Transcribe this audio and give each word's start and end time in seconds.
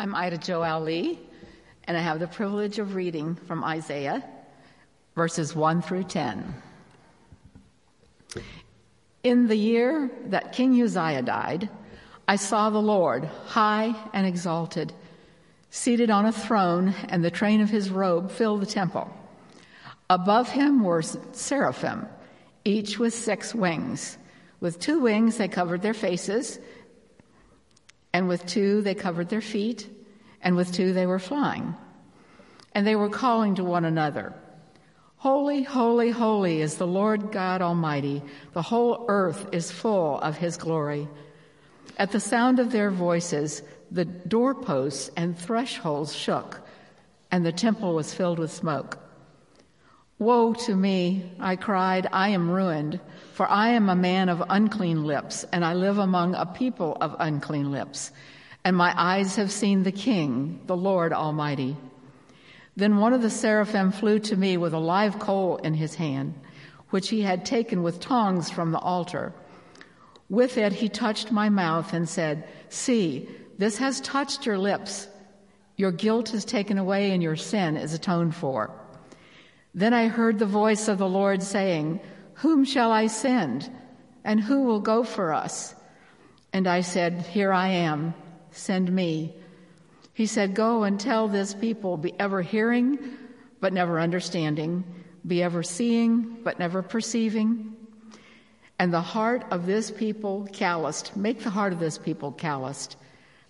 I'm 0.00 0.14
Ida 0.14 0.38
Joel 0.38 0.80
Lee, 0.80 1.20
and 1.84 1.94
I 1.94 2.00
have 2.00 2.20
the 2.20 2.26
privilege 2.26 2.78
of 2.78 2.94
reading 2.94 3.34
from 3.34 3.62
Isaiah, 3.62 4.24
verses 5.14 5.54
1 5.54 5.82
through 5.82 6.04
10. 6.04 6.54
In 9.22 9.46
the 9.46 9.56
year 9.56 10.10
that 10.28 10.54
King 10.54 10.80
Uzziah 10.80 11.20
died, 11.20 11.68
I 12.26 12.36
saw 12.36 12.70
the 12.70 12.78
Lord 12.78 13.26
high 13.44 13.94
and 14.14 14.26
exalted, 14.26 14.94
seated 15.68 16.08
on 16.08 16.24
a 16.24 16.32
throne, 16.32 16.94
and 17.10 17.22
the 17.22 17.30
train 17.30 17.60
of 17.60 17.68
his 17.68 17.90
robe 17.90 18.30
filled 18.30 18.62
the 18.62 18.66
temple. 18.66 19.14
Above 20.08 20.48
him 20.48 20.82
were 20.82 21.02
seraphim, 21.02 22.06
each 22.64 22.98
with 22.98 23.12
six 23.12 23.54
wings. 23.54 24.16
With 24.60 24.80
two 24.80 25.00
wings 25.00 25.36
they 25.36 25.48
covered 25.48 25.82
their 25.82 25.92
faces, 25.92 26.58
and 28.12 28.28
with 28.28 28.46
two 28.46 28.82
they 28.82 28.94
covered 28.94 29.28
their 29.28 29.40
feet, 29.40 29.88
and 30.42 30.56
with 30.56 30.72
two 30.72 30.92
they 30.92 31.06
were 31.06 31.18
flying. 31.18 31.74
And 32.72 32.86
they 32.86 32.96
were 32.96 33.08
calling 33.08 33.56
to 33.56 33.64
one 33.64 33.84
another. 33.84 34.34
Holy, 35.16 35.62
holy, 35.62 36.10
holy 36.10 36.62
is 36.62 36.76
the 36.76 36.86
Lord 36.86 37.30
God 37.30 37.60
Almighty. 37.60 38.22
The 38.54 38.62
whole 38.62 39.04
earth 39.08 39.48
is 39.52 39.70
full 39.70 40.18
of 40.20 40.38
his 40.38 40.56
glory. 40.56 41.08
At 41.98 42.12
the 42.12 42.20
sound 42.20 42.58
of 42.58 42.72
their 42.72 42.90
voices, 42.90 43.62
the 43.90 44.06
doorposts 44.06 45.10
and 45.16 45.38
thresholds 45.38 46.14
shook, 46.14 46.60
and 47.30 47.44
the 47.44 47.52
temple 47.52 47.94
was 47.94 48.14
filled 48.14 48.38
with 48.38 48.50
smoke. 48.50 48.98
Woe 50.18 50.54
to 50.54 50.74
me, 50.74 51.32
I 51.38 51.56
cried, 51.56 52.06
I 52.12 52.30
am 52.30 52.50
ruined, 52.50 53.00
for 53.32 53.48
I 53.48 53.70
am 53.70 53.88
a 53.88 53.96
man 53.96 54.28
of 54.28 54.42
unclean 54.48 55.04
lips, 55.04 55.44
and 55.52 55.64
I 55.64 55.74
live 55.74 55.98
among 55.98 56.34
a 56.34 56.46
people 56.46 56.96
of 57.00 57.16
unclean 57.18 57.70
lips, 57.70 58.12
and 58.64 58.76
my 58.76 58.92
eyes 58.96 59.36
have 59.36 59.50
seen 59.50 59.82
the 59.82 59.92
King, 59.92 60.60
the 60.66 60.76
Lord 60.76 61.12
Almighty. 61.12 61.76
Then 62.76 62.98
one 62.98 63.12
of 63.12 63.22
the 63.22 63.30
seraphim 63.30 63.92
flew 63.92 64.18
to 64.20 64.36
me 64.36 64.56
with 64.56 64.74
a 64.74 64.78
live 64.78 65.18
coal 65.18 65.56
in 65.58 65.74
his 65.74 65.94
hand, 65.94 66.34
which 66.90 67.08
he 67.08 67.22
had 67.22 67.44
taken 67.44 67.82
with 67.82 68.00
tongs 68.00 68.50
from 68.50 68.72
the 68.72 68.78
altar. 68.78 69.32
With 70.28 70.58
it 70.58 70.72
he 70.72 70.88
touched 70.88 71.32
my 71.32 71.48
mouth 71.48 71.92
and 71.92 72.08
said, 72.08 72.48
See, 72.68 73.28
this 73.58 73.78
has 73.78 74.00
touched 74.00 74.46
your 74.46 74.58
lips. 74.58 75.08
Your 75.76 75.92
guilt 75.92 76.34
is 76.34 76.44
taken 76.44 76.78
away 76.78 77.10
and 77.10 77.22
your 77.22 77.36
sin 77.36 77.76
is 77.76 77.94
atoned 77.94 78.34
for. 78.34 78.70
Then 79.74 79.94
I 79.94 80.08
heard 80.08 80.38
the 80.38 80.46
voice 80.46 80.88
of 80.88 80.98
the 80.98 81.08
Lord 81.08 81.42
saying, 81.42 82.00
Whom 82.40 82.64
shall 82.64 82.90
I 82.90 83.06
send? 83.08 83.70
And 84.24 84.40
who 84.40 84.62
will 84.62 84.80
go 84.80 85.04
for 85.04 85.32
us? 85.32 85.74
And 86.52 86.66
I 86.66 86.80
said, 86.80 87.20
Here 87.26 87.52
I 87.52 87.68
am, 87.68 88.14
send 88.50 88.90
me. 88.90 89.34
He 90.14 90.24
said, 90.24 90.54
Go 90.54 90.84
and 90.84 90.98
tell 90.98 91.28
this 91.28 91.52
people, 91.52 91.98
be 91.98 92.14
ever 92.18 92.40
hearing, 92.40 92.98
but 93.60 93.74
never 93.74 94.00
understanding, 94.00 94.84
be 95.26 95.42
ever 95.42 95.62
seeing, 95.62 96.38
but 96.42 96.58
never 96.58 96.82
perceiving. 96.82 97.76
And 98.78 98.92
the 98.92 99.02
heart 99.02 99.44
of 99.50 99.66
this 99.66 99.90
people 99.90 100.48
calloused, 100.50 101.14
make 101.14 101.40
the 101.40 101.50
heart 101.50 101.74
of 101.74 101.78
this 101.78 101.98
people 101.98 102.32
calloused, 102.32 102.96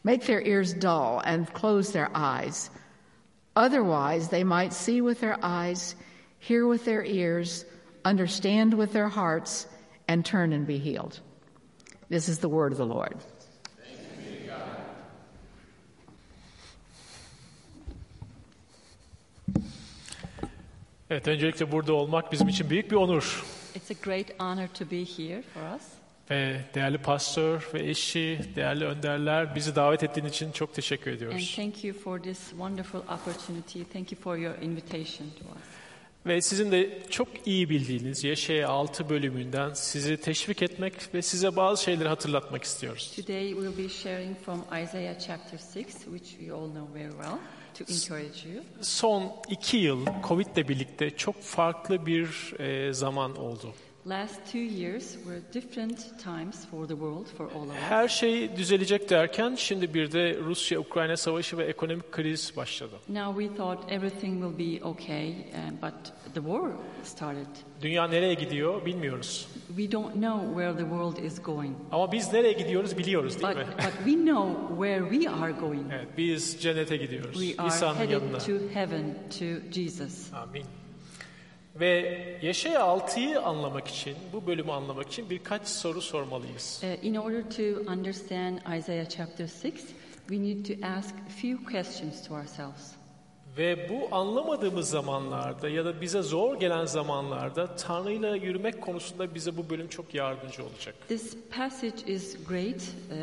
make 0.03 0.27
their 0.27 0.43
ears 0.43 0.75
dull, 0.75 1.23
and 1.25 1.53
close 1.53 1.93
their 1.93 2.11
eyes. 2.13 2.71
Otherwise, 3.55 4.29
they 4.29 4.43
might 4.43 4.73
see 4.73 5.01
with 5.01 5.21
their 5.21 5.39
eyes 5.43 5.95
hear 6.41 6.67
with 6.67 6.85
their 6.85 7.05
ears, 7.05 7.65
understand 8.05 8.73
with 8.73 8.93
their 8.93 9.09
hearts, 9.09 9.67
and 10.09 10.25
turn 10.25 10.53
and 10.53 10.67
be 10.67 10.79
healed. 10.79 11.21
This 12.09 12.29
is 12.29 12.39
the 12.39 12.49
word 12.49 12.73
of 12.73 12.79
the 12.79 12.87
Lord. 12.87 13.15
Evet, 21.11 21.29
öncelikle 21.29 21.73
burada 21.73 21.93
olmak 21.93 22.33
bizim 22.33 22.49
için 22.49 22.71
büyük 22.71 22.91
bir 22.91 22.97
onur. 22.97 23.45
It's 23.75 23.91
a 23.91 23.95
great 24.05 24.41
honor 24.41 24.69
to 24.69 24.91
be 24.91 25.05
here 25.05 25.43
for 25.43 25.77
us. 25.77 25.83
Ve 26.31 26.61
değerli 26.75 26.99
pastör 26.99 27.71
ve 27.75 27.89
eşi, 27.89 28.41
değerli 28.57 28.85
önderler 28.85 29.55
bizi 29.55 29.77
davet 29.77 30.03
ettiğin 30.03 30.27
için 30.27 30.53
çok 30.53 30.75
teşekkür 30.75 31.23
And 31.23 31.41
thank 31.57 31.85
you 31.85 31.95
for 31.95 32.23
this 32.23 32.51
wonderful 32.51 32.99
opportunity. 32.99 33.83
Thank 33.93 34.13
you 34.13 34.21
for 34.21 34.37
your 34.37 34.55
invitation 34.63 35.31
to 35.31 35.45
us. 35.45 35.80
Ve 36.27 36.41
sizin 36.41 36.73
de 36.73 36.99
çok 37.11 37.29
iyi 37.47 37.71
bildiğiniz 37.71 38.25
Yaşaya 38.25 38.69
6 38.69 39.09
bölümünden 39.09 39.75
sizi 39.75 40.17
teşvik 40.17 40.63
etmek 40.63 41.15
ve 41.15 41.23
size 41.23 41.57
bazı 41.57 41.83
şeyleri 41.83 42.09
hatırlatmak 42.09 42.65
istiyoruz. 42.65 43.13
Today 43.17 43.51
we'll 43.51 43.79
be 43.79 43.89
sharing 43.89 44.37
from 44.45 44.65
Isaiah 44.85 45.19
chapter 45.19 45.59
6, 45.59 45.85
which 45.85 46.29
we 46.29 46.53
all 46.53 46.71
know 46.71 47.01
very 47.01 47.11
well, 47.11 47.39
to 47.79 47.85
encourage 47.95 48.55
you. 48.55 48.65
Son 48.81 49.33
iki 49.49 49.77
yıl 49.77 50.07
Covid 50.29 50.47
ile 50.57 50.69
birlikte 50.69 51.11
çok 51.11 51.43
farklı 51.43 52.07
bir 52.07 52.55
e, 52.61 52.93
zaman 52.93 53.37
oldu. 53.37 53.75
Last 54.07 54.53
two 54.53 54.59
years 54.59 55.17
were 55.25 55.41
different 55.55 55.99
times 56.25 56.65
for 56.71 56.87
the 56.87 56.95
world, 56.95 57.27
for 57.37 57.47
all 57.47 57.63
of 57.63 57.69
us. 57.71 57.77
Her 57.89 58.09
şey 58.09 58.57
düzelecek 58.57 59.11
derken 59.11 59.55
şimdi 59.55 59.95
bir 59.95 60.13
de 60.13 60.39
Rusya-Ukrayna 60.45 61.17
savaşı 61.17 61.59
ve 61.59 61.65
ekonomik 61.65 62.13
kriz 62.13 62.53
başladı. 62.57 62.95
Now 63.09 63.43
we 63.45 63.57
thought 63.57 63.93
everything 63.93 64.43
will 64.43 64.81
be 64.81 64.85
okay, 64.85 65.31
uh, 65.31 65.83
but 65.83 65.95
the 66.35 66.41
war 66.41 66.71
started. 67.05 67.47
Dünya 67.83 68.09
nereye 68.09 68.35
gidiyor 68.35 68.87
bilmiyoruz. 68.87 69.49
We 69.69 69.93
don't 69.93 70.13
know 70.15 70.47
where 70.47 70.73
the 70.77 70.83
world 70.91 71.19
is 71.25 71.43
going, 71.43 71.77
Ama 71.93 72.13
biz 72.13 72.33
nereye 72.33 72.53
gidiyoruz 72.53 72.99
biliyoruz 72.99 73.43
değil 73.43 73.55
but, 73.55 73.57
mi? 73.57 73.75
but 73.77 73.93
we 74.07 74.15
know 74.15 74.69
where 74.69 75.11
we 75.11 75.31
are 75.31 75.53
going. 75.53 75.93
Evet, 75.93 76.09
biz 76.19 76.61
cennete 76.63 76.97
gidiyoruz. 76.97 77.41
We 77.47 77.63
are 77.63 77.69
İsa'nın 77.69 78.09
yanına. 78.09 78.39
headed 78.39 78.59
to 78.69 78.75
heaven, 78.75 79.15
to 79.39 79.71
Jesus. 79.73 80.33
Amin. 80.35 80.65
Ve 81.75 82.21
Yaşaya 82.43 82.81
6'yı 82.81 83.43
anlamak 83.43 83.89
için, 83.89 84.17
bu 84.33 84.47
bölümü 84.47 84.73
anlamak 84.73 85.09
için 85.09 85.31
birkaç 85.31 85.69
soru 85.69 86.01
sormalıyız. 86.01 86.83
Uh, 86.85 87.05
in 87.05 87.15
order 87.15 87.43
to 87.51 87.93
understand 87.93 88.59
Isaiah 88.79 89.09
chapter 89.09 89.45
6, 89.45 89.73
we 90.29 90.43
need 90.43 90.67
to 90.67 90.87
ask 90.87 91.15
few 91.29 91.65
questions 91.73 92.29
to 92.29 92.35
ourselves. 92.35 93.01
Ve 93.57 93.89
bu 93.91 94.17
anlamadığımız 94.17 94.89
zamanlarda 94.89 95.69
ya 95.69 95.85
da 95.85 96.01
bize 96.01 96.23
zor 96.23 96.61
gelen 96.61 96.85
zamanlarda 96.85 97.77
Tanrı'yla 97.77 98.37
yürümek 98.37 98.81
konusunda 98.81 99.35
bize 99.35 99.57
bu 99.57 99.71
bölüm 99.71 99.89
çok 99.89 100.15
yardımcı 100.15 100.65
olacak. 100.65 100.95
This 101.09 101.37
passage 101.57 102.13
is 102.13 102.47
great 102.49 102.77
uh, 102.77 103.17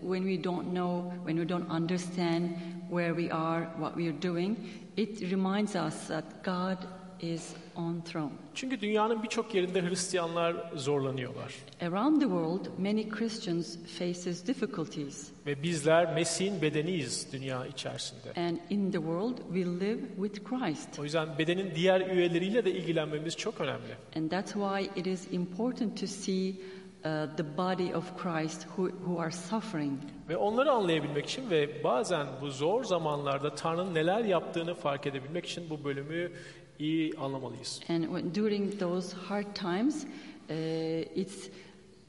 when 0.00 0.22
we 0.28 0.44
don't 0.44 0.68
know, 0.68 1.16
when 1.16 1.36
we 1.36 1.48
don't 1.48 1.70
understand 1.70 2.50
where 2.90 3.16
we 3.16 3.34
are, 3.34 3.64
what 3.64 3.94
we 3.94 4.08
are 4.08 4.22
doing. 4.22 4.58
It 4.96 5.20
reminds 5.20 5.76
us 5.76 6.08
that 6.08 6.24
God 6.44 6.76
is 7.20 7.54
on 7.78 8.00
throne. 8.00 8.30
Çünkü 8.54 8.80
dünyanın 8.80 9.22
birçok 9.22 9.54
yerinde 9.54 9.82
Hristiyanlar 9.88 10.56
zorlanıyorlar. 10.74 11.54
Around 11.82 12.14
the 12.20 12.26
world, 12.26 12.66
many 12.78 13.08
Christians 13.08 13.76
faces 13.98 14.46
difficulties, 14.46 15.28
Ve 15.46 15.62
bizler 15.62 16.14
Mesih'in 16.14 16.62
bedeniyiz 16.62 17.32
dünya 17.32 17.66
içerisinde. 17.66 18.32
and 18.36 18.56
in 18.70 18.90
the 18.90 18.98
world 18.98 19.38
we 19.54 19.64
live 19.64 20.00
with 20.16 20.44
Christ. 20.44 20.98
O 20.98 21.04
yüzden 21.04 21.38
bedenin 21.38 21.74
diğer 21.74 22.10
üyeleriyle 22.10 22.64
de 22.64 22.72
ilgilenmemiz 22.72 23.36
çok 23.36 23.60
önemli. 23.60 23.94
And 24.16 24.30
that's 24.30 24.52
why 24.52 25.00
it 25.00 25.06
is 25.06 25.32
important 25.32 26.00
to 26.00 26.06
see 26.06 26.50
uh, 26.50 27.36
the 27.36 27.56
body 27.56 27.94
of 27.96 28.22
Christ 28.22 28.62
who, 28.62 28.88
who 28.90 29.20
are 29.20 29.30
suffering. 29.30 29.98
Ve 30.28 30.36
onları 30.36 30.70
anlayabilmek 30.72 31.26
için 31.26 31.50
ve 31.50 31.84
bazen 31.84 32.26
bu 32.40 32.50
zor 32.50 32.84
zamanlarda 32.84 33.54
Tanrı'nın 33.54 33.94
neler 33.94 34.24
yaptığını 34.24 34.74
fark 34.74 35.06
edebilmek 35.06 35.46
için 35.46 35.70
bu 35.70 35.84
bölümü 35.84 36.32
iyi 36.78 37.14
anlamalıyız. 37.18 37.80
And 37.88 38.34
during 38.34 38.78
those 38.78 39.16
hard 39.16 39.54
times, 39.54 40.04
uh, 40.04 41.18
it's 41.18 41.48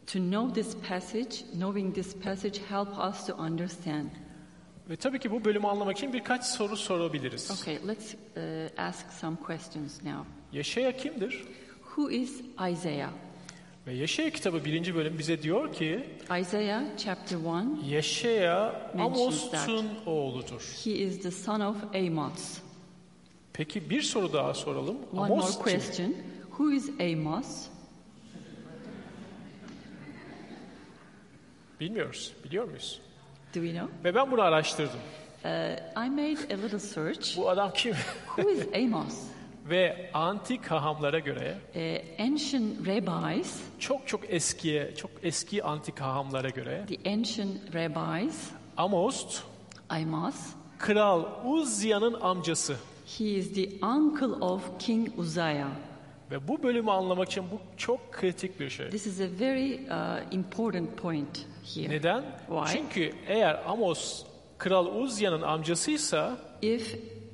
to 0.07 0.19
know 0.19 0.53
this 0.53 0.75
passage, 0.87 1.43
knowing 1.53 1.95
this 1.95 2.15
passage 2.15 2.61
help 2.69 2.89
us 3.09 3.25
to 3.27 3.33
understand. 3.33 4.09
Ve 4.89 4.95
tabii 4.95 5.19
ki 5.19 5.31
bu 5.31 5.45
bölümü 5.45 5.67
anlamak 5.67 5.97
için 5.97 6.13
birkaç 6.13 6.45
soru 6.45 6.77
sorabiliriz. 6.77 7.61
Okay, 7.61 7.79
let's 7.87 8.13
uh, 8.13 8.79
ask 8.87 9.11
some 9.11 9.35
questions 9.35 10.03
now. 10.03 10.23
Yaşaya 10.53 10.97
kimdir? 10.97 11.43
Who 11.95 12.11
is 12.11 12.41
Isaiah? 12.71 13.09
Ve 13.87 13.93
Yaşaya 13.93 14.29
kitabı 14.29 14.65
birinci 14.65 14.95
bölüm 14.95 15.19
bize 15.19 15.41
diyor 15.43 15.73
ki 15.73 16.03
Isaiah 16.41 16.83
chapter 16.97 17.39
1, 17.39 17.87
Yaşaya. 17.89 18.89
Amos'un 18.99 19.87
oğludur. 20.05 20.75
he 20.85 20.91
is 20.91 21.21
the 21.21 21.31
son 21.31 21.59
of 21.59 21.75
Amos. 21.95 22.57
Peki 23.53 23.89
bir 23.89 24.01
soru 24.01 24.33
daha 24.33 24.53
soralım. 24.53 24.97
One 25.13 25.21
Amos 25.33 25.57
more 25.59 25.71
kim? 25.71 25.79
question. 25.79 26.15
Who 26.49 26.71
is 26.71 26.89
Amos? 26.99 27.65
Bilmiyoruz. 31.79 32.33
Biliyor 32.43 32.65
muyuz? 32.65 33.01
Do 33.55 33.59
we 33.61 33.71
know? 33.71 34.03
Ve 34.03 34.15
ben 34.15 34.31
bunu 34.31 34.41
araştırdım. 34.41 34.99
Uh, 35.45 35.49
I 36.05 36.09
made 36.09 36.53
a 36.53 36.57
little 36.57 36.79
search. 36.79 37.37
Bu 37.37 37.49
adam 37.49 37.71
kim? 37.73 37.93
Who 38.35 38.51
is 38.51 38.67
Amos? 38.75 39.13
Ve 39.69 40.09
antik 40.13 40.65
hahamlara 40.65 41.19
göre 41.19 41.57
Uh, 41.75 42.25
ancient 42.25 42.87
rabbis, 42.87 43.59
çok 43.79 44.07
çok 44.07 44.33
eskiye, 44.33 44.95
çok 44.95 45.11
eski 45.23 45.63
antik 45.63 45.99
hahamlara 45.99 46.49
göre 46.49 46.85
the 46.87 47.11
ancient 47.11 47.75
rabbis, 47.75 48.49
Amos 48.77 49.41
Amos. 49.89 50.35
Kral 50.79 51.25
Uzya'nın 51.45 52.13
amcası. 52.21 52.75
He 53.17 53.25
is 53.25 53.53
the 53.53 53.69
uncle 53.81 54.33
of 54.41 54.61
King 54.79 55.09
Uzziah. 55.17 55.67
Ve 56.31 56.47
bu 56.47 56.63
bölümü 56.63 56.91
anlamak 56.91 57.29
için 57.29 57.43
bu 57.51 57.59
çok 57.77 58.11
kritik 58.13 58.59
bir 58.59 58.69
şey. 58.69 58.89
This 58.89 59.07
is 59.07 59.21
a 59.21 59.27
very 59.39 59.73
uh, 59.73 60.33
important 60.33 60.97
point 60.97 61.45
here. 61.75 61.89
Neden? 61.89 62.23
Why? 62.47 62.77
Çünkü 62.77 63.11
eğer 63.27 63.59
Amos 63.67 64.23
Kral 64.57 64.85
Uzya'nın 64.85 65.41
amcasıysa 65.41 66.37
If 66.61 66.93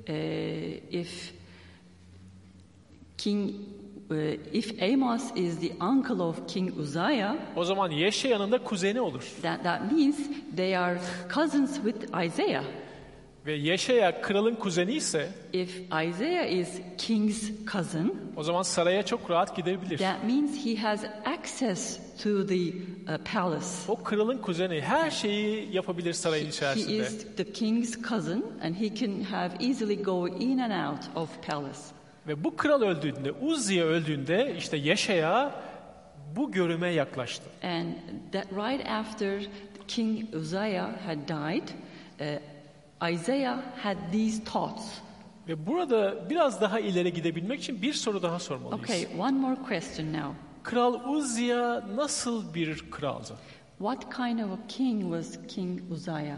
uh, 0.10 0.16
if 0.92 1.34
King 3.18 3.52
uh, 4.10 4.16
if 4.54 4.84
Amos 4.94 5.24
is 5.36 5.60
the 5.60 5.86
uncle 5.86 6.24
of 6.24 6.48
King 6.48 6.78
Uzziah, 6.78 7.36
o 7.56 7.64
zaman 7.64 7.92
Yeşaya'nın 7.92 8.52
da 8.52 8.64
kuzeni 8.64 9.02
olur. 9.02 9.24
that 9.42 9.64
that 9.64 9.92
means 9.92 10.16
they 10.58 10.78
are 10.78 11.00
cousins 11.34 11.76
with 11.76 12.26
Isaiah. 12.26 12.64
Ve 13.46 13.54
Yeşaya 13.54 14.22
kralın 14.22 14.56
kuzeni 14.56 14.94
ise 14.94 15.30
If 15.54 15.82
Isaiah 16.10 16.46
is 16.48 16.70
king's 16.98 17.52
cousin, 17.72 18.32
o 18.36 18.44
zaman 18.44 18.62
saraya 18.64 19.04
çok 19.06 19.30
rahat 19.32 19.56
gidebilir. 19.56 19.98
that 19.98 20.24
means 20.24 20.66
he 20.66 20.76
has 20.76 21.04
access 21.26 22.00
to 22.24 22.48
the 22.48 22.56
uh, 22.68 23.18
palace. 23.34 23.66
O 23.88 23.96
kralın 24.04 24.38
kuzeni 24.38 24.82
her 24.82 25.12
şeyi 25.12 25.76
yapabilir 25.76 26.14
sarayın 26.14 26.46
He 26.46 26.50
içerisinde. 26.50 26.98
is 26.98 27.26
the 27.38 27.52
king's 27.54 28.02
cousin 28.10 28.46
and 28.64 28.76
he 28.76 28.96
can 28.96 29.22
have 29.22 29.52
easily 29.68 30.04
go 30.04 30.28
in 30.28 30.58
and 30.58 30.94
out 30.94 31.04
of 31.16 31.30
palace. 31.48 31.80
Ve 32.28 32.44
bu 32.44 32.56
kral 32.58 32.82
öldüğünde, 32.82 33.32
Uzziya 33.32 33.86
öldüğünde 33.86 34.56
işte 34.58 34.78
Yeşaya 34.78 35.62
bu 36.36 36.52
görüme 36.52 36.90
yaklaştı. 36.90 37.44
And 37.64 37.86
that 38.32 38.46
right 38.52 38.90
after 38.90 39.42
King 39.88 40.36
Uzziah 40.36 40.90
had 41.08 41.18
died, 41.28 41.68
uh, 42.20 42.26
Isaiah 43.14 43.58
had 43.84 43.98
these 44.12 44.44
thoughts. 44.44 44.84
Ve 45.48 45.68
burada 45.68 46.30
biraz 46.30 46.62
daha 46.62 46.80
ileri 46.80 47.14
gidebilmek 47.14 47.60
için 47.60 47.82
bir 47.82 47.94
soru 47.94 48.24
daha 48.24 48.40
sormalıyız. 48.40 48.84
Okay, 48.84 49.08
one 49.20 49.38
more 49.38 49.56
question 49.68 50.14
now. 50.14 50.30
Kral 50.64 50.94
Uzziya 50.94 51.84
nasıl 51.96 52.54
bir 52.54 52.92
kraldı? 52.92 53.34
What 53.78 54.16
kind 54.16 54.40
of 54.40 54.52
a 54.52 54.68
king 54.68 55.02
was 55.02 55.48
King 55.48 55.92
Uzziah? 55.92 56.38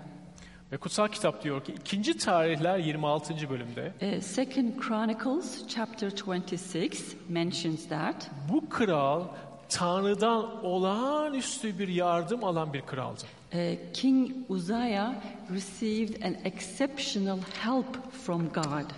Ve 0.71 0.77
kutsal 0.77 1.07
kitap 1.07 1.43
diyor 1.43 1.63
ki 1.63 1.75
2. 1.95 2.17
tarihler 2.17 2.77
26. 2.77 3.49
bölümde 3.49 3.93
Uh, 4.01 4.21
Second 4.21 4.81
Chronicles 4.87 5.67
chapter 5.67 6.11
26 6.27 7.17
mentions 7.29 7.87
that 7.87 8.29
bu 8.53 8.69
kral 8.69 9.23
Tanrı'dan 9.69 10.65
olağanüstü 10.65 11.79
bir 11.79 11.87
yardım 11.87 12.43
alan 12.43 12.73
bir 12.73 12.81
kraldı. 12.81 13.23
Uh, 13.53 13.75
King 13.93 14.31
Uzziah 14.49 15.13
received 15.53 16.23
an 16.23 16.35
exceptional 16.45 17.39
help 17.63 18.11
from 18.11 18.49
God. 18.53 18.91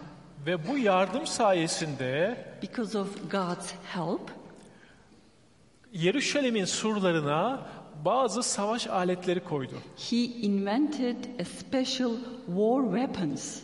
Ve 0.45 0.67
bu 0.67 0.77
yardım 0.77 1.27
sayesinde 1.27 2.37
Because 2.61 2.97
of 2.99 3.31
God's 3.31 3.73
help, 3.93 4.31
Yeruşalim'in 5.93 6.65
surlarına 6.65 7.67
bazı 8.05 8.43
savaş 8.43 8.87
aletleri 8.87 9.39
koydu. 9.43 9.73
he 10.09 10.17
invented 10.17 11.15
a 11.41 11.45
special 11.45 12.11
war 12.47 12.83
weapons. 12.83 13.59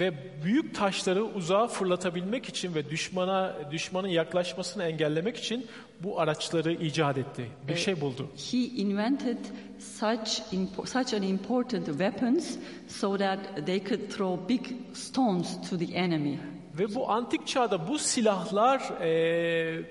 Ve 0.00 0.12
büyük 0.44 0.74
taşları 0.74 1.24
uzağa 1.24 1.66
fırlatabilmek 1.66 2.48
için 2.48 2.74
ve 2.74 2.90
düşmana 2.90 3.54
düşmanın 3.70 4.08
yaklaşmasını 4.08 4.84
engellemek 4.84 5.36
için 5.36 5.66
bu 6.00 6.20
araçları 6.20 6.72
icat 6.72 7.18
etti. 7.18 7.46
Bir 7.68 7.76
şey 7.76 8.00
buldu. 8.00 8.28
He 8.50 8.58
invented 8.58 9.38
such 9.78 10.54
impo- 10.54 10.86
such 10.86 11.14
an 11.14 11.22
important 11.22 11.86
weapons 11.86 12.56
so 12.88 13.18
that 13.18 13.38
they 13.66 13.84
could 13.84 14.10
throw 14.10 14.48
big 14.48 14.60
stones 14.94 15.70
to 15.70 15.78
the 15.78 15.84
enemy. 15.94 16.38
Ve 16.78 16.94
bu 16.94 17.10
antik 17.10 17.46
çağda 17.46 17.88
bu 17.88 17.98
silahlar 17.98 18.82
eee, 19.00 19.82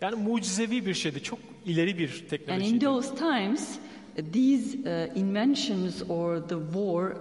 yani 0.00 0.14
mucizevi 0.16 0.86
bir 0.86 0.94
şeydi. 0.94 1.22
Çok 1.22 1.38
ileri 1.66 1.98
bir 1.98 2.08
And 2.08 2.22
in 2.24 2.28
teknolojiydi. 2.28 2.84
those 2.84 3.14
times, 3.14 3.68
these 4.32 4.78
uh, 4.78 5.16
inventions 5.16 6.02
or 6.08 6.36
the 6.48 6.56
war 6.72 7.10
uh, 7.10 7.14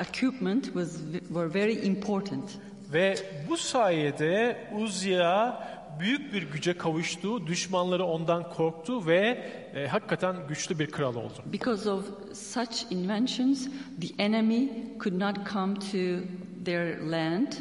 equipment 0.00 0.64
was 0.64 0.98
were 1.28 1.54
very 1.54 1.86
important. 1.86 2.44
Ve 2.92 3.14
bu 3.48 3.56
sayede 3.56 4.56
Uzziya 4.78 5.68
büyük 6.00 6.32
bir 6.32 6.42
güce 6.42 6.78
kavuştu. 6.78 7.46
Düşmanları 7.46 8.04
ondan 8.04 8.50
korktu 8.50 9.06
ve 9.06 9.44
e, 9.74 9.86
hakikaten 9.86 10.36
güçlü 10.48 10.78
bir 10.78 10.90
kral 10.90 11.14
oldu. 11.14 11.42
Because 11.52 11.90
of 11.90 12.04
such 12.32 12.92
inventions, 12.92 13.68
the 14.00 14.24
enemy 14.24 14.68
could 14.98 15.20
not 15.20 15.50
come 15.52 15.74
to 15.74 16.26
their 16.64 17.00
land, 17.10 17.52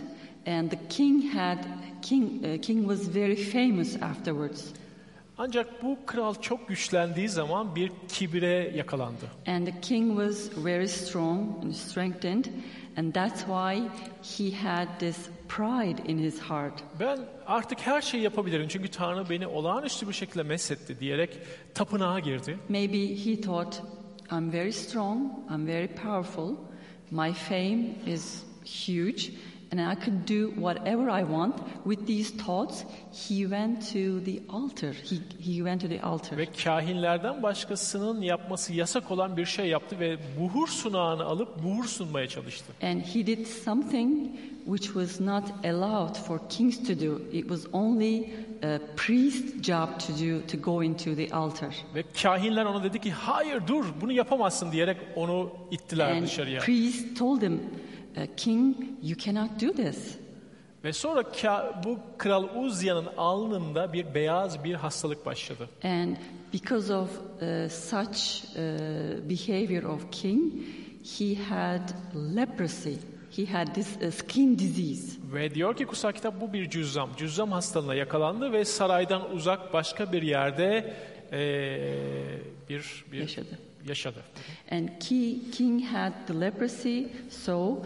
and 0.48 0.72
the 0.72 0.80
king 0.90 1.34
had 1.34 1.58
king 2.02 2.46
uh, 2.46 2.62
king 2.62 2.80
was 2.80 3.16
very 3.16 3.36
famous 3.36 4.02
afterwards. 4.02 4.74
Ancak 5.42 5.84
bu 5.84 5.98
kral 6.06 6.34
çok 6.42 6.68
güçlendiği 6.68 7.30
zaman 7.30 7.76
bir 7.76 7.92
kibire 8.08 8.72
yakalandı. 8.76 9.26
And 9.48 9.68
the 9.68 9.82
king 9.82 10.10
was 10.10 10.66
very 10.66 10.88
strong 10.88 11.64
and 11.64 11.72
strengthened, 11.72 12.46
and 12.98 13.14
that's 13.14 13.40
why 13.40 13.82
he 14.38 14.58
had 14.58 14.88
this 15.00 15.18
pride 15.48 16.12
in 16.12 16.18
his 16.18 16.40
heart. 16.42 16.84
Ben 17.00 17.20
artık 17.48 17.80
her 17.80 18.02
şeyi 18.02 18.24
yapabilirim 18.24 18.68
çünkü 18.68 18.88
Tanrı 18.88 19.30
beni 19.30 19.48
olağanüstü 19.48 20.08
bir 20.08 20.14
şekilde 20.14 20.44
mesetti 20.44 21.00
diyerek 21.00 21.38
tapınağa 21.74 22.20
girdi. 22.20 22.58
Maybe 22.70 23.26
he 23.26 23.42
thought, 23.42 23.82
I'm 24.32 24.54
very 24.54 24.74
strong, 24.74 25.32
I'm 25.52 25.68
very 25.68 25.88
powerful, 25.88 26.56
my 27.12 27.34
fame 27.34 27.86
is 28.08 28.44
huge, 28.88 29.32
and 29.72 29.80
I 29.80 30.06
can 30.06 30.24
do 30.28 30.50
whatever 30.56 31.10
I 31.12 31.22
want. 31.24 31.56
With 31.86 32.08
these 32.08 32.32
thoughts, 32.32 32.84
he 33.12 33.36
went 33.48 33.82
to 33.94 34.20
the 34.26 34.42
altar. 34.50 34.94
He, 34.94 35.22
he 35.40 35.58
went 35.64 35.82
to 35.82 35.88
the 35.88 36.02
altar. 36.02 36.38
Ve 36.38 36.46
kahinlerden 36.46 37.44
başkasının 37.44 38.22
yapması 38.22 38.74
yasak 38.74 39.12
olan 39.12 39.38
bir 39.38 39.46
şey 39.46 39.68
yaptı 39.68 40.00
ve 40.00 40.18
buhur 40.40 40.68
sunağını 40.68 41.24
alıp 41.24 41.64
buhur 41.64 41.86
sunmaya 41.86 42.28
çalıştı. 42.28 42.74
And 42.84 43.02
he 43.02 43.28
did 43.28 43.46
something 43.46 44.32
which 44.66 44.84
was 44.84 45.20
not 45.20 45.44
allowed 45.66 46.16
for 46.16 46.40
kings 46.50 46.78
to 46.88 46.94
do. 47.00 47.22
It 47.32 47.48
was 47.48 47.66
only 47.74 48.30
a 48.64 48.80
priest's 48.96 49.62
job 49.62 49.88
to 50.00 50.14
do 50.14 50.48
to 50.48 50.58
go 50.72 50.84
into 50.84 51.16
the 51.16 51.30
altar. 51.36 51.76
Ve 51.96 52.04
kahinler 52.24 52.66
ona 52.66 52.84
dedi 52.84 53.00
ki 53.00 53.12
hayır 53.12 53.62
dur 53.68 53.86
bunu 54.02 54.12
yapamazsın 54.12 54.72
diyerek 54.72 54.98
onu 55.16 55.50
ittiler 55.72 56.12
And 56.12 56.24
dışarıya. 56.24 56.62
priest 56.62 57.18
told 57.20 57.42
him, 57.42 57.54
"Uh, 57.54 57.89
King, 58.38 58.76
you 59.04 59.18
cannot 59.18 59.62
do 59.62 59.74
this. 59.74 60.18
Ve 60.84 60.94
sonra 60.94 61.24
bu 61.86 62.00
kral 62.18 62.48
Uzya'nın 62.56 63.08
alnında 63.18 63.94
bir 63.94 64.14
beyaz 64.14 64.64
bir 64.64 64.74
hastalık 64.74 65.26
başladı. 65.26 65.70
And 65.84 66.16
because 66.54 66.94
of 66.94 67.10
uh, 67.10 67.70
such 67.70 68.44
uh, 68.56 68.60
behavior 69.30 69.84
of 69.84 70.12
king, 70.12 70.54
he 71.20 71.36
had 71.36 71.90
leprosy. 72.36 72.94
He 73.36 73.46
had 73.46 73.76
this 73.76 73.98
uh, 73.98 74.12
skin 74.12 74.60
disease. 74.60 75.20
Ve 75.34 75.56
diyor 75.56 75.76
ki 75.76 75.86
kutsal 75.86 76.12
kitap 76.12 76.42
bu 76.42 76.54
bir 76.54 76.70
cüzzam. 76.70 77.10
Cüzzam 77.18 77.52
hastalığına 77.52 77.96
yakalandı 77.96 78.52
ve 78.52 78.66
saraydan 78.66 79.32
uzak 79.32 79.74
başka 79.74 80.12
bir 80.12 80.22
yerde 80.22 80.94
eee, 81.32 82.42
bir, 82.70 83.06
bir 83.12 83.20
Yaşadı. 83.20 83.60
Yaşadı. 83.88 84.20
And 84.72 84.90
ki- 85.00 85.52
king 85.52 85.84
had 85.86 86.14
the 86.28 86.40
leprosy, 86.42 87.04
so 87.30 87.56
uh, 87.72 87.82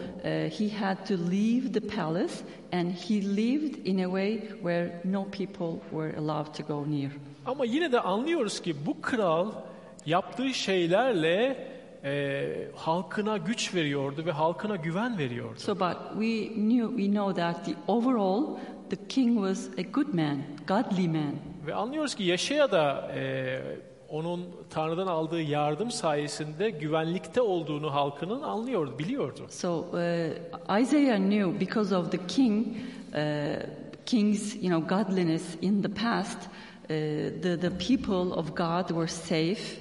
he 0.58 0.68
had 0.70 1.06
to 1.08 1.14
leave 1.30 1.72
the 1.80 1.80
palace, 1.96 2.34
and 2.72 2.92
he 2.92 3.36
lived 3.36 3.86
in 3.86 3.98
a 3.98 4.06
way 4.06 4.40
where 4.40 5.00
no 5.04 5.24
people 5.24 5.80
were 5.90 6.16
allowed 6.16 6.54
to 6.54 6.62
go 6.62 6.90
near. 6.90 7.10
Ama 7.46 7.64
yine 7.64 7.92
de 7.92 8.00
anlıyoruz 8.00 8.60
ki 8.62 8.86
bu 8.86 9.00
kral 9.00 9.52
yaptığı 10.06 10.54
şeylerle 10.54 11.68
eee, 12.04 12.68
halkına 12.76 13.36
güç 13.36 13.74
veriyordu 13.74 14.26
ve 14.26 14.30
halkına 14.32 14.76
güven 14.76 15.18
veriyordu. 15.18 15.54
So, 15.58 15.74
but 15.74 15.96
we 16.12 16.48
knew, 16.54 16.88
we 16.96 17.06
know 17.12 17.42
that 17.42 17.64
the 17.64 17.74
overall, 17.86 18.56
the 18.90 18.96
king 19.08 19.34
was 19.36 19.68
a 19.78 19.82
good 19.92 20.14
man, 20.14 20.38
godly 20.68 21.08
man. 21.08 21.32
Ve 21.66 21.74
anlıyoruz 21.74 22.14
ki 22.14 22.22
Yaşaya 22.24 22.70
da 22.72 23.12
eee, 23.16 23.62
onun 24.14 24.46
Tanrı'dan 24.70 25.06
aldığı 25.06 25.42
yardım 25.42 25.90
sayesinde 25.90 26.70
güvenlikte 26.70 27.40
olduğunu 27.40 27.94
halkının 27.94 28.42
anlıyordu, 28.42 28.98
biliyordu. 28.98 29.46
So 29.50 29.78
uh, 29.78 30.80
Isaiah 30.82 31.16
knew 31.16 31.60
because 31.60 31.96
of 31.96 32.12
the 32.12 32.26
king, 32.26 32.66
uh, 33.14 33.20
king's 34.06 34.54
you 34.54 34.68
know 34.68 34.96
godliness 34.96 35.56
in 35.62 35.82
the 35.82 35.88
past, 35.88 36.38
uh, 36.38 36.88
the 37.42 37.60
the 37.60 37.70
people 37.70 38.38
of 38.38 38.56
God 38.56 38.88
were 38.88 39.08
safe. 39.08 39.80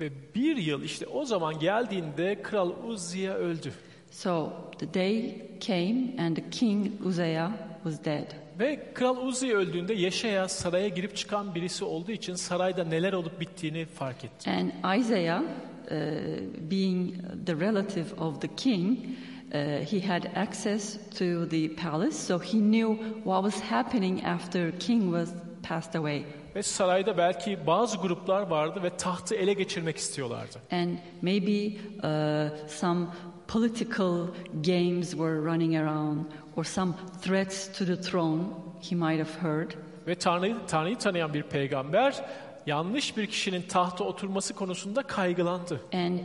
Ve 0.00 0.10
bir 0.34 0.56
yıl 0.56 0.82
işte 0.82 1.06
o 1.06 1.24
zaman 1.24 1.58
geldiğinde 1.58 2.42
Kral 2.42 2.70
Uzziya 2.88 3.34
öldü. 3.34 3.72
So 4.10 4.52
the 4.78 4.94
day 4.94 5.34
came 5.60 6.26
and 6.26 6.36
the 6.36 6.50
king 6.50 7.06
Uzziah 7.06 7.52
was 7.84 8.04
dead. 8.04 8.41
Ve 8.58 8.92
Kral 8.94 9.16
Uzziya 9.16 9.56
öldüğünde 9.56 9.94
Yaşaya 9.94 10.48
saraya 10.48 10.88
girip 10.88 11.16
çıkan 11.16 11.54
birisi 11.54 11.84
olduğu 11.84 12.12
için 12.12 12.34
sarayda 12.34 12.84
neler 12.84 13.12
olup 13.12 13.40
bittiğini 13.40 13.86
fark 13.86 14.24
etti. 14.24 14.50
And 14.50 14.98
Isaiah 15.00 15.42
being 16.70 17.14
the 17.46 17.54
relative 17.60 18.14
of 18.18 18.40
the 18.40 18.48
king, 18.56 18.98
uh, 19.54 19.84
he 19.84 20.00
had 20.00 20.24
access 20.36 20.96
to 21.18 21.48
the 21.48 21.68
palace, 21.68 22.16
so 22.16 22.38
he 22.38 22.58
knew 22.58 22.96
what 23.24 23.42
was 23.42 23.60
happening 23.60 24.24
after 24.24 24.78
king 24.78 25.02
was 25.02 25.34
passed 25.62 25.96
away. 25.96 26.24
Ve 26.56 26.62
sarayda 26.62 27.18
belki 27.18 27.66
bazı 27.66 27.98
gruplar 27.98 28.42
vardı 28.42 28.82
ve 28.82 28.96
tahtı 28.96 29.34
ele 29.34 29.52
geçirmek 29.52 29.96
istiyorlardı. 29.96 30.58
And 30.70 30.96
maybe 31.22 31.66
uh, 31.96 32.68
some 32.68 33.06
political 33.48 34.26
games 34.66 35.10
were 35.10 35.36
running 35.44 35.76
around, 35.76 36.26
or 36.56 36.64
some 36.64 36.94
threats 37.20 37.78
to 37.78 37.86
the 37.86 37.96
throne 37.96 38.54
he 38.80 38.96
might 38.96 39.18
have 39.18 39.34
heard. 39.40 39.74
Ve 40.06 40.14
Tanrı'yı, 40.14 40.96
tanıyan 40.98 41.34
bir 41.34 41.42
peygamber 41.42 42.24
yanlış 42.66 43.16
bir 43.16 43.26
kişinin 43.26 43.62
tahta 43.62 44.04
oturması 44.04 44.54
konusunda 44.54 45.02
kaygılandı. 45.02 45.80
And 45.92 46.18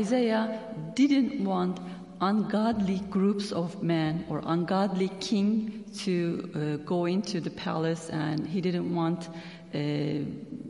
Isaiah 0.00 0.48
didn't 0.96 1.36
want 1.36 1.78
ungodly 2.20 3.00
groups 3.10 3.52
of 3.52 3.82
men 3.82 4.24
or 4.30 4.42
ungodly 4.46 5.10
king 5.20 5.70
to 6.04 6.10
uh, 6.10 6.86
go 6.86 7.06
into 7.06 7.40
the 7.40 7.50
palace, 7.50 8.10
and 8.12 8.46
he 8.46 8.62
didn't 8.62 8.88
want, 8.88 9.28
uh, 9.74 9.78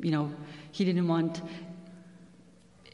you 0.02 0.10
know, 0.10 0.28
he 0.72 0.84
didn't 0.84 1.06
want 1.06 1.42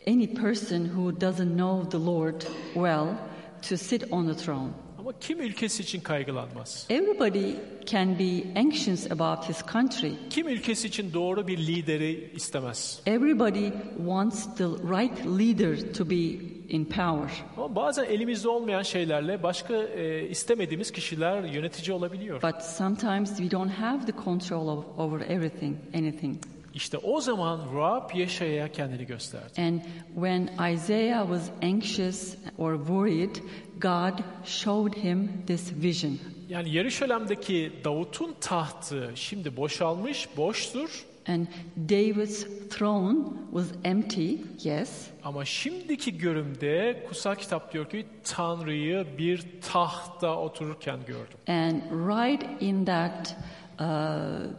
any 0.06 0.26
person 0.26 0.84
who 0.84 1.12
doesn't 1.12 1.56
know 1.56 1.84
the 1.84 1.98
Lord 1.98 2.46
well 2.74 3.16
to 3.62 3.76
sit 3.76 4.12
on 4.12 4.26
the 4.26 4.34
throne. 4.34 4.74
Ama 5.00 5.12
kim 5.20 5.40
ülkesi 5.40 5.82
için 5.82 6.00
kaygılanmaz? 6.00 6.86
Everybody 6.90 7.54
can 7.86 8.18
be 8.18 8.60
anxious 8.60 9.10
about 9.10 9.48
his 9.48 9.62
country. 9.72 10.12
Kim 10.30 10.48
ülkesi 10.48 10.88
için 10.88 11.12
doğru 11.12 11.46
bir 11.46 11.58
lideri 11.58 12.30
istemez? 12.34 13.02
Everybody 13.06 13.70
wants 13.96 14.56
the 14.56 14.64
right 14.64 15.26
leader 15.26 15.92
to 15.92 16.10
be 16.10 16.24
in 16.68 16.84
power. 16.84 17.30
Ama 17.56 17.74
bazen 17.74 18.04
elimizde 18.04 18.48
olmayan 18.48 18.82
şeylerle 18.82 19.42
başka 19.42 19.74
e, 19.74 20.28
istemediğimiz 20.28 20.90
kişiler 20.90 21.42
yönetici 21.42 21.96
olabiliyor. 21.96 22.42
But 22.42 22.62
sometimes 22.62 23.36
we 23.36 23.50
don't 23.50 23.70
have 23.70 24.06
the 24.06 24.24
control 24.24 24.68
of, 24.68 24.84
over 24.98 25.20
everything, 25.20 25.76
anything. 25.94 26.36
İşte 26.74 26.98
o 26.98 27.20
zaman 27.20 27.60
Rab 27.76 28.14
Yeşaya'ya 28.14 28.72
kendini 28.72 29.06
gösterdi. 29.06 29.62
And 29.62 29.80
when 30.14 30.72
Isaiah 30.74 31.22
was 31.22 31.50
anxious 31.62 32.36
or 32.58 32.78
worried, 32.78 33.36
God 33.80 34.22
showed 34.44 34.94
him 34.94 35.30
this 35.46 35.72
vision. 35.82 36.18
Yani 36.48 36.70
Yeruşalim'deki 36.70 37.72
Davut'un 37.84 38.34
tahtı 38.40 39.10
şimdi 39.14 39.56
boşalmış, 39.56 40.28
boştur. 40.36 41.04
And 41.28 41.46
David's 41.88 42.46
throne 42.70 43.18
was 43.50 43.66
empty, 43.84 44.34
yes, 44.64 45.06
Ama 45.24 45.44
şimdiki 45.44 46.18
görümde 46.18 47.04
kutsal 47.08 47.34
kitap 47.34 47.72
diyor 47.72 47.90
ki 47.90 48.06
Tanrı'yı 48.24 49.06
bir 49.18 49.44
tahta 49.72 50.36
otururken 50.38 50.98
gördüm. 51.06 51.38
and 51.46 51.82
right 52.08 52.62
in 52.62 52.84
that 52.84 53.36
uh, 53.80 54.50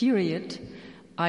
period, 0.00 0.50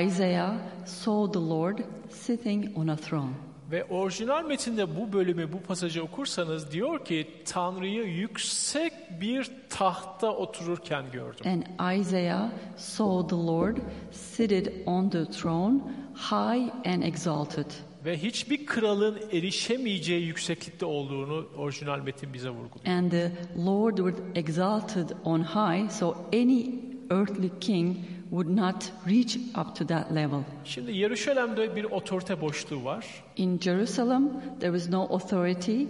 Isaiah 0.06 0.54
saw 0.86 1.32
the 1.39 1.46
Lord 1.50 1.80
sitting 2.10 2.77
on 2.77 2.88
a 2.88 2.96
throne. 2.96 3.34
Ve 3.72 3.84
orijinal 3.84 4.45
metinde 4.45 4.95
bu 4.95 5.13
bölümü, 5.13 5.53
bu 5.53 5.62
pasajı 5.62 6.03
okursanız 6.03 6.72
diyor 6.72 7.05
ki 7.05 7.27
Tanrı'yı 7.45 8.03
yüksek 8.03 8.93
bir 9.22 9.51
tahta 9.69 10.31
otururken 10.31 11.05
gördüm. 11.12 11.45
And 11.45 11.98
Isaiah 12.00 12.50
saw 12.77 13.36
the 13.36 13.41
Lord 13.41 13.77
seated 14.12 14.67
on 14.86 15.10
the 15.10 15.25
throne, 15.25 15.79
high 16.15 16.88
and 16.88 17.03
exalted. 17.03 17.65
Ve 18.05 18.17
hiçbir 18.17 18.65
kralın 18.65 19.19
erişemeyeceği 19.31 20.25
yükseklikte 20.25 20.86
olduğunu 20.86 21.45
orijinal 21.57 22.00
metin 22.00 22.34
bize 22.34 22.50
vurguluyor. 22.50 22.98
And 22.98 23.12
the 23.12 23.31
Lord 23.65 23.98
was 23.98 24.13
exalted 24.36 25.10
on 25.24 25.39
high, 25.39 25.91
so 25.91 26.15
any 26.34 26.65
earthly 27.10 27.50
king 27.60 27.98
would 28.29 28.58
not 28.58 28.91
reach 29.08 29.36
up 29.36 29.75
to 29.75 29.88
that 29.88 30.15
level. 30.15 30.39
Şimdi 30.63 30.91
Yeruşalim'de 30.91 31.75
bir 31.75 31.84
otorite 31.84 32.41
boşluğu 32.41 32.86
var 32.86 33.05
In 33.38 33.60
Jerusalem, 33.60 34.29
there 34.60 34.77
was 34.79 34.89
no 34.94 35.01
authority, 35.01 35.84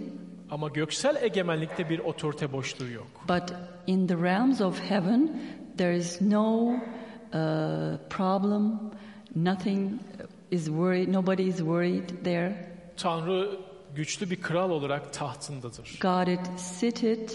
ama 0.50 0.68
göksel 0.68 1.16
egemenlikte 1.22 1.90
bir 1.90 1.98
otorite 1.98 2.52
boşluğu 2.52 2.88
yok. 2.90 3.06
but 3.28 3.52
in 3.86 4.06
the 4.06 4.16
realms 4.16 4.60
of 4.60 4.80
heaven, 4.90 5.40
there 5.78 5.96
is 5.96 6.20
no 6.20 6.72
uh, 6.72 6.78
problem, 8.10 8.80
nothing 9.36 9.92
is 10.50 10.64
worried, 10.66 11.12
nobody 11.12 11.42
is 11.48 11.56
worried 11.56 12.08
there. 12.24 12.66
Tanrı 12.96 13.50
güçlü 13.94 14.30
bir 14.30 14.40
kral 14.40 14.70
olarak 14.70 15.12
tahtındadır. 15.12 15.98
God 16.00 16.26
is 16.26 16.62
seated 16.62 17.30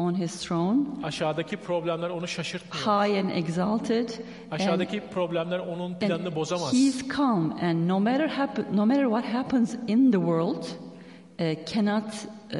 on 0.00 0.14
his 0.14 0.40
throne, 0.46 0.78
Aşağıdaki 1.02 1.56
problemler 1.56 2.10
onu 2.10 2.28
şaşırtmıyor. 2.28 2.84
high 2.84 3.24
and 3.24 3.30
exalted, 3.30 4.08
and, 4.50 5.10
problemler 5.12 5.58
onun 5.58 5.94
planını 5.94 6.34
bozamaz. 6.34 6.72
he's 6.72 7.08
calm. 7.16 7.52
And 7.62 7.88
no 7.88 8.00
matter 8.00 8.28
happen, 8.28 8.66
no 8.76 8.86
matter 8.86 9.04
what 9.04 9.24
happens 9.24 9.74
in 9.88 10.10
the 10.12 10.18
world, 10.18 10.64
uh, 11.40 11.66
cannot 11.74 12.04
uh, 12.04 12.58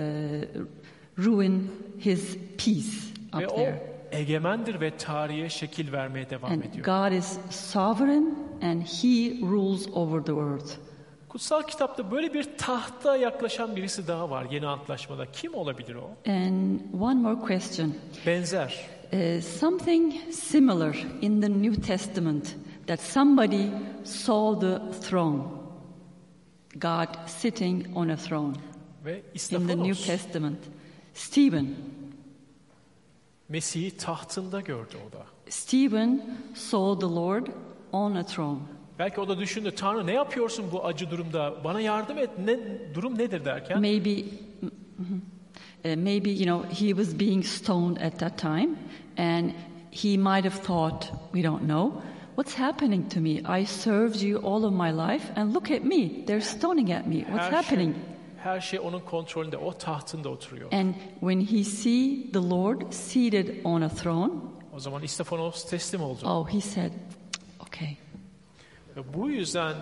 ruin 1.18 1.70
his 1.98 2.36
peace 2.36 3.10
Ve 3.34 3.46
up 3.46 3.52
o 3.52 3.56
there. 3.56 3.82
egemendir 4.12 4.80
ve 4.80 4.96
tarihe 4.96 5.48
şekil 5.48 5.92
vermeye 5.92 6.30
devam 6.30 6.52
And 6.52 6.62
ediyor. 6.62 6.84
God 6.84 7.16
is 7.16 7.38
sovereign, 7.50 8.34
and 8.62 8.82
He 8.82 9.40
rules 9.42 9.86
over 9.92 10.24
the 10.24 10.32
earth. 10.32 10.89
Kutsal 11.30 11.62
kitapta 11.62 12.10
böyle 12.10 12.34
bir 12.34 12.56
tahta 12.58 13.16
yaklaşan 13.16 13.76
birisi 13.76 14.08
daha 14.08 14.30
var 14.30 14.46
yeni 14.50 14.66
antlaşmada. 14.66 15.32
Kim 15.32 15.54
olabilir 15.54 15.94
o? 15.94 16.10
And 16.30 16.80
one 17.00 17.20
more 17.20 17.40
question. 17.40 17.94
Benzer. 18.26 18.88
Uh, 19.12 19.42
something 19.42 20.32
similar 20.32 20.96
in 21.20 21.40
the 21.40 21.48
New 21.48 21.82
Testament 21.82 22.56
that 22.86 23.00
somebody 23.00 23.70
saw 24.04 24.60
the 24.60 25.00
throne, 25.00 25.42
God 26.78 27.08
sitting 27.26 27.96
on 27.96 28.08
a 28.08 28.16
throne 28.16 28.54
Ve 29.04 29.16
in 29.16 29.68
the 29.68 29.76
New 29.76 29.90
İstafanos 29.90 30.06
Testament. 30.06 30.58
Stephen. 31.14 31.74
Mesih'i 33.48 33.96
tahtında 33.96 34.60
gördü 34.60 34.96
o 35.08 35.12
da. 35.12 35.26
Stephen 35.48 36.38
saw 36.54 37.06
the 37.06 37.14
Lord 37.14 37.46
on 37.92 38.14
a 38.14 38.26
throne. 38.26 38.60
Belki 39.00 39.20
o 39.20 39.28
da 39.28 39.38
düşündü 39.38 39.70
Tanrı 39.70 40.06
ne 40.06 40.12
yapıyorsun 40.12 40.72
bu 40.72 40.84
acı 40.84 41.10
durumda? 41.10 41.54
Bana 41.64 41.80
yardım 41.80 42.18
et. 42.18 42.30
Ne, 42.44 42.58
durum 42.94 43.18
nedir 43.18 43.44
derken? 43.44 43.80
Maybe, 43.80 44.10
mhm. 44.98 45.20
Uh, 45.84 45.96
maybe 45.96 46.30
you 46.30 46.44
know 46.44 46.86
he 46.86 46.88
was 46.88 47.20
being 47.20 47.44
stoned 47.44 47.96
at 47.96 48.18
that 48.18 48.38
time, 48.38 48.68
and 49.18 49.50
he 49.90 50.16
might 50.18 50.44
have 50.44 50.62
thought, 50.62 51.12
we 51.32 51.42
don't 51.42 51.60
know, 51.60 51.92
what's 52.36 52.54
happening 52.54 53.12
to 53.12 53.20
me? 53.20 53.60
I 53.60 53.66
served 53.66 54.22
you 54.22 54.38
all 54.38 54.64
of 54.64 54.72
my 54.72 55.12
life, 55.12 55.32
and 55.36 55.54
look 55.54 55.70
at 55.70 55.84
me, 55.84 56.24
they're 56.26 56.40
stoning 56.40 56.92
at 56.92 57.06
me. 57.06 57.16
What's 57.16 57.46
Her 57.46 57.52
happening? 57.52 57.94
Şey, 57.94 58.42
her 58.42 58.60
şey 58.60 58.80
onun 58.80 59.00
kontrolünde. 59.00 59.56
O 59.56 59.72
tahtında 59.72 60.28
oturuyor. 60.28 60.72
And 60.72 60.94
when 61.20 61.40
he 61.40 61.64
see 61.64 62.32
the 62.32 62.50
Lord 62.50 62.92
seated 62.92 63.64
on 63.64 63.82
a 63.82 63.88
throne, 63.88 64.32
O 64.76 64.78
zaman 64.78 65.02
İstafanos 65.02 65.64
teslim 65.70 66.02
oldu. 66.02 66.20
oh, 66.26 66.48
he 66.48 66.60
said, 66.60 66.92
okay, 67.60 67.96
bu 69.14 69.30
yüzden 69.30 69.74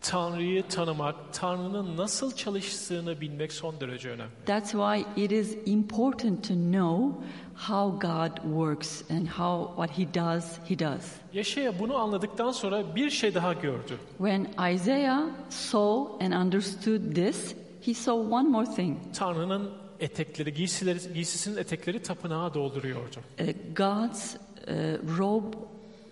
Tanrı'yı 0.00 0.68
tanımak, 0.68 1.14
Tanrı'nın 1.32 1.96
nasıl 1.96 2.36
çalıştığını 2.36 3.20
bilmek 3.20 3.52
son 3.52 3.80
derece 3.80 4.10
önemli. 4.10 4.30
That's 4.46 4.70
why 4.70 5.24
it 5.24 5.32
is 5.32 5.56
important 5.66 6.48
to 6.48 6.54
know 6.54 7.26
how 7.54 8.08
God 8.08 8.36
works 8.42 9.10
and 9.10 9.26
how 9.26 9.86
what 9.86 9.98
He 9.98 10.14
does, 10.14 10.58
He 10.68 10.78
does. 10.78 11.12
Yaşaya 11.32 11.78
bunu 11.78 11.96
anladıktan 11.96 12.52
sonra 12.52 12.96
bir 12.96 13.10
şey 13.10 13.34
daha 13.34 13.52
gördü. 13.52 13.98
When 14.18 14.46
Isaiah 14.74 15.22
saw 15.48 16.24
and 16.26 16.32
understood 16.32 17.14
this, 17.14 17.54
he 17.86 17.94
saw 17.94 18.34
one 18.34 18.48
more 18.48 18.74
thing. 18.74 18.98
Tanrı'nın 19.14 19.70
etekleri, 20.00 20.54
giysileri, 20.54 21.14
giysisinin 21.14 21.56
etekleri 21.56 22.02
tapınağı 22.02 22.54
dolduruyordu. 22.54 23.16
Uh, 23.40 23.46
God's 23.76 24.34
uh, 24.34 25.18
robe, 25.18 25.56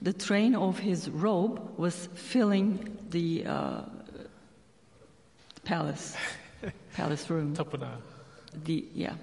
the 0.05 0.13
train 0.13 0.55
of 0.55 0.79
His 0.79 1.11
robe 1.11 1.61
was 1.77 2.09
filling 2.15 2.79
the 3.11 3.45
uh, 3.47 3.81
palace, 5.65 6.15
palace 6.97 7.31
room. 7.31 7.55
Tapınağı. 7.55 7.99
The 8.65 8.85
yeah. 8.95 9.15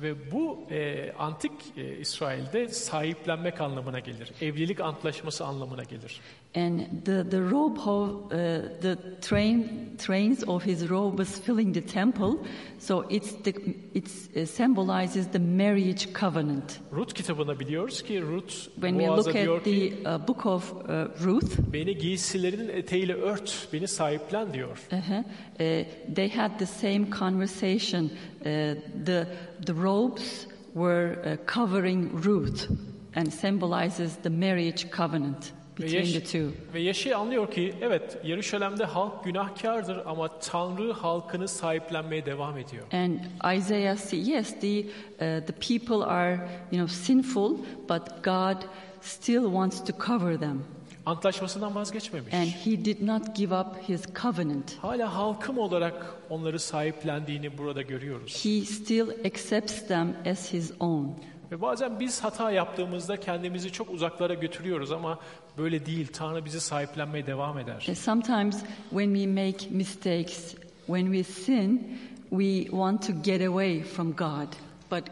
Ve 0.00 0.32
bu 0.32 0.66
e, 0.70 1.12
antik 1.18 1.52
e, 1.76 1.98
İsrail'de 1.98 2.68
sahiplenmek 2.68 3.60
anlamına 3.60 3.98
gelir. 3.98 4.32
Evlilik 4.40 4.80
antlaşması 4.80 5.44
anlamına 5.44 5.84
gelir. 5.84 6.20
And 6.54 7.02
the, 7.04 7.24
the 7.24 7.42
robe 7.42 7.78
of 7.78 8.32
uh, 8.32 8.36
the 8.80 8.96
train 9.20 9.96
trains 9.98 10.44
of 10.44 10.62
his 10.62 10.88
robe 10.88 11.18
was 11.18 11.38
filling 11.38 11.72
the 11.72 11.80
temple, 11.80 12.46
so 12.78 13.00
it's 13.10 13.32
the 13.42 13.52
it's 13.92 14.28
uh, 14.36 14.46
symbolizes 14.46 15.26
the 15.28 15.40
marriage 15.40 16.12
covenant. 16.12 16.78
Rut 16.92 17.12
biliyoruz 17.58 18.02
ki 18.02 18.20
Rut 18.20 18.68
When 18.78 18.96
we 18.96 19.08
look 19.08 19.34
at 19.34 19.64
the 19.64 19.94
uh, 20.04 20.18
book 20.18 20.46
of 20.46 20.72
uh, 20.88 21.08
Ruth, 21.20 21.58
beni 21.72 21.98
giysilerinin 21.98 22.68
eteğiyle 22.68 23.14
ört, 23.14 23.68
beni 23.72 23.88
sahiplen 23.88 24.52
diyor. 24.52 24.78
uh-huh, 24.92 25.18
uh, 25.18 25.84
they 26.14 26.28
had 26.28 26.58
the 26.58 26.66
same 26.66 27.10
conversation. 27.10 28.04
Uh, 28.40 28.74
the 29.06 29.26
the 29.66 29.74
robes 29.74 30.46
were 30.74 31.16
uh, 31.24 31.36
covering 31.46 32.22
Ruth, 32.24 32.68
and 33.16 33.32
symbolizes 33.32 34.16
the 34.22 34.30
marriage 34.30 34.90
covenant 34.90 35.52
Ve, 35.52 35.63
between 35.78 36.12
the 36.20 36.24
two. 36.24 36.50
ve 36.74 36.80
Yeşil 36.80 37.16
anlıyor 37.16 37.50
ki 37.50 37.74
evet 37.80 38.18
Yeruşalim'de 38.24 38.84
halk 38.84 39.24
günahkardır 39.24 40.06
ama 40.06 40.38
Tanrı 40.38 40.92
halkını 40.92 41.48
sahiplenmeye 41.48 42.26
devam 42.26 42.58
ediyor. 42.58 42.84
And 42.92 43.18
Isaiah 43.58 43.96
see 43.96 44.16
yes, 44.30 44.60
the 44.60 44.80
uh, 44.80 45.46
the 45.46 45.52
people 45.78 46.04
are 46.06 46.34
you 46.72 46.86
know 46.86 46.88
sinful, 46.88 47.56
but 47.88 48.24
God 48.24 48.56
still 49.00 49.42
wants 49.44 49.84
to 49.84 49.92
cover 50.06 50.38
them, 50.38 50.62
Antlaşmasından 51.06 51.74
vazgeçmemiş. 51.74 52.34
and 52.34 52.46
He 52.46 52.84
did 52.84 53.06
not 53.06 53.36
give 53.36 53.54
up 53.60 53.66
His 53.88 54.02
covenant. 54.22 54.74
Hala 54.78 55.14
halkım 55.14 55.58
olarak 55.58 56.14
onları 56.30 56.58
sahiplendiğini 56.58 57.58
burada 57.58 57.82
görüyoruz. 57.82 58.44
He 58.44 58.64
still 58.64 59.08
accepts 59.26 59.86
them 59.88 60.16
as 60.30 60.52
His 60.52 60.72
own. 60.80 61.06
Ve 61.54 61.60
bazen 61.60 62.00
biz 62.00 62.24
hata 62.24 62.50
yaptığımızda 62.50 63.20
kendimizi 63.20 63.72
çok 63.72 63.90
uzaklara 63.90 64.34
götürüyoruz 64.34 64.92
ama 64.92 65.18
böyle 65.58 65.86
değil. 65.86 66.06
Tanrı 66.12 66.44
bizi 66.44 66.60
sahiplenmeye 66.60 67.26
devam 67.26 67.58
eder. 67.58 67.80
Sometimes 67.94 68.64
when 68.90 69.14
we 69.14 69.26
make 69.26 69.70
mistakes, 69.70 70.54
when 70.86 71.12
we 71.12 71.24
sin, 71.24 71.98
we 72.30 72.64
want 72.64 73.06
to 73.06 73.12
get 73.22 73.48
away 73.48 73.82
from 73.82 74.12
God, 74.16 74.48
but 74.90 75.04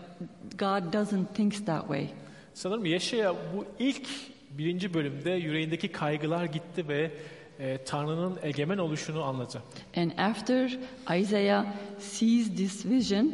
God 0.59 0.93
doesn't 0.93 1.35
think 1.35 1.67
that 1.67 1.81
way. 1.81 2.09
Sanırım 2.55 2.85
Yeşaya 2.85 3.35
bu 3.35 3.65
ilk 3.79 4.07
birinci 4.51 4.95
bölümde 4.95 5.31
yüreğindeki 5.31 5.89
kaygılar 5.89 6.45
gitti 6.45 6.89
ve 6.89 7.11
e, 7.59 7.85
Tanrı'nın 7.85 8.39
egemen 8.43 8.79
oluşunu 8.79 9.23
anladı. 9.23 9.63
And 9.97 10.11
after 10.19 10.79
Isaiah 11.21 11.67
sees 11.99 12.57
this 12.57 12.87
vision, 12.87 13.33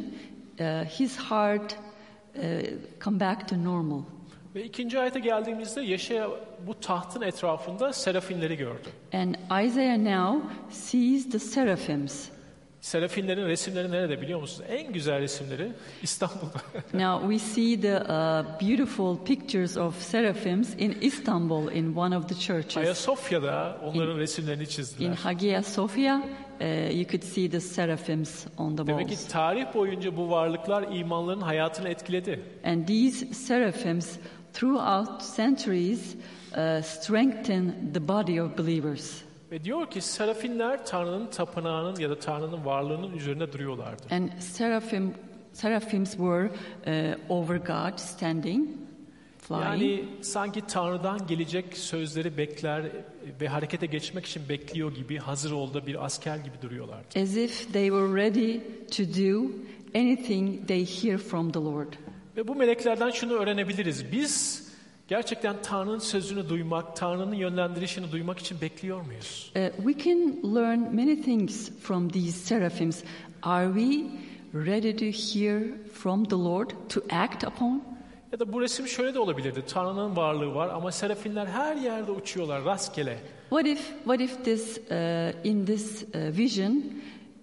uh, 0.61 0.85
his 0.85 1.17
heart 1.17 1.79
come 3.04 3.21
back 3.21 3.49
to 3.49 3.64
normal. 3.64 4.02
Ve 4.54 4.64
ikinci 4.64 4.99
ayete 4.99 5.21
geldiğimizde 5.21 5.83
Yeşaya 5.83 6.28
bu 6.66 6.80
tahtın 6.80 7.23
etrafında 7.23 7.92
serafinleri 7.92 8.57
gördü. 8.57 8.88
And 9.12 9.35
Isaiah 9.66 9.99
now 9.99 10.49
sees 10.71 11.30
the 11.30 11.38
seraphims. 11.38 12.28
Serafinlerin 12.80 13.47
resimleri 13.47 13.90
nerede 13.90 14.21
biliyor 14.21 14.40
musunuz? 14.40 14.71
En 14.71 14.92
güzel 14.92 15.21
resimleri 15.21 15.73
İstanbul'da. 16.02 16.61
Now 16.95 17.38
we 17.38 17.38
see 17.38 17.80
the 17.80 17.97
uh, 17.97 18.61
beautiful 18.68 19.16
pictures 19.25 19.76
of 19.76 20.02
seraphims 20.02 20.75
in 20.78 20.97
Istanbul 21.00 21.73
in 21.73 21.97
one 21.97 22.16
of 22.16 22.28
the 22.28 22.35
churches. 22.35 22.76
Ayasofya'da 22.76 23.78
onların 23.85 24.18
resimlerini 24.18 24.62
In 24.62 24.66
çizdiler. 24.66 25.14
Hagia 25.14 25.62
Sophia, 25.62 26.23
uh, 26.61 26.91
you 26.93 27.05
could 27.05 27.25
see 27.25 27.50
the 27.50 27.61
seraphims 27.61 28.47
on 28.59 28.77
the 28.77 28.87
Demek 28.87 29.09
ki 29.09 29.17
tarih 29.29 29.75
boyunca 29.75 30.17
bu 30.17 30.31
varlıklar 30.31 30.83
imanların 30.93 31.41
hayatını 31.41 31.88
etkiledi. 31.88 32.41
And 32.65 32.87
these 32.87 33.35
seraphims, 33.35 34.19
throughout 34.53 35.23
centuries, 35.37 36.15
uh, 36.53 36.83
strengthen 36.83 37.75
the 37.95 38.09
body 38.09 38.43
of 38.43 38.59
believers. 38.59 39.23
Ve 39.53 39.65
diyor 39.65 39.91
ki 39.91 40.00
serafinler 40.00 40.87
Tanrı'nın 40.87 41.27
tapınağının 41.27 42.00
ya 42.00 42.11
da 42.11 42.19
Tanrı'nın 42.19 42.65
varlığının 42.65 43.12
üzerinde 43.12 43.53
duruyorlardı. 43.53 44.03
And 44.11 44.29
seraphim, 44.38 45.15
seraphims 45.53 46.11
were 46.11 46.50
uh, 46.87 47.31
over 47.31 47.57
God, 47.57 47.99
standing, 47.99 48.69
flying. 49.49 49.64
Yani 49.64 50.05
sanki 50.21 50.61
Tanrı'dan 50.69 51.26
gelecek 51.26 51.76
sözleri 51.76 52.37
bekler 52.37 52.83
ve 53.40 53.49
harekete 53.49 53.87
geçmek 53.87 54.26
için 54.26 54.49
bekliyor 54.49 54.95
gibi 54.95 55.19
hazır 55.19 55.52
olduğu 55.52 55.87
bir 55.87 56.05
asker 56.05 56.37
gibi 56.37 56.62
duruyorlardı. 56.62 57.21
as 57.23 57.37
if 57.37 57.73
they 57.73 57.88
were 57.88 58.25
ready 58.26 58.61
to 58.97 59.02
do 59.02 59.50
anything 59.95 60.68
they 60.68 60.87
hear 60.87 61.18
from 61.18 61.53
the 61.53 61.61
Lord. 61.61 61.92
Ve 62.37 62.49
bu 62.49 62.55
meleklerden 62.55 63.11
şunu 63.11 63.33
öğrenebiliriz. 63.33 64.12
Biz 64.12 64.68
gerçekten 65.09 65.57
Tanrı'nın 65.62 65.99
sözünü 65.99 66.49
duymak, 66.49 66.96
Tanrı'nın 66.96 67.35
yönlendirişini 67.35 68.12
duymak 68.12 68.38
için 68.38 68.61
bekliyor 68.61 69.01
muyuz? 69.01 69.53
Uh, 69.57 69.92
we 69.92 70.05
can 70.05 70.55
learn 70.55 70.96
many 70.96 71.23
things 71.23 71.70
from 71.81 72.09
these 72.09 72.33
seraphims. 72.33 73.03
Are 73.42 73.66
we 73.81 74.07
ready 74.55 74.96
to 74.96 75.05
hear 75.05 75.62
from 75.94 76.25
the 76.25 76.37
Lord 76.37 76.70
to 76.88 77.01
act 77.11 77.44
upon? 77.44 77.98
Ya 78.33 78.41
da 78.41 78.53
bu 78.53 78.61
resim 78.61 78.87
şöyle 78.87 79.14
de 79.14 79.19
olabilirdi. 79.19 79.64
Tanrı'nın 79.69 80.17
varlığı 80.17 80.55
var 80.55 80.69
ama 80.69 80.93
serafinler 80.93 81.47
her 81.47 81.77
yerde 81.77 82.11
uçuyorlar 82.11 82.64
rastgele. 82.64 83.19
What 83.49 83.67
if, 83.67 83.88
what 83.99 84.21
if 84.21 84.45
this, 84.45 84.79
uh, 84.79 85.47
in 85.47 85.67
this 85.67 86.03
uh, 86.03 86.37
vision, 86.38 86.83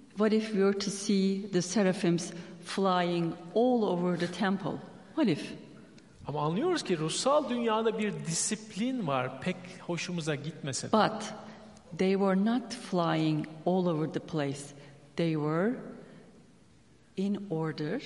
what 0.09 0.33
if 0.33 0.45
we 0.45 0.59
were 0.59 0.79
to 0.79 0.91
see 0.91 1.51
the 1.51 1.61
seraphims 1.61 2.31
flying 2.65 3.33
all 3.55 3.83
over 3.83 4.19
the 4.19 4.31
temple? 4.31 4.71
What 5.15 5.27
if? 5.27 5.53
Ama 6.27 6.41
anlıyoruz 6.41 6.83
ki 6.83 6.97
ruhsal 6.97 7.49
dünyada 7.49 7.99
bir 7.99 8.13
disiplin 8.27 9.07
var. 9.07 9.41
Pek 9.41 9.57
hoşumuza 9.87 10.35
gitmese 10.35 10.87
de. 10.87 10.91
But 10.91 11.33
they 11.97 12.11
were 12.11 12.45
not 12.45 12.73
flying 12.73 13.47
all 13.65 13.87
over 13.87 14.13
the 14.13 14.19
place. 14.19 14.63
They 15.15 15.33
were 15.33 15.75
in 17.17 17.47
order, 17.49 18.01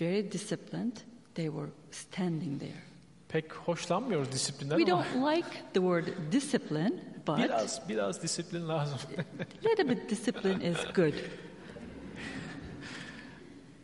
very 0.00 0.32
disciplined. 0.32 0.96
They 1.34 1.46
were 1.46 1.70
standing 1.90 2.60
there. 2.60 2.82
Pek 3.28 3.52
hoşlanmıyoruz 3.52 4.32
disiplinden 4.32 4.78
We 4.78 4.92
ama 4.92 5.04
don't 5.04 5.36
like 5.36 5.48
the 5.74 5.80
word 5.80 6.32
discipline, 6.32 6.92
but 7.26 7.38
biraz 7.38 7.88
biraz 7.88 8.22
disiplin 8.22 8.68
lazım. 8.68 8.98
little 9.64 9.90
bit 9.90 10.10
discipline 10.10 10.64
is 10.64 10.76
good. 10.94 11.14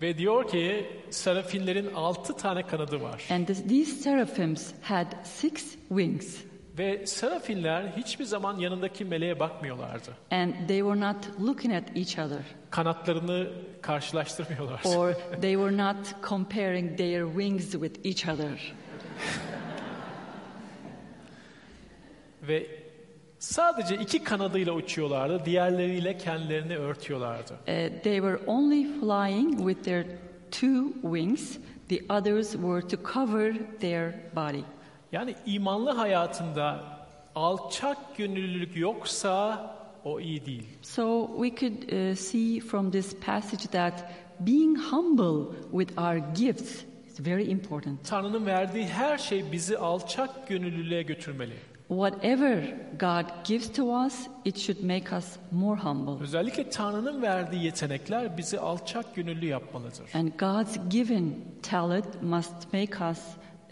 Ve 0.03 0.19
diyor 0.19 0.49
ki 0.49 0.87
serafinlerin 1.11 1.95
altı 1.95 2.37
tane 2.37 2.67
kanadı 2.67 3.01
var. 3.03 3.25
And 3.31 3.47
this, 3.47 3.63
these 3.63 3.93
seraphims 3.93 4.73
had 4.83 5.07
six 5.25 5.77
wings, 5.89 6.37
Ve 6.79 7.07
serafinler 7.07 7.83
hiçbir 7.97 8.25
zaman 8.25 8.59
yanındaki 8.59 9.05
meleğe 9.05 9.41
bakmıyorlardı. 9.41 10.11
and 10.31 10.53
they 10.69 10.79
were 10.79 11.01
not 11.01 11.41
looking 11.41 11.75
at 11.75 11.97
each 11.97 12.19
other, 12.19 12.43
Kanatlarını 12.71 13.49
karşılaştırmıyorlar. 13.83 14.81
or 14.97 15.13
they 15.41 15.53
were 15.55 15.77
not 15.77 16.15
comparing 16.29 16.99
their 16.99 17.27
wings 17.27 17.73
with 17.73 18.07
each 18.07 18.29
other. 18.35 18.75
Ve 22.43 22.67
sadece 23.39 23.97
iki 23.97 24.25
kanadıyla 24.25 24.73
uçuyorlardı. 24.73 25.45
Diğerleriyle 25.45 26.19
kendilerini 26.19 26.77
örtüyorlardı. 26.77 27.53
Uh, 27.53 28.03
they 28.03 28.17
were 28.17 28.37
only 28.47 28.85
flying 29.01 29.59
with 29.59 29.85
their 29.85 30.05
two 30.51 30.93
wings. 31.03 31.59
The 31.89 32.01
others 32.11 32.53
were 32.53 32.89
to 32.89 32.97
cover 33.13 33.55
their 33.81 34.13
body. 34.37 34.65
Yani 35.13 35.35
imanlı 35.47 35.91
hayatında 35.91 36.99
alçak 37.35 38.17
gönüllülük 38.17 38.77
yoksa 38.77 39.61
o 40.05 40.21
iyi 40.21 40.47
değil. 40.47 40.67
So 40.83 41.29
we 41.43 41.69
could 41.69 41.83
uh, 41.83 42.17
see 42.17 42.61
from 42.61 42.91
this 42.91 43.21
passage 43.21 43.67
that 43.73 44.05
being 44.41 44.79
humble 44.79 45.57
with 45.71 45.99
our 45.99 46.17
gifts 46.17 46.85
is 47.07 47.27
very 47.27 47.51
important. 47.51 48.09
Tanrı'nın 48.09 48.47
verdiği 48.47 48.87
her 48.87 49.19
şey 49.19 49.53
bizi 49.53 49.79
alçak 49.79 50.49
gönüllülüğe 50.49 51.03
götürmeli. 51.03 51.55
Whatever 51.89 52.77
God 53.01 53.45
gives 53.45 53.73
to 53.73 54.05
us, 54.05 54.27
it 54.45 54.59
should 54.59 54.83
make 54.83 55.17
us 55.17 55.37
more 55.53 55.81
humble. 55.81 56.25
Özellikle 56.25 56.71
Tanrı'nın 56.71 57.23
verdiği 57.23 57.65
yetenekler 57.65 58.39
bizi 58.39 58.61
alçak 58.61 59.15
gönüllü 59.15 59.47
yapmalıdır. 59.47 60.11
And 60.15 60.29
God's 60.29 60.79
given 60.91 61.35
talent 61.63 62.23
must 62.23 62.73
make 62.73 63.05
us 63.11 63.19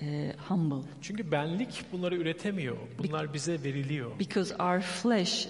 uh, 0.01 0.07
humble 0.49 0.89
Çünkü 1.03 1.31
benlik 1.33 1.85
bunları 1.93 2.17
üretemiyor. 2.17 2.77
Bunlar 2.99 3.35
bize 3.35 3.63
veriliyor. 3.65 4.11
because 4.19 4.55
our 4.55 4.81
flesh 4.81 5.49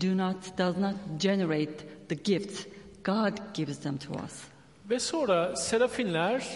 do 0.00 0.16
not 0.16 0.58
does 0.58 0.76
not 0.78 0.94
generate 1.20 1.72
the 2.08 2.14
gifts. 2.14 2.66
God 3.04 3.32
gives 3.54 3.78
them 3.80 3.98
to 3.98 4.12
us. 4.12 4.42
Ve 4.90 4.98
sonra 4.98 5.56
serafinler 5.56 6.46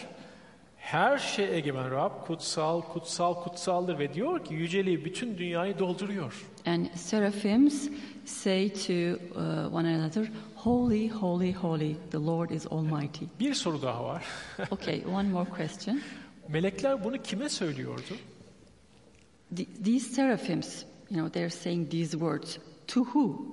her 0.76 1.18
şey 1.18 1.56
egemen 1.56 1.90
Rab 1.90 2.26
kutsal, 2.26 2.80
kutsal, 2.82 3.34
kutsaldır 3.34 3.98
ve 3.98 4.14
diyor 4.14 4.44
ki 4.44 4.54
yüceliği 4.54 5.04
bütün 5.04 5.38
dünyayı 5.38 5.78
dolduruyor. 5.78 6.46
And 6.66 6.86
seraphims 6.94 7.88
say 8.24 8.72
to 8.72 8.92
uh, 8.92 9.74
one 9.74 9.88
another, 9.96 10.30
Holy, 10.56 11.08
holy, 11.08 11.52
holy, 11.52 11.96
the 12.10 12.18
Lord 12.18 12.50
is 12.50 12.66
Almighty. 12.66 13.24
Bir 13.40 13.54
soru 13.54 13.82
daha 13.82 14.04
var. 14.04 14.24
Okay, 14.70 15.02
one 15.14 15.28
more 15.28 15.50
question. 15.50 16.00
Melekler 16.52 17.04
bunu 17.04 17.22
kime 17.22 17.48
söylüyordu? 17.48 18.14
The- 19.56 19.82
these 19.84 20.10
seraphims, 20.14 20.84
you 21.10 21.20
know, 21.20 21.32
they're 21.32 21.50
saying 21.50 21.90
these 21.90 22.10
words. 22.10 22.58
To 22.86 23.04
who? 23.04 23.46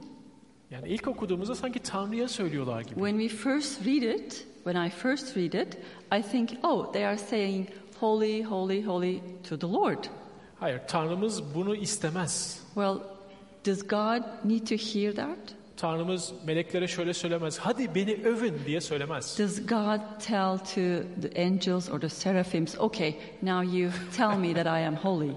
Yani 0.72 0.88
ilk 0.88 1.08
okuduğumuzda 1.08 1.56
sanki 1.56 1.80
Tanrı'ya 1.80 2.28
söylüyorlar 2.28 2.82
gibi. 2.82 2.96
When 2.96 3.20
we 3.20 3.38
first 3.38 3.86
read 3.86 4.02
it, 4.20 4.46
when 4.64 4.88
I 4.88 4.90
first 4.90 5.38
read 5.38 5.54
it, 5.54 5.78
I 6.20 6.22
think, 6.32 6.50
oh, 6.64 6.94
they 6.94 7.06
are 7.06 7.18
saying, 7.18 7.68
Holy, 8.00 8.44
holy, 8.44 8.84
holy 8.84 9.22
to 9.50 9.60
the 9.60 9.68
Lord. 9.68 10.04
Hayır, 10.60 10.82
Tanrımız 10.88 11.56
bunu 11.56 11.76
istemez. 11.76 12.62
Well, 12.66 13.00
does 13.66 13.88
God 13.88 14.22
need 14.46 14.68
to 14.68 14.76
hear 14.76 15.16
that? 15.16 15.56
Tanrımız 15.78 16.34
meleklere 16.46 16.88
şöyle 16.88 17.14
söylemez. 17.14 17.60
Hadi 17.60 17.96
beni 17.96 18.14
övün 18.14 18.54
diye 18.66 18.82
söylemez. 18.82 19.40
Does 19.40 19.66
God 19.66 20.00
tell 20.20 20.58
to 20.58 21.04
the 21.22 21.46
angels 21.46 21.90
or 21.90 22.00
the 22.00 22.10
seraphims, 22.10 22.80
okay, 22.80 23.16
now 23.42 23.78
you 23.78 23.92
tell 24.18 24.38
me 24.38 24.54
that 24.54 24.66
I 24.66 24.86
am 24.88 24.96
holy? 24.96 25.32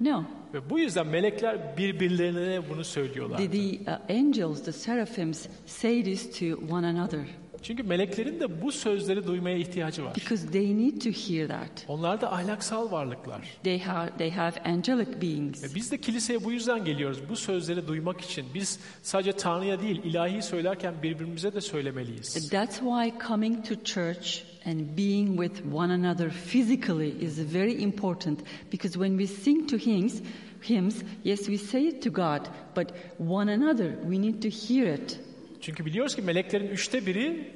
No. 0.00 0.24
Ve 0.54 0.70
bu 0.70 0.78
yüzden 0.78 1.06
melekler 1.06 1.76
birbirlerine 1.76 2.70
bunu 2.70 2.84
söylüyorlar. 2.84 3.38
The, 3.38 3.50
the 3.50 3.90
uh, 3.90 4.20
angels, 4.20 4.64
the 4.64 4.72
seraphims, 4.72 5.46
say 5.66 6.02
this 6.02 6.38
to 6.38 6.74
one 6.74 6.86
another 6.86 7.20
Çünkü 7.64 7.82
meleklerin 7.82 8.40
de 8.40 8.62
bu 8.62 8.72
sözleri 8.72 9.26
duymaya 9.26 9.56
ihtiyacı 9.56 10.04
var. 10.04 10.14
because 10.14 10.46
they 10.46 10.78
need 10.78 11.00
to 11.00 11.10
hear 11.10 11.48
that. 11.48 11.84
Onlar 11.88 12.20
da 12.20 12.32
ahlaksal 12.32 12.90
varlıklar. 12.90 13.40
They 13.62 13.78
have, 13.78 14.10
they 14.18 14.30
have 14.30 14.60
angelic 14.64 15.22
beings. 15.22 15.62
Ve 15.62 15.74
biz 15.74 15.92
de 15.92 15.98
kiliseye 15.98 16.44
bu 16.44 16.52
yüzden 16.52 16.84
geliyoruz. 16.84 17.18
Bu 17.28 17.36
sözleri 17.36 17.88
duymak 17.88 18.20
için. 18.20 18.46
Biz 18.54 18.78
sadece 19.02 19.32
Tanrı'ya 19.32 19.80
değil, 19.80 20.00
ilahi 20.04 20.42
söylerken 20.42 20.94
birbirimize 21.02 21.54
de 21.54 21.60
söylemeliyiz. 21.60 22.50
That's 22.50 22.78
why 22.78 23.26
coming 23.28 23.66
to 23.68 23.74
church 23.84 24.38
and 24.66 24.96
being 24.96 25.42
with 25.42 25.74
one 25.74 25.92
another 25.92 26.30
physically 26.30 27.08
is 27.20 27.54
very 27.54 27.82
important 27.82 28.40
because 28.72 28.92
when 28.94 29.18
we 29.18 29.26
sing 29.26 29.70
to 29.70 29.76
hymns, 29.76 30.22
hymns, 30.62 30.96
yes, 31.24 31.38
we 31.38 31.58
say 31.58 31.88
it 31.88 32.02
to 32.02 32.10
God, 32.10 32.46
but 32.76 32.94
one 33.18 33.52
another, 33.52 33.96
we 34.02 34.18
need 34.22 34.42
to 34.42 34.48
hear 34.48 34.94
it 34.94 35.20
Çünkü 35.64 35.84
biliyoruz 35.84 36.16
ki 36.16 36.22
meleklerin 36.22 36.68
üçte 36.68 37.06
biri 37.06 37.52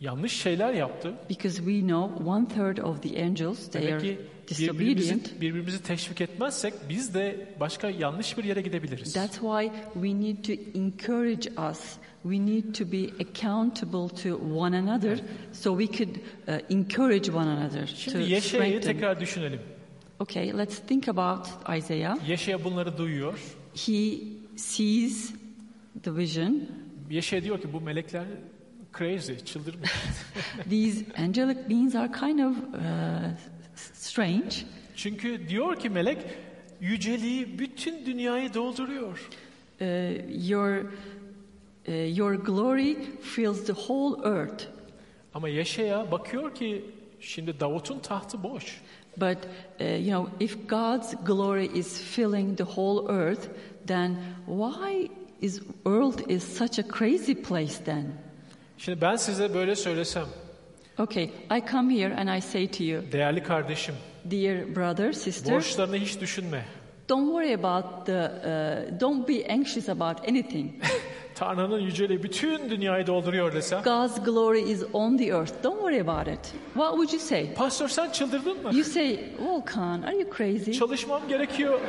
yanlış 0.00 0.32
şeyler 0.32 0.72
yaptı. 0.72 1.14
because 1.28 1.56
we 1.56 1.80
know 1.80 2.24
one 2.24 2.48
third 2.48 2.78
of 2.78 3.02
the 3.02 3.24
angels 3.24 3.68
they 3.70 3.82
Demek 3.82 3.94
are 3.94 4.02
ki 4.02 4.18
disobedient. 4.48 4.78
birbirimizi, 4.80 5.40
birbirimizi 5.40 5.82
teşvik 5.82 6.20
etmezsek 6.20 6.74
biz 6.88 7.14
de 7.14 7.48
başka 7.60 7.90
yanlış 7.90 8.38
bir 8.38 8.44
yere 8.44 8.60
gidebiliriz. 8.60 9.12
That's 9.12 9.34
why 9.38 9.70
we 9.94 10.20
need 10.20 10.44
to 10.44 10.52
encourage 10.78 11.50
us. 11.70 11.80
We 12.22 12.46
need 12.46 12.74
to 12.74 12.92
be 12.92 13.04
accountable 13.24 14.22
to 14.22 14.36
one 14.58 14.76
another 14.78 15.18
so 15.52 15.78
we 15.80 15.98
could 15.98 16.16
uh, 16.48 16.70
encourage 16.70 17.32
one 17.32 17.48
another 17.50 17.86
to 17.86 17.96
Şimdi 17.96 18.18
Yeşaya'yı 18.30 18.42
strengthen. 18.42 18.92
tekrar 18.92 19.20
düşünelim. 19.20 19.60
Okay, 20.20 20.52
let's 20.58 20.78
think 20.78 21.08
about 21.08 21.46
Isaiah. 21.78 22.28
Yeşaya 22.28 22.64
bunları 22.64 22.98
duyuyor. 22.98 23.38
He 23.74 24.18
sees 24.56 25.34
the 26.02 26.16
vision. 26.16 26.60
Yeşaya 27.10 27.42
diyor 27.42 27.60
ki 27.60 27.72
bu 27.72 27.80
melekler 27.80 28.24
crazy, 28.98 29.32
çıldırmış. 29.44 29.90
These 30.70 31.04
angelic 31.18 31.68
beings 31.68 31.94
are 31.94 32.12
kind 32.12 32.38
of 32.38 32.56
uh, 32.56 32.80
strange. 33.92 34.56
Çünkü 34.96 35.48
diyor 35.48 35.76
ki 35.76 35.90
melek 35.90 36.18
yüceliği 36.80 37.58
bütün 37.58 38.06
dünyayı 38.06 38.54
dolduruyor. 38.54 39.28
Uh, 39.80 40.48
your, 40.48 40.84
uh, 41.88 42.18
your 42.18 42.34
glory 42.34 42.96
fills 43.22 43.66
the 43.66 43.72
whole 43.74 44.28
earth. 44.28 44.64
Ama 45.34 45.48
Yeşaya 45.48 46.10
bakıyor 46.10 46.54
ki 46.54 46.84
şimdi 47.20 47.60
Davut'un 47.60 47.98
tahtı 47.98 48.42
boş. 48.42 48.80
But 49.16 49.38
uh, 49.80 50.06
you 50.06 50.24
know, 50.24 50.44
if 50.44 50.68
God's 50.68 51.14
glory 51.26 51.66
is 51.66 52.00
filling 52.02 52.58
the 52.58 52.64
whole 52.64 53.08
earth, 53.08 53.48
then 53.86 54.16
why 54.46 55.10
is 55.42 55.62
earth 55.86 56.30
is 56.30 56.42
such 56.42 56.78
a 56.78 56.88
crazy 56.88 57.34
place 57.34 57.84
then? 57.84 58.06
Şimdi 58.78 59.00
ben 59.00 59.16
size 59.16 59.54
böyle 59.54 59.76
söylesem, 59.76 60.26
Okay, 60.98 61.24
I 61.50 61.62
come 61.70 61.94
here 61.94 62.14
and 62.16 62.38
I 62.38 62.40
say 62.40 62.70
to 62.70 62.84
you, 62.84 63.02
değerli 63.12 63.42
kardeşim, 63.42 63.94
dear 64.30 64.76
brother, 64.76 65.12
sister, 65.12 65.54
borçlarını 65.54 65.96
hiç 65.96 66.20
düşünme. 66.20 66.64
don't 67.08 67.26
worry 67.26 67.54
about 67.54 68.06
the, 68.06 68.12
uh, 68.92 69.00
don't 69.00 69.28
be 69.28 69.46
anxious 69.52 69.88
about 69.88 70.28
anything. 70.28 70.70
Tanrı'nın 71.36 71.80
yüceliği 71.80 72.22
bütün 72.22 72.70
dünyayı 72.70 73.06
dolduruyor 73.06 73.52
desem, 73.52 73.82
God's 73.82 74.24
glory 74.24 74.60
is 74.60 74.84
on 74.92 75.16
the 75.16 75.24
earth. 75.24 75.52
Don't 75.64 75.76
worry 75.76 76.00
about 76.00 76.28
it. 76.28 76.52
What 76.74 76.90
would 76.90 77.12
you 77.12 77.20
say? 77.20 77.54
pastör 77.54 77.88
sen 77.88 78.10
çıldırdın 78.10 78.62
mı? 78.62 78.70
You 78.72 78.84
say, 78.84 79.18
Volkan, 79.46 80.02
are 80.02 80.16
you 80.16 80.30
crazy? 80.36 80.70
Çalışmam 80.70 81.28
gerekiyor. 81.28 81.80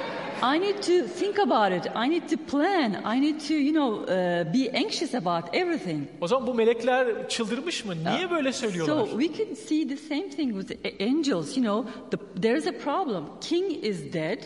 I 0.43 0.61
need 0.61 0.75
to 0.75 1.19
think 1.19 1.39
about 1.39 1.85
it. 1.85 1.91
I 1.95 2.09
need 2.09 2.29
to 2.29 2.37
plan. 2.51 3.17
I 3.17 3.21
need 3.21 3.39
to, 3.47 3.53
you 3.53 3.71
know, 3.73 4.03
uh, 4.03 4.53
be 4.53 4.77
anxious 4.77 5.15
about 5.15 5.55
everything. 5.55 6.03
O 6.21 6.27
zaman 6.27 6.47
bu 6.47 6.53
melekler 6.53 7.29
çıldırmış 7.29 7.85
mı? 7.85 7.93
Niye 8.15 8.31
böyle 8.31 8.53
söylüyorlar? 8.53 9.07
So 9.07 9.19
we 9.19 9.45
can 9.45 9.53
see 9.55 9.87
the 9.87 9.97
same 9.97 10.29
thing 10.29 10.61
with 10.61 10.83
the 10.83 11.05
angels. 11.05 11.57
You 11.57 11.65
know, 11.65 11.91
the, 12.11 12.41
there's 12.41 12.67
a 12.67 12.71
problem. 12.83 13.23
King 13.41 13.85
is 13.85 14.13
dead, 14.13 14.37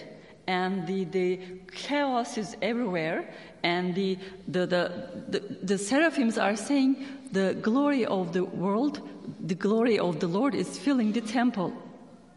and 0.52 0.86
the, 0.88 1.06
the 1.06 1.40
chaos 1.72 2.38
is 2.38 2.50
everywhere, 2.62 3.20
and 3.64 3.96
the, 3.96 4.18
the, 4.48 4.66
the, 4.74 4.84
the, 5.30 5.40
the 5.64 5.78
seraphims 5.78 6.38
are 6.38 6.58
saying 6.58 6.96
the 7.32 7.54
glory 7.62 8.06
of 8.06 8.34
the 8.34 8.44
world, 8.44 9.02
the 9.48 9.56
glory 9.56 9.98
of 10.00 10.20
the 10.20 10.28
Lord 10.28 10.54
is 10.56 10.78
filling 10.78 11.14
the 11.14 11.22
temple. 11.22 11.72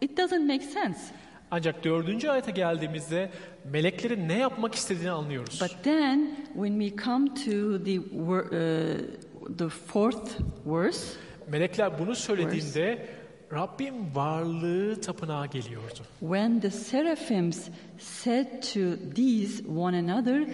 It 0.01 0.15
doesn't 0.15 0.47
make 0.47 0.63
sense. 0.63 1.11
Ancak 1.51 1.83
dördüncü 1.83 2.29
ayete 2.29 2.51
geldiğimizde 2.51 3.29
meleklerin 3.71 4.29
ne 4.29 4.37
yapmak 4.37 4.75
istediğini 4.75 5.11
anlıyoruz. 5.11 5.61
But 5.61 5.83
then, 5.83 6.35
when 6.53 6.79
we 6.79 7.03
come 7.03 7.27
to 7.27 7.83
the, 7.83 7.99
uh, 7.99 9.57
the 9.57 9.69
fourth 9.69 10.39
verse, 10.65 11.17
Melekler 11.51 11.99
bunu 11.99 12.15
söylediğinde 12.15 13.05
Rabbim 13.53 14.15
varlığı 14.15 15.01
tapınağa 15.01 15.45
geliyordu. 15.45 15.99
When 16.19 16.59
the 16.59 16.71
seraphims 16.71 17.69
said 17.99 18.47
to 18.73 18.79
these 19.15 19.63
one 19.67 19.97
another, 19.97 20.47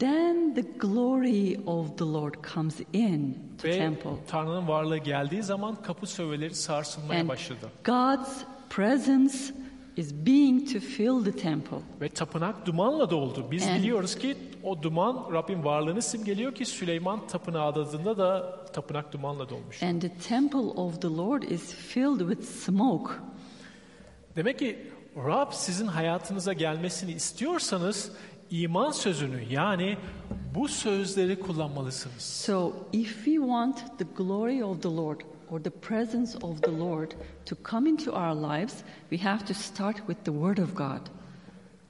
then 0.00 0.54
the 0.54 0.64
glory 0.78 1.58
of 1.66 1.98
the 1.98 2.04
Lord 2.04 2.34
comes 2.54 2.80
in 2.92 3.38
to 3.62 3.68
Ve 3.68 3.78
temple. 3.78 4.10
Tanrı'nın 4.28 4.68
varlığı 4.68 4.98
geldiği 4.98 5.42
zaman 5.42 5.82
kapı 5.82 6.06
söveleri 6.06 6.54
sarsılmaya 6.54 7.20
And 7.20 7.28
başladı. 7.28 7.70
God's 7.84 8.42
presence 8.70 9.34
is 9.96 10.14
being 10.26 10.72
to 10.72 10.80
fill 10.80 11.24
the 11.24 11.32
temple. 11.32 11.78
Ve 12.00 12.08
tapınak 12.08 12.66
dumanla 12.66 13.10
doldu. 13.10 13.46
Biz 13.50 13.66
And- 13.66 13.78
biliyoruz 13.78 14.18
ki 14.18 14.36
o 14.64 14.82
duman 14.82 15.32
Rabbin 15.32 15.64
varlığını 15.64 16.02
simgeliyor 16.02 16.54
ki 16.54 16.64
Süleyman 16.64 17.26
tapınağı 17.26 17.66
adadığında 17.66 18.18
da 18.18 18.62
tapınak 18.72 19.12
dumanla 19.12 19.48
dolmuş. 19.48 19.82
And 19.82 20.00
the 20.00 20.12
temple 20.28 20.58
of 20.58 21.02
the 21.02 21.08
Lord 21.08 21.42
is 21.42 21.74
filled 21.74 22.18
with 22.18 22.42
smoke. 22.42 23.12
Demek 24.36 24.58
ki 24.58 24.78
Rab 25.16 25.52
sizin 25.52 25.86
hayatınıza 25.86 26.52
gelmesini 26.52 27.12
istiyorsanız 27.12 28.12
iman 28.50 28.90
sözünü 28.90 29.42
yani 29.50 29.96
bu 30.54 30.68
sözleri 30.68 31.40
kullanmalısınız. 31.40 32.22
So, 32.22 32.72
if 32.92 33.14
we 33.14 33.34
want 33.34 33.98
the 33.98 34.06
glory 34.16 34.64
of 34.64 34.82
the 34.82 34.88
Lord 34.88 35.20
or 35.50 35.60
the 35.60 35.70
presence 35.70 36.38
of 36.42 36.62
the 36.62 36.78
Lord 36.78 37.10
to 37.46 37.56
come 37.70 37.90
into 37.90 38.12
our 38.12 38.34
lives, 38.34 38.74
we 39.10 39.18
have 39.18 39.46
to 39.46 39.54
start 39.54 39.96
with 39.96 40.24
the 40.24 40.32
Word 40.32 40.58
of 40.58 40.76
God. 40.76 41.17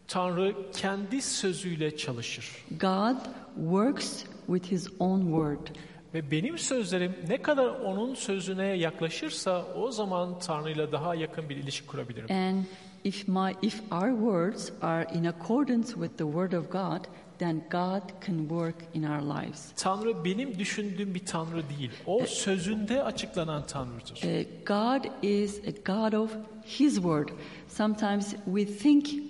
Tanrı 0.09 0.55
kendi 0.73 1.23
sözüyle 1.23 1.97
çalışır. 1.97 2.65
God 2.81 3.17
works 3.57 4.25
with 4.47 4.73
His 4.73 4.89
own 4.99 5.21
Word. 5.21 5.77
Ve 6.15 6.31
benim 6.31 6.59
sözlerim 6.59 7.15
ne 7.29 7.43
kadar 7.43 7.67
onun 7.67 8.15
sözüne 8.15 8.67
yaklaşırsa 8.67 9.67
o 9.77 9.91
zaman 9.91 10.39
Tanrı'yla 10.39 10.93
daha 10.93 11.15
yakın 11.15 11.49
bir 11.49 11.57
ilişki 11.57 11.87
kurabilirim. 11.87 12.37
And 12.37 12.65
if 13.05 13.29
my 13.29 13.53
if 13.63 13.83
our 13.93 14.11
words 14.11 14.73
are 14.83 15.07
in 15.15 15.25
accordance 15.25 15.87
with 15.89 16.17
the 16.19 16.25
word 16.25 16.53
of 16.53 16.71
God, 16.73 17.05
then 17.39 17.63
God 17.71 18.27
can 18.27 18.39
work 18.39 18.77
in 18.95 19.03
our 19.03 19.23
lives. 19.23 19.73
Tanrı 19.77 20.25
benim 20.25 20.59
düşündüğüm 20.59 21.15
bir 21.15 21.27
Tanrı 21.27 21.63
değil. 21.79 21.91
O 22.07 22.27
sözünde 22.27 23.03
açıklanan 23.03 23.67
Tanrı'dır. 23.67 24.23
Uh, 24.25 24.67
God 24.67 25.23
is 25.23 25.59
a 25.59 25.93
God 25.93 26.13
of 26.13 26.31
His 26.65 26.95
word. 26.95 27.29
Sometimes 27.69 28.35
we 28.45 28.67
think 28.67 29.28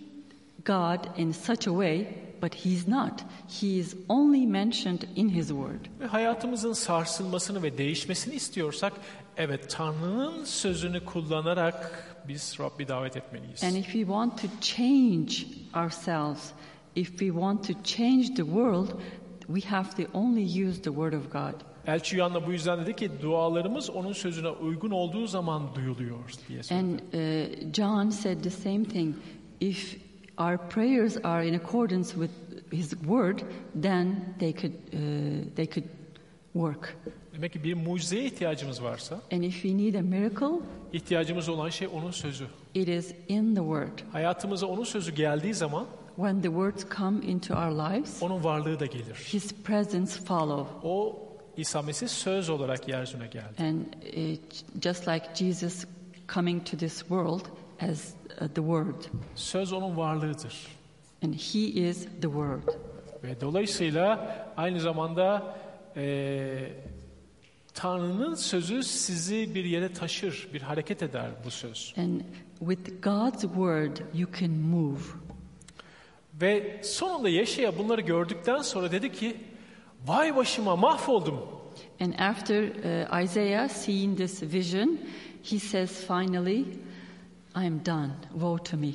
God 0.68 1.18
in 1.18 1.32
such 1.32 1.66
a 1.66 1.70
way, 1.70 2.06
but 2.42 2.54
He's 2.54 2.88
not. 2.88 3.22
He 3.60 3.78
is 3.78 3.96
only 4.08 4.46
mentioned 4.46 5.06
in 5.16 5.28
His 5.28 5.48
word. 5.48 6.00
Ve 6.00 6.06
hayatımızın 6.06 6.72
sarsılmasını 6.72 7.62
ve 7.62 7.78
değişmesini 7.78 8.34
istiyorsak 8.34 8.92
evet 9.36 9.70
Tanrı'nın 9.70 10.44
sözünü 10.44 11.04
kullanarak 11.04 12.04
biz 12.28 12.56
Rabbi 12.60 12.88
davet 12.88 13.16
etmeliyiz. 13.16 13.64
And 13.64 13.74
if 13.74 13.84
we 13.84 13.98
want 13.98 14.42
to 14.42 14.48
change 14.60 15.32
ourselves, 15.74 16.52
if 16.96 17.08
we 17.08 17.26
want 17.26 17.66
to 17.66 17.72
change 17.84 18.26
the 18.26 18.44
world, 18.44 18.88
we 19.46 19.60
have 19.60 20.04
to 20.04 20.18
only 20.18 20.64
use 20.68 20.82
the 20.82 20.90
word 20.90 21.12
of 21.12 21.32
God. 21.32 21.54
Elçi 21.86 22.16
Yuhanna 22.16 22.46
bu 22.46 22.52
yüzden 22.52 22.80
dedi 22.80 22.96
ki 22.96 23.10
dualarımız 23.22 23.90
onun 23.90 24.12
sözüne 24.12 24.48
uygun 24.48 24.90
olduğu 24.90 25.26
zaman 25.26 25.62
duyuluyor 25.74 26.32
diye 26.48 26.62
söyledi. 26.62 26.86
And 26.86 26.98
uh, 26.98 27.72
John 27.72 28.10
said 28.10 28.42
the 28.42 28.50
same 28.50 28.84
thing. 28.84 29.16
If 29.60 30.07
our 30.38 30.58
prayers 30.68 31.16
are 31.24 31.48
in 31.48 31.54
accordance 31.54 32.10
with 32.12 32.30
His 32.72 32.90
Word, 33.02 33.42
then 33.82 34.34
they 34.38 34.52
could 34.52 34.72
uh, 34.72 35.56
they 35.56 35.66
could 35.66 35.88
work. 36.54 36.96
Demek 37.34 37.52
ki 37.52 37.64
bir 37.64 37.74
mucizeye 37.74 38.24
ihtiyacımız 38.24 38.82
varsa, 38.82 39.20
And 39.32 39.42
if 39.42 39.52
we 39.62 39.76
need 39.76 39.94
a 39.94 40.02
miracle, 40.02 40.60
ihtiyacımız 40.92 41.48
olan 41.48 41.68
şey 41.68 41.88
onun 41.88 42.10
sözü. 42.10 42.46
it 42.74 42.88
is 42.88 43.14
in 43.28 43.54
the 43.54 43.60
Word. 43.60 43.98
Hayatımıza 44.12 44.66
onun 44.66 44.84
sözü 44.84 45.14
geldiği 45.14 45.54
zaman 45.54 45.86
When 46.16 46.40
the 46.42 46.48
words 46.48 46.86
come 46.96 47.26
into 47.26 47.54
our 47.54 47.70
lives, 47.70 48.22
onun 48.22 48.44
varlığı 48.44 48.80
da 48.80 48.86
gelir. 48.86 49.14
His 49.32 49.52
presence 49.64 50.12
follow. 50.12 50.88
O 50.88 51.18
İsa 51.56 51.82
Mesih 51.82 52.08
söz 52.08 52.50
olarak 52.50 52.88
yeryüzüne 52.88 53.26
geldi. 53.26 53.62
And 53.62 54.02
it, 54.14 54.64
just 54.82 55.08
like 55.08 55.24
Jesus 55.34 55.84
coming 56.34 56.66
to 56.66 56.76
this 56.76 56.98
world 56.98 57.44
as 57.80 58.14
the 58.38 58.54
Word, 58.54 59.04
Söz 59.34 59.72
onun 59.72 59.96
varlığıdır. 59.96 60.66
and 61.24 61.34
He 61.34 61.58
is 61.60 62.04
the 62.04 62.22
Word. 62.22 62.62
Ve 63.24 63.40
dolayısıyla 63.40 64.36
aynı 64.56 64.80
zamanda 64.80 65.56
eee 65.96 66.72
Tanrı'nın 67.74 68.34
sözü 68.34 68.82
sizi 68.82 69.54
bir 69.54 69.64
yere 69.64 69.92
taşır, 69.92 70.48
bir 70.54 70.62
hareket 70.62 71.02
eder 71.02 71.30
bu 71.44 71.50
söz. 71.50 71.94
And 71.96 72.20
with 72.58 73.02
God's 73.02 73.40
Word, 73.42 73.96
you 74.14 74.28
can 74.40 74.50
move. 74.50 75.00
Ve 76.40 76.80
sonunda 76.84 77.28
Yeşaya 77.28 77.78
bunları 77.78 78.00
gördükten 78.00 78.62
sonra 78.62 78.92
dedi 78.92 79.12
ki, 79.12 79.36
vay 80.06 80.36
başıma 80.36 80.76
mahvoldum. 80.76 81.38
And 82.00 82.12
after 82.18 82.62
uh, 82.62 83.24
Isaiah 83.24 83.68
seeing 83.68 84.16
this 84.18 84.42
vision, 84.42 84.98
he 85.50 85.58
says, 85.58 86.06
finally, 86.06 86.64
I 87.62 87.66
am 87.66 87.86
done. 87.86 88.10
Woe 88.32 88.58
to 88.64 88.76
me. 88.76 88.92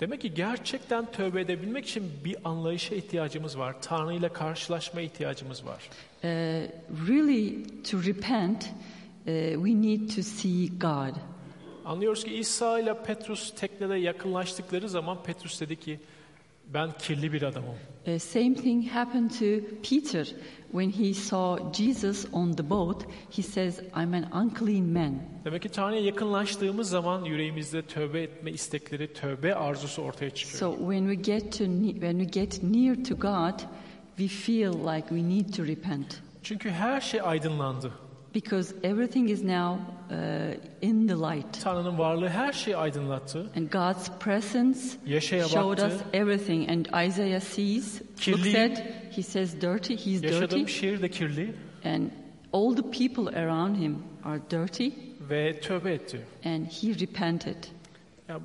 Demek 0.00 0.20
ki 0.20 0.34
gerçekten 0.34 1.12
tövbe 1.12 1.40
edebilmek 1.40 1.86
için 1.86 2.10
bir 2.24 2.36
anlayışa 2.44 2.94
ihtiyacımız 2.94 3.58
var. 3.58 3.82
Tanrı 3.82 4.14
ile 4.14 4.32
karşılaşma 4.32 5.00
ihtiyacımız 5.00 5.66
var. 5.66 5.90
Uh, 6.24 6.28
really, 7.08 7.64
to 7.82 8.02
repent, 8.02 8.62
uh, 8.62 9.54
we 9.66 9.82
need 9.82 10.10
to 10.16 10.22
see 10.22 10.66
God. 10.66 11.16
Anlıyoruz 11.84 12.24
ki 12.24 12.34
İsa 12.34 12.80
ile 12.80 13.02
Petrus 13.02 13.54
teknede 13.54 13.94
yakınlaştıkları 13.94 14.88
zaman 14.88 15.22
Petrus 15.22 15.60
dedi 15.60 15.76
ki 15.76 16.00
ben 16.74 16.90
kirli 16.98 17.32
bir 17.32 17.42
adamım. 17.42 17.74
Uh, 18.06 18.18
same 18.18 18.54
thing 18.54 18.88
happened 18.88 19.30
to 19.30 19.44
Peter 19.90 20.26
when 20.72 20.90
he 20.90 21.14
saw 21.14 21.72
Jesus 21.72 22.26
on 22.32 22.52
the 22.52 22.70
boat. 22.70 23.04
He 23.36 23.42
says, 23.42 23.78
I'm 23.78 24.14
an 24.14 24.44
unclean 24.44 24.84
man. 24.84 25.14
Demek 25.44 25.62
ki 25.62 25.68
Tanrı'ya 25.68 26.00
yakınlaştığımız 26.00 26.90
zaman 26.90 27.24
yüreğimizde 27.24 27.82
tövbe 27.82 28.22
etme 28.22 28.50
istekleri, 28.50 29.12
tövbe 29.12 29.54
arzusu 29.54 30.02
ortaya 30.02 30.30
çıkıyor. 30.30 30.58
So 30.58 30.78
when 30.78 31.14
we 31.14 31.32
get 31.32 31.58
to 31.58 31.64
when 31.92 32.18
we 32.18 32.40
get 32.40 32.62
near 32.62 33.04
to 33.04 33.14
God, 33.14 33.60
we 34.16 34.28
feel 34.28 34.72
like 34.72 35.08
we 35.08 35.28
need 35.28 35.54
to 35.54 35.66
repent 35.66 36.22
Çünkü 36.42 36.70
her 36.70 37.00
şey 37.00 37.20
aydınlandı. 37.20 37.92
Because 38.34 38.74
everything 38.82 39.28
is 39.30 39.42
now 39.42 39.78
uh, 40.10 40.54
in 40.82 41.08
the 41.08 41.14
light. 41.14 41.62
Tanrı'nın 41.62 41.98
varlığı 41.98 42.28
her 42.28 42.52
şeyi 42.52 42.76
aydınlattı. 42.76 43.50
And 43.56 43.68
God's 43.70 44.10
presence 44.20 44.78
Yaşaya 45.06 45.48
showed 45.48 45.78
us 45.78 46.00
everything. 46.12 46.70
And 46.70 47.06
Isaiah 47.08 47.40
sees, 47.40 48.02
looks 48.28 48.54
at, 48.54 48.82
he 49.16 49.22
says 49.22 49.60
dirty, 49.60 49.94
he's 49.96 50.22
Yaşadığım 50.22 50.60
dirty. 50.60 50.72
şehir 50.72 51.02
de 51.02 51.08
kirli 51.10 51.54
And 51.84 52.10
all 52.52 52.76
the 52.76 52.82
people 52.90 53.40
around 53.40 53.76
him 53.76 53.98
are 54.24 54.40
dirty. 54.50 54.88
ve 55.30 55.60
tövbe 55.60 55.92
etti. 55.92 56.20
And 56.44 56.66
he 56.66 57.00
repented. 57.00 57.64
Ya 58.28 58.40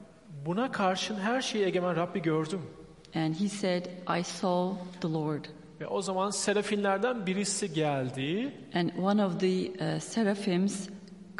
buna 0.46 0.72
karşın 0.72 1.16
her 1.16 1.42
şeyi 1.42 1.66
egemen 1.66 1.96
Rabbi 1.96 2.22
gördüm. 2.22 2.62
And 3.16 3.36
he 3.36 3.50
said, 3.50 3.86
I 4.20 4.24
saw 4.24 4.84
the 5.02 5.08
Lord. 5.14 5.46
Ve 5.82 5.88
o 5.88 6.02
zaman 6.02 6.30
serafinlerden 6.30 7.26
birisi 7.26 7.74
geldi 7.74 8.54
And 8.76 8.90
one 8.98 9.26
of 9.26 9.40
the 9.40 9.70
uh, 9.96 10.00
seraphims 10.02 10.90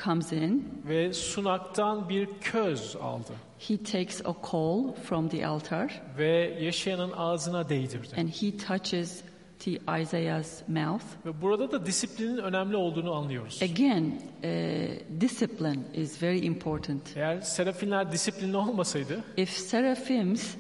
comes 0.04 0.32
in. 0.32 0.82
ve 0.88 1.14
sunaktan 1.14 2.10
bir 2.10 2.30
köz 2.42 2.96
aldı. 2.96 3.32
He 3.60 3.78
takes 3.78 4.22
a 4.26 4.34
coal 4.52 4.94
from 4.94 5.30
the 5.30 5.48
altar 5.48 6.02
Ve 6.18 6.58
Yeşaya'nın 6.62 7.12
ağzına 7.12 7.70
değdirdi. 7.70 8.08
and 8.18 8.30
he 8.30 8.58
touches 8.58 9.22
the 9.60 9.72
Isaiah's 10.02 10.62
mouth. 10.68 11.04
Ve 11.26 11.42
burada 11.42 11.72
da 11.72 11.86
disiplinin 11.86 12.38
önemli 12.38 12.76
olduğunu 12.76 13.14
anlıyoruz. 13.14 13.60
Again, 13.64 14.04
uh, 14.44 15.22
discipline 15.22 15.80
is 15.94 16.24
very 16.24 16.46
important. 16.46 17.02
Eğer 17.18 17.42
serafinler 17.42 18.12
disiplinli 18.12 18.58
olmasaydı, 18.58 19.24
If 19.38 19.50
seraphims, 19.50 20.56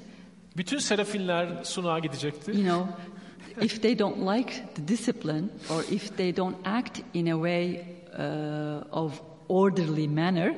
bütün 0.57 0.77
serafinler 0.77 1.63
sunağa 1.63 1.99
gidecekti. 1.99 2.51
you 2.51 2.63
know, 2.63 2.87
if 3.61 3.81
they 3.81 3.95
don't 3.95 4.19
like 4.19 4.75
the 4.75 4.81
discipline 4.81 5.49
or 5.69 5.83
if 5.91 6.15
they 6.17 6.31
don't 6.31 6.57
act 6.65 7.01
in 7.13 7.27
a 7.27 7.37
way 7.37 7.85
uh, 8.17 8.83
of 8.91 9.21
orderly 9.47 10.07
manner, 10.07 10.55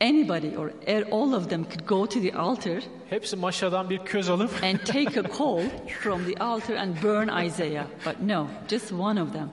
anybody 0.00 0.56
or 0.56 0.72
er- 0.88 1.06
all 1.10 1.34
of 1.34 1.48
them 1.48 1.64
could 1.64 1.86
go 1.86 2.06
to 2.06 2.20
the 2.20 2.32
altar 2.32 2.82
Hepsi 3.10 3.42
bir 3.90 3.98
köz 4.04 4.28
alıp 4.30 4.50
and 4.62 4.78
take 4.84 5.16
a 5.16 5.22
coal 5.22 5.62
from 6.02 6.24
the 6.24 6.44
altar 6.44 6.76
and 6.76 7.02
burn 7.02 7.30
Isaiah. 7.46 7.86
But 8.04 8.20
no, 8.20 8.48
just 8.68 8.92
one 8.92 9.20
of 9.20 9.32
them. 9.32 9.50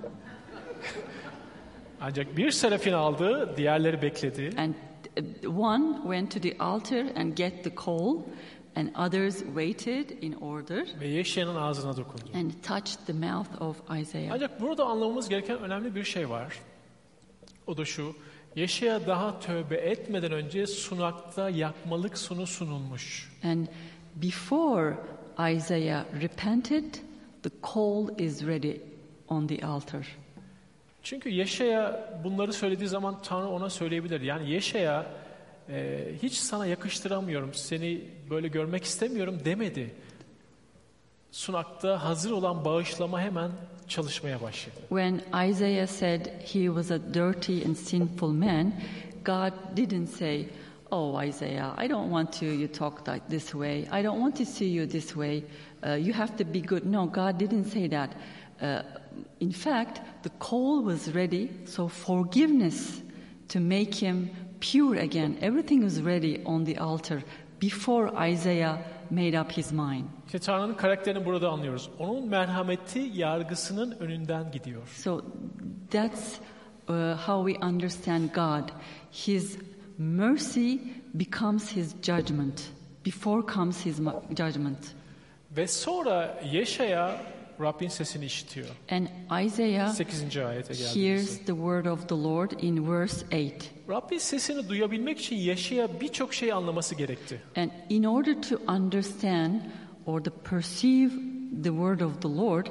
ancak 2.02 2.38
bir 2.38 2.52
serafin 2.52 2.94
aldı, 2.94 3.54
diğerleri 3.58 4.02
bekledi. 4.02 4.50
And 4.58 4.74
uh, 4.74 5.60
one 5.60 6.02
went 6.04 6.32
to 6.32 6.40
the 6.40 6.58
altar 6.60 7.06
and 7.16 7.36
get 7.36 7.64
the 7.64 7.76
coal, 7.76 8.24
and 8.76 8.90
others 8.96 9.40
waited 9.40 10.10
in 10.24 10.34
order 10.34 10.88
Ve 11.00 11.08
Yeşaya'nın 11.08 11.56
ağzına 11.56 11.98
dokundu. 11.98 12.24
and 12.36 12.52
touched 12.64 13.06
the 13.08 13.14
mouth 13.14 13.62
of 13.62 13.78
Isaiah. 14.02 14.32
Ancak 14.34 14.62
burada 14.62 14.86
anlamamız 14.86 15.30
gereken 15.30 15.60
önemli 15.60 15.96
bir 15.96 16.04
şey 16.04 16.30
var. 16.30 16.60
O 17.68 17.78
da 17.78 17.86
şu. 17.86 18.16
Yeşaya 18.56 19.08
daha 19.08 19.40
tövbe 19.40 19.76
etmeden 19.76 20.32
önce 20.32 20.68
sunakta 20.68 21.50
yakmalık 21.50 22.18
sunu 22.18 22.48
sunulmuş. 22.48 23.32
And 23.44 23.68
before 24.16 24.96
Isaiah 25.56 26.06
repented, 26.22 26.94
the 27.44 27.50
coal 27.74 28.20
is 28.20 28.46
ready 28.46 28.78
on 29.28 29.48
the 29.48 29.66
altar. 29.66 30.08
Çünkü 31.04 31.30
Yeşaya 31.30 32.10
bunları 32.24 32.54
söylediği 32.54 32.90
zaman 32.90 33.22
Tanrı 33.24 33.48
ona 33.48 33.70
söyleyebilir. 33.70 34.22
Yani 34.22 34.50
Yeşaya 34.52 35.06
e, 35.70 36.06
hiç 36.24 36.34
sana 36.34 36.66
yakıştıramıyorum, 36.66 37.54
seni 37.54 38.02
böyle 38.30 38.48
görmek 38.48 38.84
istemiyorum 38.84 39.40
demedi. 39.46 39.96
Sunakta 41.32 42.04
hazır 42.04 42.32
olan 42.32 42.66
bağışlama 42.66 43.22
hemen 43.22 43.52
çalışmaya 43.88 44.42
başladı. 44.42 44.76
When 44.90 45.22
Isaiah 45.50 45.88
said 45.88 46.26
he 46.26 46.66
was 46.66 46.92
a 46.92 47.14
dirty 47.14 47.66
and 47.66 47.76
sinful 47.76 48.32
man, 48.32 48.74
God 49.26 49.78
didn't 49.78 50.10
say, 50.10 50.48
Oh, 50.92 51.24
Isaiah, 51.28 51.76
I 51.78 51.90
don't 51.90 52.10
want 52.10 52.32
to 52.40 52.46
you 52.46 52.68
talk 52.68 53.08
like 53.08 53.28
this 53.30 53.52
way. 53.52 53.88
I 53.92 54.04
don't 54.04 54.20
want 54.20 54.38
to 54.38 54.46
see 54.46 54.68
you 54.68 54.88
this 54.88 55.08
way. 55.16 55.44
Uh, 55.86 55.94
you 55.94 56.14
have 56.14 56.38
to 56.38 56.46
be 56.46 56.62
good. 56.62 56.86
No, 56.86 57.08
God 57.08 57.38
didn't 57.38 57.66
say 57.66 57.88
that. 57.88 58.16
Uh, 58.62 58.84
in 59.40 59.52
fact, 59.52 60.02
the 60.24 60.30
coal 60.40 60.84
was 60.84 61.14
ready, 61.14 61.50
so 61.66 61.88
forgiveness 61.88 63.02
to 63.48 63.60
make 63.60 63.96
him 63.96 64.30
pure 64.72 65.00
again. 65.00 65.38
Everything 65.42 65.82
was 65.82 66.02
ready 66.02 66.42
on 66.46 66.66
the 66.66 66.78
altar 66.78 67.24
before 67.60 68.12
Isaiah 68.32 68.78
made 69.12 69.40
up 69.42 69.52
his 69.52 69.72
mind. 69.72 70.06
İşte 70.26 70.40
Tanrı'nın 70.40 70.74
karakterini 70.74 71.26
burada 71.26 71.50
anlıyoruz. 71.50 71.90
Onun 72.00 72.28
merhameti 72.28 73.00
yargısının 73.00 73.92
önünden 74.00 74.52
gidiyor. 74.52 74.82
So 74.88 75.22
that's 75.92 76.40
uh, 76.90 77.18
how 77.28 77.52
we 77.52 77.66
understand 77.66 78.30
God. 78.34 78.70
His 79.12 79.58
mercy 79.98 80.76
becomes 81.14 81.76
his 81.76 81.96
judgment. 82.02 82.62
Before 83.06 83.54
comes 83.54 83.86
his 83.86 84.00
judgment. 84.38 84.96
Ve 85.58 85.68
sonra 85.68 86.42
Yeşaya 86.52 87.22
Rabbin 87.62 87.88
sesini 87.88 88.26
işitiyor. 88.26 88.68
And 88.92 89.08
Isaiah 89.46 89.94
8. 89.94 90.38
ayete 90.38 90.74
hears 90.74 91.38
the 91.38 91.46
word 91.46 91.86
of 91.86 92.10
the 92.10 92.16
Lord 92.16 92.52
in 92.62 92.92
verse 92.92 93.26
8. 93.32 93.54
Rabbin 93.90 94.18
sesini 94.18 94.70
duyabilmek 94.70 95.20
için 95.20 95.36
Yeşaya 95.36 96.02
birçok 96.02 96.34
şey 96.34 96.54
anlaması 96.54 96.96
gerekti. 96.96 97.42
And 97.56 97.70
in 97.90 98.04
order 98.04 98.42
to 98.42 98.56
understand 98.74 99.62
or 100.06 100.24
to 100.24 100.32
perceive 100.32 101.12
the 101.64 101.70
word 101.70 102.00
of 102.00 102.22
the 102.22 102.30
Lord, 102.30 102.66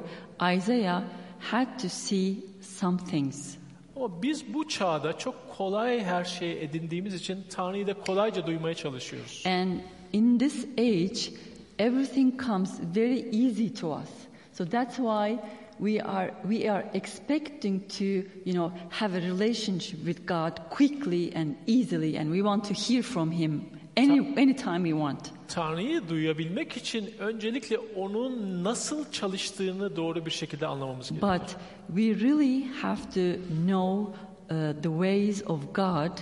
Isaiah 0.56 1.02
had 1.40 1.78
to 1.82 1.88
see 1.88 2.36
some 2.60 2.98
things. 2.98 3.56
Ama 3.96 4.22
biz 4.22 4.54
bu 4.54 4.68
çağda 4.68 5.18
çok 5.18 5.56
kolay 5.56 6.04
her 6.04 6.24
şeyi 6.24 6.56
edindiğimiz 6.56 7.14
için 7.14 7.44
Tanrı'yı 7.50 7.86
da 7.86 7.94
kolayca 7.94 8.46
duymaya 8.46 8.74
çalışıyoruz. 8.74 9.42
And 9.46 9.72
in 10.12 10.38
this 10.38 10.66
age, 10.78 11.38
everything 11.78 12.42
comes 12.46 12.80
very 12.96 13.46
easy 13.46 13.68
to 13.80 13.96
us. 13.96 14.10
So 14.54 14.64
that's 14.64 14.96
why 14.98 15.38
we 15.80 16.00
are 16.00 16.30
we 16.44 16.68
are 16.68 16.84
expecting 16.94 17.80
to, 17.98 18.04
you 18.44 18.52
know, 18.52 18.72
have 18.90 19.14
a 19.14 19.20
relationship 19.20 19.98
with 20.04 20.26
God 20.26 20.60
quickly 20.70 21.32
and 21.34 21.56
easily, 21.66 22.16
and 22.16 22.30
we 22.30 22.40
want 22.42 22.64
to 22.64 22.74
hear 22.74 23.02
from 23.02 23.32
Him 23.32 23.62
any 23.96 24.20
anytime 24.36 24.84
we 24.84 24.92
want. 24.92 25.32
Tanrı'yı 25.48 26.08
duyabilmek 26.08 26.76
için 26.76 27.10
öncelikle 27.18 27.78
onun 27.78 28.64
nasıl 28.64 29.12
çalıştığını 29.12 29.96
doğru 29.96 30.26
bir 30.26 30.30
şekilde 30.30 30.66
anlamamız 30.66 31.08
gerekiyor. 31.08 31.40
But 31.40 31.56
we 31.86 32.26
really 32.26 32.64
have 32.82 33.00
to 33.00 33.40
know 33.66 34.12
uh, 34.50 34.82
the 34.82 34.88
ways 34.88 35.42
of 35.46 35.74
God 35.74 36.18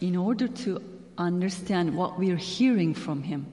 in 0.00 0.14
order 0.14 0.48
to 0.64 0.82
understand 1.18 1.88
what 1.88 2.10
we're 2.18 2.58
hearing 2.58 2.96
from 2.96 3.22
Him. 3.22 3.46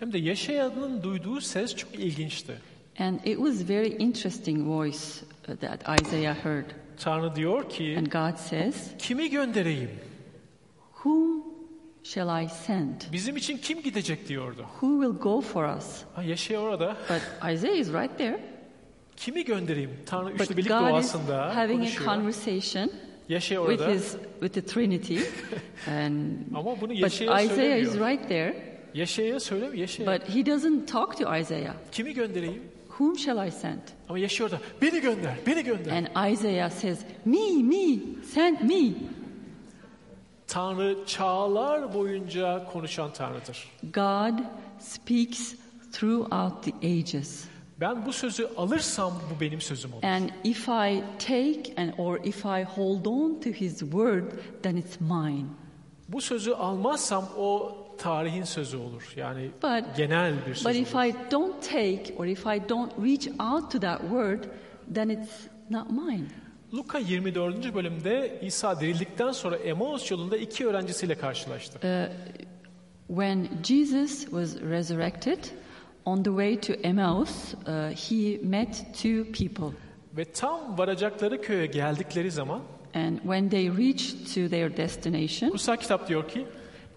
Hem 0.00 0.12
de 0.12 0.18
Yaşayan'ın 0.18 1.02
duyduğu 1.02 1.40
ses 1.40 1.76
çok 1.76 1.94
ilginçti. 1.94 2.69
And 3.00 3.26
it 3.26 3.38
was 3.38 3.62
very 3.62 3.88
interesting 3.88 4.64
voice 4.64 5.22
uh, 5.48 5.54
that 5.60 6.00
Isaiah 6.00 6.34
heard. 6.34 6.64
Tanrı 6.98 7.34
diyor 7.34 7.68
ki, 7.68 7.96
And 7.98 8.06
God 8.06 8.36
says, 8.36 8.90
kimi 8.98 9.30
göndereyim? 9.30 9.90
Whom 11.02 11.42
shall 12.02 12.44
I 12.44 12.48
send? 12.48 12.94
Bizim 13.12 13.36
için 13.36 13.58
kim 13.58 13.82
gidecek 13.82 14.28
diyordu. 14.28 14.66
Who 14.80 15.02
will 15.02 15.22
go 15.22 15.40
for 15.40 15.76
us? 15.76 16.02
Ha, 16.14 16.22
Yaşaya 16.22 16.60
orada. 16.60 16.96
But 17.08 17.52
Isaiah 17.54 17.76
is 17.76 17.92
right 17.92 18.18
there. 18.18 18.40
Kimi 19.16 19.44
göndereyim? 19.44 19.90
Tanrı 20.06 20.30
üçlü 20.32 20.48
But 20.48 20.56
birlik 20.56 20.68
God 20.70 21.00
is 21.00 21.14
having 21.14 21.80
a 21.80 21.84
konuşuyor. 21.84 22.04
conversation 22.14 22.90
Yaşaya 23.28 23.60
with 23.60 23.80
orada. 23.80 23.92
his 23.94 24.16
with 24.40 24.54
the 24.54 24.66
Trinity, 24.66 25.18
and 25.86 26.22
Ama 26.54 26.80
bunu 26.80 26.90
but 26.90 26.98
Yaşaya 27.00 27.42
Isaiah 27.44 27.76
is 27.76 27.94
right 27.94 28.28
there. 28.28 28.54
Yaşaya 28.94 29.40
söylemiyor. 29.40 29.74
Yaşaya. 29.74 30.18
But 30.18 30.28
he 30.28 30.46
doesn't 30.46 30.88
talk 30.88 31.18
to 31.18 31.36
Isaiah. 31.40 31.74
Kimi 31.92 32.14
göndereyim? 32.14 32.62
Whom 33.00 33.16
shall 33.16 33.38
I 33.38 33.50
send? 33.50 33.80
Ama 34.08 34.18
Yaşaya 34.18 34.44
orada. 34.44 34.60
Beni 34.82 35.00
gönder, 35.00 35.38
beni 35.46 35.64
gönder. 35.64 35.92
And 35.92 36.32
Isaiah 36.32 36.70
says, 36.70 36.98
Me, 37.24 37.62
me, 37.62 37.98
send 38.34 38.60
me. 38.60 38.94
Tanrı 40.46 41.06
çağlar 41.06 41.94
boyunca 41.94 42.66
konuşan 42.72 43.12
Tanrı'dır. 43.12 43.68
God 43.94 44.38
speaks 44.78 45.54
throughout 45.92 46.64
the 46.64 46.72
ages. 46.86 47.44
Ben 47.80 48.06
bu 48.06 48.12
sözü 48.12 48.48
alırsam 48.56 49.12
bu 49.36 49.40
benim 49.40 49.60
sözüm 49.60 49.92
olur. 49.92 50.02
And 50.02 50.30
if 50.44 50.68
I 50.68 51.02
take 51.18 51.74
and 51.76 51.92
or 51.98 52.24
if 52.24 52.44
I 52.44 52.64
hold 52.64 53.06
on 53.06 53.40
to 53.40 53.50
his 53.50 53.78
word, 53.78 54.32
then 54.62 54.76
it's 54.76 55.00
mine. 55.00 55.46
Bu 56.08 56.20
sözü 56.20 56.52
almazsam 56.52 57.28
o 57.38 57.76
tarihin 58.02 58.44
sözü 58.44 58.76
olur. 58.76 59.12
Yani 59.16 59.50
But 59.62 59.96
genel 59.96 60.34
bir 60.46 60.54
söz 60.54 60.64
But 60.64 60.74
if 60.74 60.94
olur. 60.94 61.04
I 61.04 61.14
don't 61.30 61.62
take 61.62 62.14
or 62.16 62.26
if 62.26 62.46
I 62.46 62.68
don't 62.68 62.92
reach 63.04 63.28
out 63.40 63.72
to 63.72 63.80
that 63.80 64.00
word, 64.00 64.44
then 64.94 65.08
it's 65.08 65.30
not 65.70 65.90
mine. 65.90 66.24
Luka 66.74 66.98
24. 66.98 67.74
bölümde 67.74 68.38
İsa 68.42 68.80
dirildikten 68.80 69.32
sonra 69.32 69.56
Emmaus 69.56 70.10
yolunda 70.10 70.36
iki 70.36 70.66
öğrencisiyle 70.66 71.14
karşılaştı. 71.14 71.78
When 73.08 73.48
Jesus 73.64 74.20
was 74.20 74.56
resurrected, 74.56 75.44
on 76.04 76.22
the 76.22 76.30
way 76.30 76.60
to 76.60 76.72
Emmaus, 76.72 77.54
uh, 77.54 77.90
he 77.90 78.38
met 78.42 78.86
two 79.02 79.24
people. 79.24 79.76
Ve 80.16 80.24
tam 80.24 80.78
varacakları 80.78 81.42
köye 81.42 81.66
geldikleri 81.66 82.30
zaman 82.30 82.60
And 82.94 83.18
when 83.18 83.48
they 83.48 83.70
reached 83.70 84.34
to 84.34 84.50
their 84.50 84.76
destination, 84.76 85.50
kutsal 85.50 85.76
kitap 85.76 86.08
diyor 86.08 86.28
ki 86.28 86.46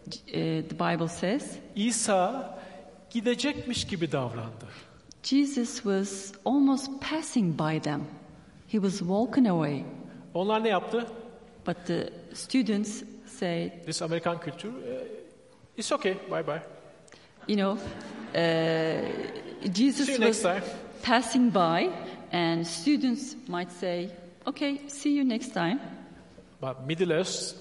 uh, 0.08 0.70
the 0.70 0.76
Bible 0.80 1.08
says, 1.08 1.56
İsa 1.76 2.60
gidecekmiş 3.10 3.88
gibi 3.88 4.12
davrandı. 4.12 4.66
Jesus 5.24 5.74
was 5.74 6.32
almost 6.46 6.90
passing 7.10 7.60
by 7.60 7.80
them. 7.80 8.02
He 8.68 8.82
was 8.82 9.00
walking 9.00 9.48
away. 9.48 9.84
Onlar 10.34 10.64
ne 10.64 10.70
yaptı? 10.70 11.08
But 11.68 11.78
the 11.86 12.10
students 12.34 13.04
say, 13.40 13.70
This 13.86 14.02
American 14.02 14.40
kültür. 14.40 14.70
e, 14.70 15.08
It's 15.78 15.92
okay, 15.92 16.14
bye 16.32 16.48
bye. 16.48 16.62
you 17.48 17.56
know, 17.58 17.78
uh, 18.36 19.74
Jesus 19.74 20.06
See 20.06 20.14
you 20.14 20.22
next 20.22 20.44
was 20.44 20.54
time. 20.54 20.62
passing 21.04 21.54
by, 21.54 21.90
and 22.32 22.66
students 22.68 23.36
might 23.48 23.72
say, 23.72 24.10
okay, 24.46 24.82
see 24.90 25.10
you 25.16 25.24
next 25.30 25.54
time. 25.54 25.80
But 26.62 26.88
Middle 26.88 27.20
East 27.22 27.56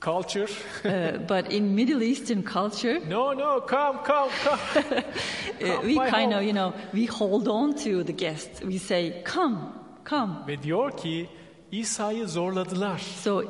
culture. 0.00 0.48
Uh, 0.84 1.18
but 1.26 1.52
in 1.52 1.74
Middle 1.74 2.02
Eastern 2.02 2.42
culture, 2.42 3.00
no, 3.00 3.32
no, 3.32 3.60
come, 3.60 3.98
come, 4.04 4.30
come. 4.44 4.60
uh, 5.62 5.80
we 5.82 5.96
kind 5.96 6.32
home. 6.32 6.40
of, 6.40 6.44
you 6.44 6.52
know, 6.52 6.72
we 6.92 7.06
hold 7.06 7.48
on 7.48 7.74
to 7.74 8.04
the 8.04 8.12
guest. 8.12 8.64
We 8.64 8.78
say, 8.78 9.22
come, 9.24 9.72
come. 10.04 10.44
Ve 10.46 10.62
diyor 10.62 10.96
ki 10.96 11.28
İsa'yı 11.72 12.26
zorladılar. 12.28 12.98
So 12.98 13.42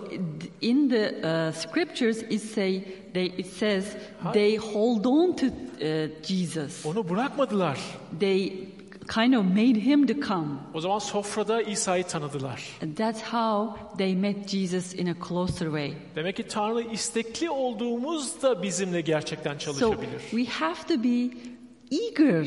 in 0.60 0.88
the 0.88 1.14
uh, 1.22 1.52
scriptures, 1.52 2.22
it 2.22 2.42
say 2.42 2.84
they, 3.14 3.26
it 3.26 3.46
says 3.46 3.96
they 4.32 4.56
hold 4.56 5.04
on 5.04 5.36
to 5.36 5.46
uh, 5.46 6.08
Jesus. 6.22 6.86
Onu 6.86 7.08
bırakmadılar. 7.08 7.78
They 8.20 8.68
kind 9.06 9.34
of 9.34 9.44
made 9.44 9.80
him 9.80 10.06
to 10.06 10.14
come. 10.28 10.46
O 10.74 10.80
zaman 10.80 10.98
sofrada 10.98 11.62
İsa'yı 11.62 12.04
tanıdılar. 12.04 12.62
And 12.82 12.96
that's 12.96 13.22
how 13.22 13.78
they 13.98 14.14
met 14.16 14.48
Jesus 14.48 14.94
in 14.94 15.06
a 15.06 15.14
closer 15.28 15.66
way. 15.66 15.92
Demek 16.16 16.36
ki 16.36 16.42
Tanrı 16.48 16.82
istekli 16.82 17.50
olduğumuzda 17.50 18.62
bizimle 18.62 19.00
gerçekten 19.00 19.58
çalışabilir. 19.58 20.20
So 20.30 20.36
we 20.36 20.44
have 20.44 20.96
to 20.96 21.02
be 21.04 21.30
eager 21.90 22.46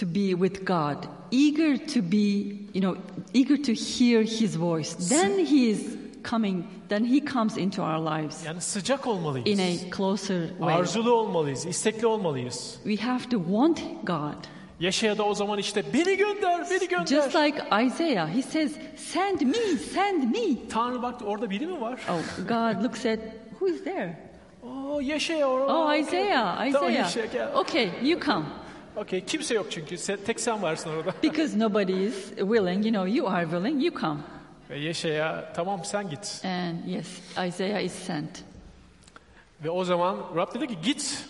to 0.00 0.06
be 0.06 0.30
with 0.30 0.66
God, 0.66 1.04
eager 1.32 1.86
to 1.86 2.00
be, 2.12 2.16
you 2.74 2.80
know, 2.80 2.96
eager 3.34 3.56
to 3.62 3.72
hear 3.72 4.22
His 4.24 4.56
voice. 4.56 4.90
Then 5.08 5.46
He 5.46 5.70
is 5.70 5.86
coming. 6.30 6.64
Then 6.88 7.04
He 7.04 7.24
comes 7.24 7.56
into 7.56 7.82
our 7.82 7.98
lives 7.98 8.44
Yani 8.46 8.60
sıcak 8.60 9.06
olmalıyız. 9.06 9.46
in 9.48 9.58
a 9.58 9.96
closer 9.96 10.48
way. 10.48 10.74
Arzulu 10.74 11.12
olmalıyız, 11.12 11.66
istekli 11.66 12.06
olmalıyız. 12.06 12.78
We 12.84 12.96
have 12.96 13.28
to 13.30 13.38
want 13.38 13.80
God. 14.06 14.53
Yaşaya 14.80 15.18
da 15.18 15.22
o 15.24 15.34
zaman 15.34 15.58
işte 15.58 15.84
beni 15.94 16.16
gönder, 16.16 16.66
beni 16.70 16.88
gönder. 16.88 17.06
Just 17.06 17.34
like 17.34 17.58
Isaiah, 17.86 18.28
he 18.28 18.42
says, 18.42 18.72
"Send 18.96 19.40
me, 19.40 19.76
send 19.94 20.22
me." 20.22 20.68
Tanrı 20.70 21.02
baktı 21.02 21.24
orada 21.24 21.50
biri 21.50 21.66
mi 21.66 21.80
var? 21.80 22.00
Oh, 22.10 22.46
God 22.48 22.84
looks 22.84 23.06
at 23.06 23.18
who 23.50 23.68
is 23.68 23.84
there? 23.84 24.18
Oo 24.62 25.00
Yaşaya 25.00 25.46
orada. 25.48 25.78
Oh. 25.78 25.94
Isaiah, 25.94 26.56
Tamam 26.56 26.68
Isaiah. 26.68 26.92
Yaşaya 26.92 27.26
gel. 27.26 27.54
Okay, 27.54 27.90
you 28.02 28.20
come. 28.20 28.44
Okey 28.96 29.24
kimse 29.24 29.54
yok 29.54 29.66
çünkü. 29.70 29.98
Sen, 29.98 30.18
tek 30.26 30.40
sen 30.40 30.62
varsın 30.62 30.90
orada. 30.90 31.14
Because 31.22 31.58
nobody 31.58 32.06
is 32.06 32.28
willing, 32.36 32.86
you 32.86 32.92
know, 32.92 33.16
you 33.16 33.28
are 33.28 33.44
willing, 33.44 33.84
you 33.84 34.00
come. 34.00 34.20
Ve 34.70 34.78
Yaşaya 34.78 35.52
tamam 35.54 35.84
sen 35.84 36.10
git. 36.10 36.42
And 36.44 36.84
yes, 36.86 37.06
Isaiah 37.48 37.80
is 37.80 37.92
sent. 37.92 38.44
Ve 39.64 39.70
o 39.70 39.84
zaman 39.84 40.16
Rab 40.36 40.54
dedi 40.54 40.66
ki 40.66 40.76
git. 40.84 41.24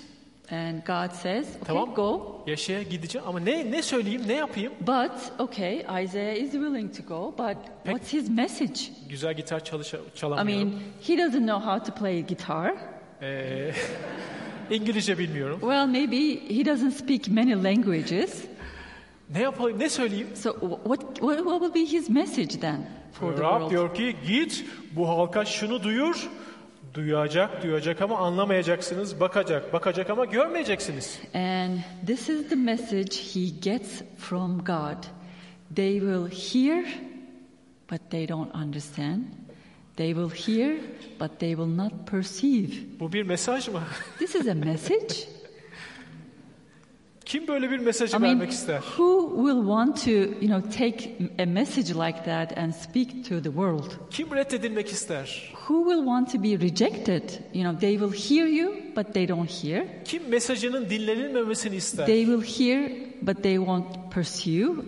And 0.51 0.85
God 0.85 1.13
says, 1.13 1.47
okay, 1.57 1.67
Tamam. 1.67 1.95
go. 1.95 2.43
Yaşaya 2.47 2.83
gideceğim 2.83 3.29
ama 3.29 3.41
ne 3.41 3.71
ne 3.71 3.83
söyleyeyim, 3.83 4.23
ne 4.27 4.33
yapayım? 4.35 4.73
But, 4.81 5.11
okay, 5.39 5.79
Isaiah 6.05 6.37
is 6.37 6.53
willing 6.53 6.97
to 6.97 7.03
go, 7.03 7.35
but 7.39 7.57
what's 7.85 8.13
his 8.13 8.29
message? 8.31 8.81
Güzel 9.09 9.35
gitar 9.37 9.65
çalışa, 9.65 9.99
I 9.99 10.01
çalamıyorum. 10.19 10.69
mean, 10.69 10.81
he 11.03 11.19
doesn't 11.19 11.47
know 11.47 11.61
how 11.73 11.85
to 11.93 11.99
play 12.01 12.27
guitar. 12.27 12.75
Ee, 13.23 13.71
İngilizce 14.71 15.19
bilmiyorum. 15.19 15.59
Well, 15.61 15.87
maybe 15.87 16.17
he 16.57 16.65
doesn't 16.67 16.91
speak 16.93 17.29
many 17.29 17.65
languages. 17.65 18.45
Ne 19.35 19.41
yapayım, 19.43 19.79
ne 19.79 19.89
söyleyeyim? 19.89 20.29
So, 20.35 20.53
what, 20.61 21.01
what, 21.15 21.37
what 21.39 21.61
will 21.61 21.75
be 21.75 21.93
his 21.93 22.09
message 22.11 22.61
then 22.61 22.87
for 23.13 23.37
the 23.37 23.43
Rab 23.43 23.51
world? 23.51 23.71
diyor 23.71 23.95
ki 23.95 24.17
git 24.27 24.65
bu 24.97 25.09
halka 25.09 25.45
şunu 25.45 25.83
duyur. 25.83 26.31
Duyacak, 26.95 27.63
duyacak 27.63 28.03
ama 28.03 28.19
anlamayacaksınız. 28.19 29.21
Bakacak, 29.21 29.73
bakacak 29.73 30.11
ama 30.11 30.25
görmeyeceksiniz. 30.25 31.19
And 31.35 31.79
this 32.07 32.29
is 32.29 32.49
the 32.49 32.57
message 32.57 33.17
he 33.35 33.61
gets 33.61 34.03
from 34.19 34.59
God. 34.59 35.05
They 35.77 36.01
will 36.01 36.27
hear, 36.31 36.85
but 37.91 38.01
they 38.11 38.29
don't 38.29 38.55
understand. 38.55 39.25
They 39.97 40.15
will 40.15 40.31
hear, 40.31 40.77
but 41.21 41.39
they 41.39 41.57
will 41.57 41.77
not 41.77 41.93
perceive. 42.07 42.71
Bu 43.01 43.13
bir 43.13 43.23
mesaj 43.23 43.69
mı? 43.69 43.83
This 44.19 44.35
is 44.35 44.49
a 44.49 44.55
message. 44.55 45.29
Kim 47.25 47.49
böyle 47.49 47.71
bir 47.71 47.79
mesajı 47.79 48.17
I 48.17 48.21
mean, 48.21 48.41
vermek 48.41 48.53
ister? 48.53 48.81
who 48.97 49.29
will 49.37 49.61
want 49.67 50.05
to, 50.05 50.11
you 50.11 50.47
know, 50.49 50.71
take 50.79 51.19
a 51.39 51.47
message 51.47 51.89
like 51.95 52.25
that 52.25 52.59
and 52.59 52.73
speak 52.75 53.25
to 53.29 53.43
the 53.43 53.51
world? 53.51 53.91
Kim 54.11 54.31
reddedilmek 54.35 54.89
ister? 54.89 55.53
Who 55.69 55.85
will 55.85 56.07
want 56.07 56.33
to 56.33 56.43
be 56.43 56.61
rejected? 56.61 57.23
You 57.55 57.63
know, 57.65 57.81
they 57.81 57.99
will 57.99 58.13
hear 58.31 58.47
you, 58.47 58.75
but 58.97 59.15
they 59.15 59.29
don't 59.29 59.51
hear. 59.65 59.87
Kim 60.05 60.23
mesajının 60.31 60.91
dinlenilmemesini 60.91 61.77
ister? 61.77 62.07
They 62.07 62.27
will 62.27 62.43
hear, 62.43 62.93
but 63.23 63.43
they 63.43 63.57
won't 63.57 63.87
pursue. 64.15 64.85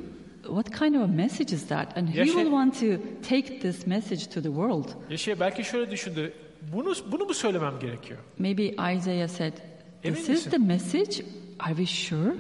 What 0.47 0.71
kind 0.79 0.95
of 0.95 1.03
a 1.03 1.07
message 1.07 1.55
is 1.55 1.69
that? 1.69 1.99
And 1.99 2.09
who 2.09 2.25
will 2.25 2.51
want 2.51 2.81
to 2.81 2.87
take 3.29 3.61
this 3.61 3.87
message 3.87 4.27
to 4.27 4.43
the 4.43 4.49
world? 4.49 4.87
Yaşaya 5.11 5.41
belki 5.41 5.65
şöyle 5.65 5.91
düşündü. 5.91 6.33
Bunu 6.73 6.95
bunu 7.13 7.25
mu 7.25 7.35
söylemem 7.35 7.75
gerekiyor? 7.81 8.21
Maybe 8.39 8.63
Isaiah 8.97 9.29
said, 9.29 9.53
Emin 10.05 10.15
This 10.17 10.29
is 10.29 10.47
misin? 10.47 10.51
the 10.51 10.59
message? 10.59 11.23
Are 11.59 11.75
we 11.77 11.87
sure? 11.87 12.35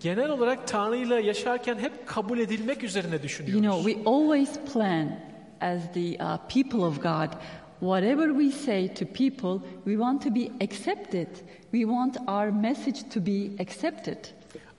Genel 0.00 0.30
olarak 0.30 0.68
Tanrı'yla 0.68 1.20
yaşarken 1.20 1.78
hep 1.78 2.06
kabul 2.06 2.38
edilmek 2.38 2.84
üzerine 2.84 3.14
You 3.14 3.22
düşünüyoruz. 3.22 3.62
know, 3.62 3.92
we 3.92 4.10
always 4.10 4.58
plan 4.72 5.20
as 5.60 5.92
the 5.94 6.16
uh, 6.20 6.38
people 6.48 6.80
of 6.80 6.96
God 7.02 7.28
whatever 7.80 8.30
we 8.30 8.50
say 8.50 8.88
to 8.88 9.06
people, 9.06 9.60
we 9.84 9.96
want 9.96 10.22
to 10.22 10.30
be 10.30 10.50
accepted. 10.60 11.28
We 11.72 11.84
want 11.84 12.16
our 12.26 12.50
message 12.50 13.08
to 13.14 13.20
be 13.20 13.50
accepted. 13.60 14.18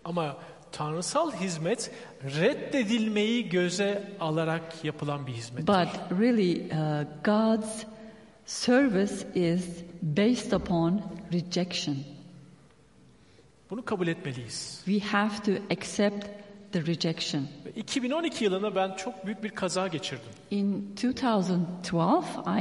Ama 0.06 0.38
tanrısal 0.72 1.32
hizmet 1.32 1.92
reddedilmeyi 2.24 3.50
göze 3.50 4.04
alarak 4.20 4.86
yapılan 4.86 5.28
bir 5.28 5.32
hizmet. 5.32 5.68
But 5.68 6.20
really, 6.20 6.62
uh, 6.72 7.06
God's 7.24 7.86
service 8.46 9.28
is 9.36 9.84
based 10.02 10.54
upon 10.54 11.02
rejection. 11.34 11.96
Bunu 13.70 13.86
kabul 13.86 14.08
etmeliyiz. 14.08 14.82
We 14.86 15.00
have 15.00 15.44
to 15.44 15.52
accept 15.74 16.26
the 16.72 16.86
rejection. 16.86 17.48
Ve 17.66 17.72
2012 17.76 18.44
yılında 18.44 18.76
ben 18.76 18.96
çok 18.96 19.26
büyük 19.26 19.44
bir 19.44 19.50
kaza 19.50 19.88
geçirdim. 19.88 20.30
In 20.52 20.92
2012, 20.94 21.98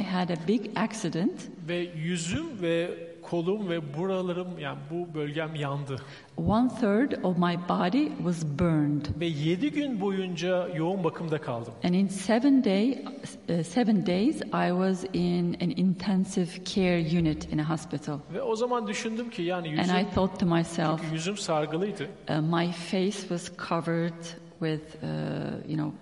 I 0.01 0.05
had 0.05 0.29
a 0.29 0.49
big 0.49 0.67
accident. 0.77 1.41
Ve 1.69 1.77
yüzüm 1.77 2.63
ve 2.63 3.08
kolum 3.31 3.69
ve 3.69 3.95
buralarım 3.99 4.59
yani 4.59 4.79
bu 4.91 5.15
bölgem 5.15 5.55
yandı. 5.55 5.97
One 6.37 6.69
third 6.69 7.25
of 7.25 7.39
my 7.39 7.59
body 7.69 8.09
was 8.09 8.45
burned. 8.59 9.05
Ve 9.21 9.27
7 9.27 9.71
gün 9.71 10.01
boyunca 10.01 10.69
yoğun 10.77 11.05
bakımda 11.05 11.41
kaldım. 11.41 11.73
And 11.85 11.95
in 11.95 12.09
seven, 12.09 12.65
day, 12.65 13.05
uh, 13.49 13.63
seven 13.65 14.07
days, 14.07 14.37
I 14.43 14.69
was 14.69 15.05
in 15.13 15.55
an 15.55 15.71
intensive 15.71 16.65
care 16.65 17.19
unit 17.21 17.53
in 17.53 17.59
a 17.59 17.71
hospital. 17.71 18.19
Ve 18.35 18.43
o 18.43 18.57
zaman 18.57 18.87
düşündüm 18.87 19.31
ki 19.31 19.43
yani 19.43 19.69
And 19.69 19.77
yüzüm, 19.79 19.97
I 19.97 20.11
thought 20.15 20.41
to 20.41 20.47
myself, 20.47 21.13
yüzüm 21.13 21.37
sargılıydı. 21.37 22.09
uh, 22.31 22.41
my 22.41 22.73
face 22.73 23.19
was 23.19 23.51
covered 23.69 24.25
with, 24.61 25.03
uh, 25.03 25.71
you 25.71 25.77
know, 25.77 25.93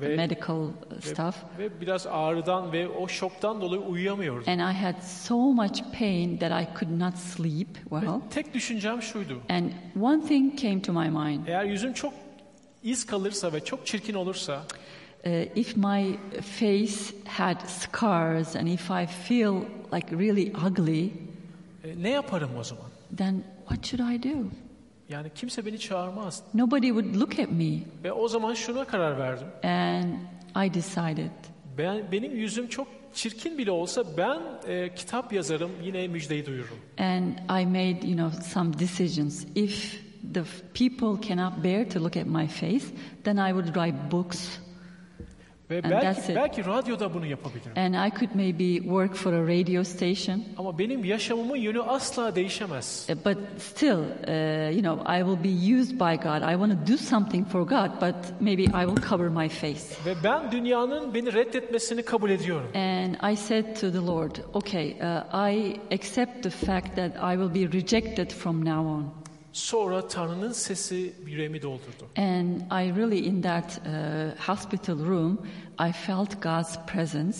the 0.00 0.08
Ve- 0.10 0.16
medical 0.16 0.56
uh, 0.62 0.70
Ve, 0.96 1.00
stuff. 1.00 1.36
ve 1.58 1.80
biraz 1.80 2.06
ağrıdan 2.06 2.72
ve 2.72 2.88
o 2.88 3.08
şoktan 3.08 3.60
dolayı 3.60 3.80
uyuyamıyordum. 3.80 4.44
And 4.52 4.60
I 4.60 4.78
had 4.78 4.94
so 5.02 5.36
much 5.38 5.82
pain 5.98 6.36
that 6.38 6.62
I 6.62 6.68
could 6.80 7.00
not 7.00 7.16
sleep 7.18 7.68
well. 7.90 8.06
Ve 8.14 8.28
tek 8.30 8.54
düşüncem 8.54 9.02
şuydu. 9.02 9.40
And 9.48 9.70
one 10.00 10.22
thing 10.26 10.58
came 10.60 10.82
to 10.82 10.92
my 10.92 11.08
mind. 11.08 11.46
Eğer 11.46 11.64
yüzüm 11.64 11.92
çok 11.92 12.12
iz 12.82 13.06
kalırsa 13.06 13.52
ve 13.52 13.64
çok 13.64 13.86
çirkin 13.86 14.14
olursa 14.14 14.62
Uh, 15.26 15.30
if 15.56 15.76
my 15.76 16.16
face 16.42 17.14
had 17.26 17.60
scars 17.66 18.56
and 18.56 18.66
if 18.66 18.90
I 18.90 19.06
feel 19.06 19.54
like 19.94 20.16
really 20.18 20.52
ugly, 20.68 21.04
e, 21.84 22.02
ne 22.02 22.10
yaparım 22.10 22.50
o 22.60 22.64
zaman? 22.64 22.84
then 23.16 23.42
what 23.68 23.86
should 23.86 24.10
I 24.14 24.22
do? 24.22 24.38
Yani 25.12 25.28
kimse 25.34 25.66
beni 25.66 25.78
çağırmaz. 25.78 26.42
Nobody 26.54 26.86
would 26.88 27.14
look 27.14 27.38
at 27.38 27.50
me. 27.50 27.78
Ve 28.04 28.12
o 28.12 28.28
zaman 28.28 28.54
şuna 28.54 28.84
karar 28.84 29.18
verdim. 29.18 29.46
And 29.64 30.14
I 30.66 30.74
decided 30.74 31.30
Ben 31.78 32.12
benim 32.12 32.36
yüzüm 32.36 32.68
çok 32.68 32.88
çirkin 33.14 33.58
bile 33.58 33.70
olsa 33.70 34.02
ben 34.16 34.38
e, 34.68 34.94
kitap 34.94 35.32
yazarım 35.32 35.70
yine 35.84 36.08
müjdeyi 36.08 36.46
duyururum. 36.46 36.78
and 36.98 37.32
I 37.62 37.66
made, 37.66 38.06
you 38.08 38.16
know, 38.16 38.42
some 38.42 38.78
decisions. 38.78 39.44
If 39.54 40.02
the 40.34 40.42
people 40.74 41.28
cannot 41.28 41.64
bear 41.64 41.90
to 41.90 42.00
look 42.04 42.16
at 42.16 42.26
my 42.26 42.46
face, 42.48 42.84
then 43.24 43.36
I 43.36 43.50
would 43.52 43.74
write 43.76 44.10
books 44.10 44.58
Ve 45.70 45.76
And 45.84 45.84
that's 45.92 46.18
belki 46.18 46.32
it. 46.32 46.36
belki 46.36 46.64
radyoda 46.64 47.14
bunu 47.14 47.26
yapabilirim. 47.26 47.72
and 47.76 47.94
I 48.06 48.10
could 48.18 48.34
maybe 48.34 48.76
work 48.82 49.14
for 49.14 49.32
a 49.32 49.42
radio 49.42 49.84
station. 49.84 50.42
Ama 50.58 50.78
benim 50.78 51.04
yaşamımın 51.04 51.56
yönü 51.56 51.80
asla 51.82 52.34
değişemez. 52.34 53.08
Uh, 53.10 53.16
But 53.24 53.38
still, 53.58 53.98
uh, 53.98 54.72
you 54.74 54.82
know, 54.82 55.16
I 55.18 55.22
will 55.24 55.44
be 55.44 55.74
used 55.80 55.92
by 55.92 56.22
God. 56.22 56.42
I 56.52 56.52
want 56.52 56.72
to 56.86 56.92
do 56.92 56.96
something 56.96 57.48
for 57.48 57.62
God, 57.66 57.90
but 58.00 58.40
maybe 58.40 58.62
I 58.62 58.86
will 58.86 59.08
cover 59.08 59.28
my 59.28 59.48
face. 59.48 59.96
Ve 60.06 60.14
ben 60.24 60.52
dünyanın 60.52 61.14
beni 61.14 61.32
reddetmesini 61.32 62.02
kabul 62.02 62.30
ediyorum. 62.30 62.68
And 62.74 63.32
I 63.32 63.36
said 63.36 63.76
to 63.80 63.92
the 63.92 64.06
Lord, 64.06 64.34
okay, 64.54 64.90
uh, 64.90 65.34
I 65.52 65.76
accept 65.94 66.42
the 66.42 66.50
fact 66.50 66.96
that 66.96 67.12
I 67.32 67.36
will 67.36 67.54
be 67.54 67.78
rejected 67.78 68.30
from 68.30 68.64
now 68.64 68.78
on. 68.88 69.21
Sonra 69.52 70.08
Tanrı'nın 70.08 70.52
sesi 70.52 71.12
yüreğimi 71.26 71.62
doldurdu. 71.62 72.06
And 72.16 72.60
I 72.60 72.94
really, 72.96 73.26
in 73.26 73.42
that 73.42 73.80
uh, 73.86 74.48
hospital 74.48 74.98
room, 74.98 75.46
I 75.88 75.92
felt 75.92 76.42
God's 76.42 76.78
presence. 76.86 77.38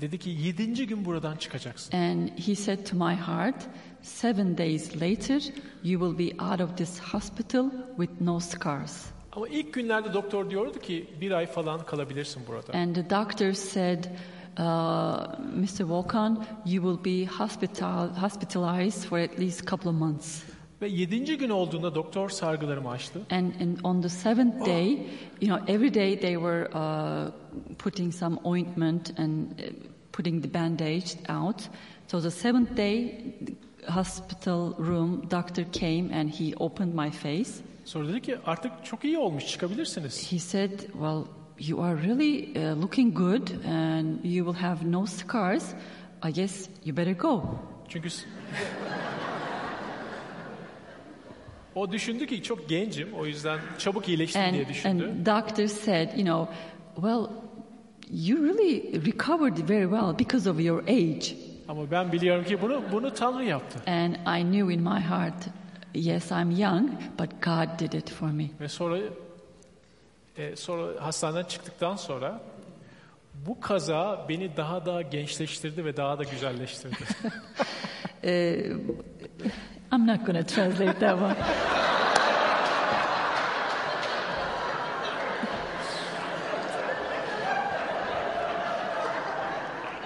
Dedi 0.00 0.18
ki 0.18 0.30
yedinci 0.30 0.86
gün 0.86 1.04
buradan 1.04 1.36
çıkacaksın. 1.36 1.96
And 1.96 2.28
He 2.28 2.54
said 2.54 2.86
to 2.86 2.96
my 2.96 3.14
heart, 3.14 3.68
Seven 4.02 4.58
days 4.58 5.00
later, 5.00 5.42
you 5.84 6.00
will 6.00 6.18
be 6.18 6.44
out 6.44 6.60
of 6.60 6.76
this 6.76 6.98
hospital 6.98 7.70
with 7.96 8.20
no 8.20 8.40
scars. 8.40 9.04
Ama 9.32 9.48
ilk 9.48 9.74
günlerde 9.74 10.14
doktor 10.14 10.50
diyordu 10.50 10.78
ki 10.78 11.10
bir 11.20 11.30
ay 11.30 11.46
falan 11.46 11.86
kalabilirsin 11.86 12.42
burada. 12.46 12.72
And 12.72 12.94
the 12.94 13.10
doctor 13.10 13.52
said, 13.52 14.04
uh, 14.04 14.62
Mr. 15.56 15.84
Volkan, 15.84 16.44
you 16.66 16.82
will 16.82 17.04
be 17.04 17.26
hospital, 17.26 18.08
hospitalized 18.08 19.04
for 19.04 19.18
at 19.18 19.38
least 19.40 19.62
a 19.62 19.70
couple 19.70 19.90
of 19.90 19.96
months. 19.96 20.42
Ve 20.82 20.88
yedinci 20.88 21.38
gün 21.38 21.50
olduğunda 21.50 21.94
doktor 21.94 22.30
sargılarımı 22.30 22.90
açtı. 22.90 23.20
And, 23.30 23.52
and 23.60 23.78
on 23.84 24.02
the 24.02 24.08
seventh 24.08 24.66
day, 24.66 25.06
you 25.40 25.56
know, 25.56 25.72
every 25.72 25.94
day 25.94 26.20
they 26.20 26.34
were 26.34 26.68
uh, 26.68 27.32
putting 27.78 28.14
some 28.14 28.36
ointment 28.44 29.18
and 29.18 29.50
uh, 29.50 29.64
putting 30.12 30.42
the 30.44 30.54
bandage 30.54 31.16
out. 31.28 31.62
So 32.08 32.20
the 32.20 32.30
seventh 32.30 32.76
day, 32.76 33.24
the 33.86 33.92
hospital 33.92 34.74
room 34.78 35.30
doctor 35.30 35.64
came 35.72 36.14
and 36.14 36.30
he 36.30 36.54
opened 36.56 36.94
my 36.94 37.10
face. 37.10 37.52
Sonra 37.84 38.08
dedi 38.08 38.22
ki 38.22 38.36
artık 38.46 38.72
çok 38.84 39.04
iyi 39.04 39.18
olmuş 39.18 39.46
çıkabilirsiniz. 39.46 40.32
He 40.32 40.38
said, 40.38 40.80
"Well, 40.80 41.24
you 41.58 41.82
are 41.82 42.02
really 42.02 42.42
uh, 42.42 42.82
looking 42.82 43.16
good, 43.16 43.48
and 43.64 44.24
you 44.24 44.46
will 44.52 44.62
have 44.62 44.90
no 44.90 45.06
scars. 45.06 45.74
I 46.28 46.32
guess 46.32 46.68
you 46.84 46.96
better 46.96 47.18
go." 47.18 47.42
Çünkü 47.88 48.08
o 51.78 51.92
düşündü 51.92 52.26
ki 52.26 52.42
çok 52.42 52.68
gencim 52.68 53.08
o 53.14 53.26
yüzden 53.26 53.60
çabuk 53.78 54.08
iyileştim 54.08 54.42
And, 54.42 54.54
diye 54.54 54.68
düşündü. 54.68 55.04
and 55.04 55.26
doctor 55.26 55.66
said, 55.66 56.08
you 56.16 56.24
know, 56.24 56.54
well, 56.94 57.26
you 58.10 58.44
really 58.44 59.06
recovered 59.06 59.68
very 59.68 59.84
well 59.84 60.18
because 60.18 60.50
of 60.50 60.60
your 60.60 60.82
age. 60.82 61.36
Ama 61.68 61.90
ben 61.90 62.12
biliyorum 62.12 62.44
ki 62.44 62.62
bunu 62.62 62.82
bunu 62.92 63.14
Tanrı 63.14 63.44
yaptı. 63.44 63.78
And 63.86 64.14
I 64.40 64.42
knew 64.42 64.74
in 64.74 64.80
my 64.80 65.00
heart, 65.00 65.48
yes, 65.94 66.30
I'm 66.30 66.50
young, 66.50 66.90
but 67.18 67.42
God 67.44 67.78
did 67.78 67.92
it 67.92 68.10
for 68.10 68.28
me. 68.28 68.44
Ve 68.60 68.68
sonra 68.68 68.98
e, 70.36 70.56
sonra 70.56 71.04
hastaneden 71.04 71.44
çıktıktan 71.44 71.96
sonra 71.96 72.40
bu 73.46 73.60
kaza 73.60 74.26
beni 74.28 74.56
daha 74.56 74.86
da 74.86 75.02
gençleştirdi 75.02 75.84
ve 75.84 75.96
daha 75.96 76.18
da 76.18 76.22
güzelleştirdi. 76.22 76.96
I'm 79.90 80.04
not 80.04 80.24
going 80.26 80.36
to 80.36 80.44
translate 80.44 80.98
that 81.00 81.18
one. 81.18 81.36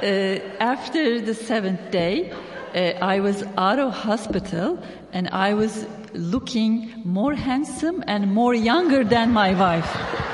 Uh, 0.02 0.40
after 0.58 1.20
the 1.20 1.32
seventh 1.32 1.92
day, 1.92 2.32
uh, 2.74 2.78
I 3.00 3.20
was 3.20 3.44
out 3.56 3.78
of 3.78 3.92
hospital 3.92 4.82
and 5.12 5.28
I 5.28 5.54
was 5.54 5.86
looking 6.12 6.92
more 7.04 7.34
handsome 7.34 8.02
and 8.08 8.34
more 8.34 8.52
younger 8.52 9.04
than 9.04 9.30
my 9.30 9.54
wife. 9.54 10.31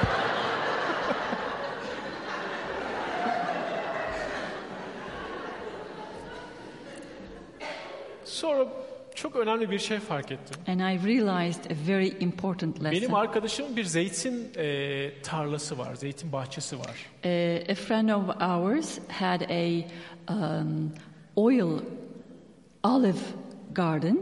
Çok 9.32 9.36
önemli 9.36 9.70
bir 9.70 9.78
şey 9.78 9.98
fark 9.98 10.32
ettim. 10.32 10.56
And 10.68 10.80
I 10.80 11.08
realized 11.08 11.64
a 11.70 11.74
very 11.88 12.08
important 12.20 12.80
Benim 12.84 13.02
lesson. 13.02 13.14
arkadaşımın 13.14 13.76
bir 13.76 13.84
zeytin 13.84 14.48
e, 14.56 15.10
tarlası 15.22 15.78
var, 15.78 15.94
zeytin 15.94 16.32
bahçesi 16.32 16.78
var. 16.78 17.06
Uh, 17.24 17.70
a 17.70 17.74
friend 17.74 18.08
of 18.08 18.42
ours 18.42 18.98
had 19.08 19.40
a 19.40 19.84
um, 20.32 20.92
oil 21.36 21.78
olive 22.84 23.18
garden. 23.72 24.18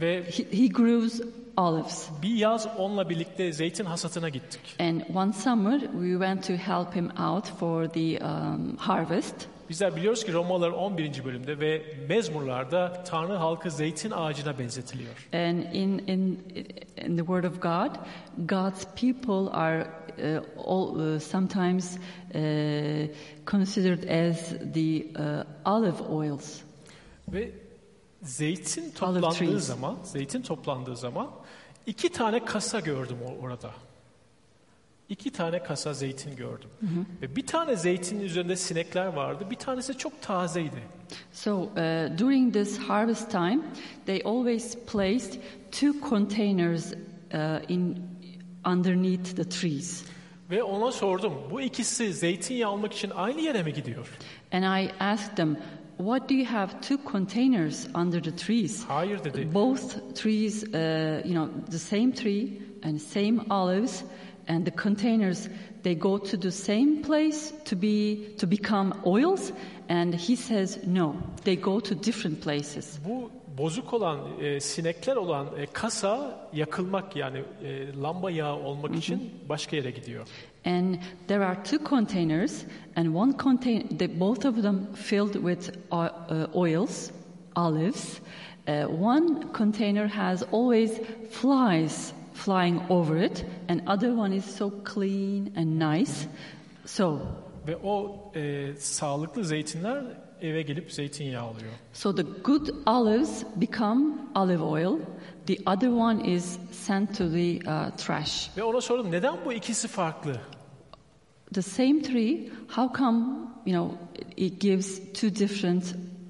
Ve 0.00 0.22
He, 0.22 0.62
he 0.62 0.66
grows 0.66 1.20
olives. 1.56 2.08
bir 2.22 2.34
yaz 2.34 2.68
onunla 2.78 3.08
birlikte 3.08 3.52
zeytin 3.52 3.84
hasatına 3.84 4.28
gittik. 4.28 4.60
And 4.80 5.00
one 5.14 5.32
summer 5.32 5.80
we 5.80 6.10
went 6.10 6.46
to 6.46 6.52
help 6.52 6.96
him 6.96 7.10
out 7.20 7.46
for 7.46 7.86
the 7.86 8.24
um, 8.24 8.76
harvest. 8.76 9.48
Bizler 9.68 9.96
biliyoruz 9.96 10.24
ki 10.24 10.32
Romalılar 10.32 10.70
11. 10.70 11.24
bölümde 11.24 11.60
ve 11.60 11.82
mezmurlarda 12.08 13.02
Tanrı 13.04 13.32
halkı 13.32 13.70
zeytin 13.70 14.10
ağacına 14.10 14.58
benzetiliyor. 14.58 15.28
And 15.32 15.62
in, 15.72 15.98
in, 15.98 16.38
in 17.06 17.16
the 17.16 17.26
Word 17.26 17.44
of 17.44 17.62
God, 17.62 17.94
God's 18.48 18.84
people 18.84 19.52
are 19.52 19.86
uh, 20.18 20.66
all, 20.66 21.14
uh, 21.14 21.20
sometimes 21.20 21.96
uh, 21.96 23.14
considered 23.46 24.02
as 24.02 24.48
the 24.74 25.06
uh, 25.16 25.76
olive 25.76 26.02
oils. 26.08 26.60
Ve 27.28 27.52
zeytin 28.22 28.90
toplandığı 28.90 29.60
zaman, 29.60 29.98
zeytin 30.02 30.42
toplandığı 30.42 30.96
zaman 30.96 31.30
iki 31.86 32.12
tane 32.12 32.44
kasa 32.44 32.80
gördüm 32.80 33.18
orada. 33.42 33.70
İki 35.08 35.30
tane 35.30 35.62
kasa 35.62 35.94
zeytin 35.94 36.36
gördüm. 36.36 36.70
Ve 37.22 37.36
bir 37.36 37.46
tane 37.46 37.76
zeytinin 37.76 38.20
üzerinde 38.24 38.56
sinekler 38.56 39.06
vardı. 39.06 39.46
Bir 39.50 39.56
tanesi 39.56 39.98
çok 39.98 40.22
tazeydi. 40.22 40.82
So 41.32 41.62
uh, 41.62 41.68
during 42.18 42.52
this 42.52 42.78
harvest 42.78 43.30
time, 43.30 43.60
they 44.06 44.22
always 44.24 44.76
placed 44.86 45.40
two 45.72 45.92
containers 46.08 46.92
uh, 47.34 47.70
in 47.70 47.96
underneath 48.66 49.36
the 49.36 49.48
trees. 49.48 50.04
Ve 50.50 50.62
ona 50.62 50.92
sordum. 50.92 51.32
Bu 51.50 51.60
ikisi 51.60 52.14
zeytinyağı 52.14 52.70
almak 52.70 52.92
için 52.92 53.10
aynı 53.10 53.40
yere 53.40 53.62
mi 53.62 53.72
gidiyor? 53.72 54.08
And 54.52 54.64
I 54.64 54.90
asked 55.00 55.36
them, 55.36 55.56
"What 55.98 56.30
do 56.30 56.34
you 56.34 56.46
have 56.46 56.80
two 56.80 56.96
containers 57.12 57.86
under 57.94 58.22
the 58.22 58.36
trees?" 58.36 58.84
Hayır 58.84 59.24
dedi. 59.24 59.48
Both 59.54 60.14
trees, 60.14 60.62
uh, 60.62 61.30
you 61.30 61.34
know, 61.34 61.48
the 61.70 61.78
same 61.78 62.12
tree 62.12 62.48
and 62.84 62.98
same 62.98 63.38
olives, 63.50 64.04
and 64.48 64.64
the 64.64 64.70
containers 64.70 65.48
they 65.82 65.94
go 65.94 66.18
to 66.18 66.36
the 66.36 66.50
same 66.50 67.02
place 67.02 67.52
to 67.64 67.76
be 67.76 68.34
to 68.38 68.46
become 68.46 68.94
oils. 69.06 69.52
And 69.88 70.14
he 70.14 70.36
says, 70.36 70.78
no, 70.86 71.16
they 71.44 71.56
go 71.56 71.80
to 71.80 71.94
different 71.94 72.40
places. 72.40 72.98
Bu 73.04 73.30
bozuk 73.58 73.92
olan, 73.92 74.18
e, 74.40 74.60
sinekler 74.60 75.16
olan 75.16 75.46
e, 75.58 75.66
kasa 75.66 76.48
yakılmak 76.52 77.16
yani 77.16 77.42
e, 77.64 77.96
lamba 78.02 78.30
yağı 78.30 78.56
olmak 78.56 78.96
için 78.96 79.30
başka 79.48 79.76
yere 79.76 79.90
gidiyor. 79.90 80.28
And 80.64 80.96
there 81.28 81.44
are 81.44 81.64
two 81.64 81.78
containers, 81.84 82.64
and 82.96 83.14
one 83.14 83.32
contain 83.38 83.98
they, 83.98 84.20
both 84.20 84.44
of 84.44 84.62
them 84.62 84.86
filled 84.94 85.34
with 85.34 85.70
uh, 85.90 85.96
uh, 85.96 86.46
oils, 86.54 87.10
olives. 87.56 88.20
Uh, 88.68 88.86
one 89.02 89.52
container 89.52 90.06
has 90.06 90.42
always 90.52 91.00
flies 91.30 92.12
flying 92.44 92.80
over 92.88 93.24
it, 93.24 93.44
and 93.68 93.80
other 93.86 94.16
one 94.18 94.36
is 94.36 94.44
so 94.44 94.70
clean 94.84 95.52
and 95.56 95.78
nice. 95.78 96.26
So, 96.86 97.18
Ve 97.66 97.76
o 97.76 98.16
e, 98.34 98.74
sağlıklı 98.78 99.44
zeytinler 99.44 100.04
eve 100.40 100.62
gelip 100.62 100.92
zeytinyağı 100.92 101.42
alıyor. 101.44 101.70
so 101.92 102.14
the 102.14 102.22
good 102.44 102.68
olives 102.86 103.44
become 103.56 104.04
olive 104.34 104.62
oil. 104.62 104.98
The 105.46 105.56
other 105.66 105.88
one 105.88 106.24
is 106.34 106.58
sent 106.72 107.18
to 107.18 107.30
the 107.30 107.58
uh, 107.58 107.96
trash. 107.96 108.50
Ve 108.56 108.62
ona 108.62 108.80
sordum 108.80 109.10
neden 109.10 109.34
bu 109.44 109.52
ikisi 109.52 109.88
farklı? 109.88 110.36
The 111.54 111.62
same 111.62 112.02
tree, 112.02 112.50
how 112.76 112.98
come 112.98 113.24
you 113.66 113.74
know 113.76 113.92
it 114.36 114.60
gives 114.60 115.12
two 115.12 115.34
different 115.34 115.84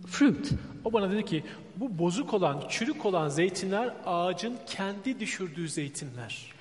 fruit? 0.06 0.50
O 0.84 0.92
bana 0.92 1.10
dedi 1.10 1.24
ki 1.24 1.44
bu 1.80 1.98
bozuk 1.98 2.34
olan, 2.34 2.62
çürük 2.68 3.06
olan 3.06 3.28
zeytinler 3.28 3.90
ağacın 4.06 4.54
kendi 4.66 5.20
düşürdüğü 5.20 5.68
zeytinler. 5.68 6.52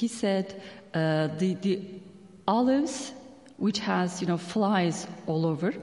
He 0.00 0.08
said 0.08 0.44
uh, 0.44 1.38
the 1.38 1.60
the 1.62 1.78
olives, 2.46 3.12
which 3.56 3.80
has 3.80 4.22
you 4.22 4.26
know 4.26 4.52
flies 4.52 5.06
all 5.28 5.44
over, 5.44 5.74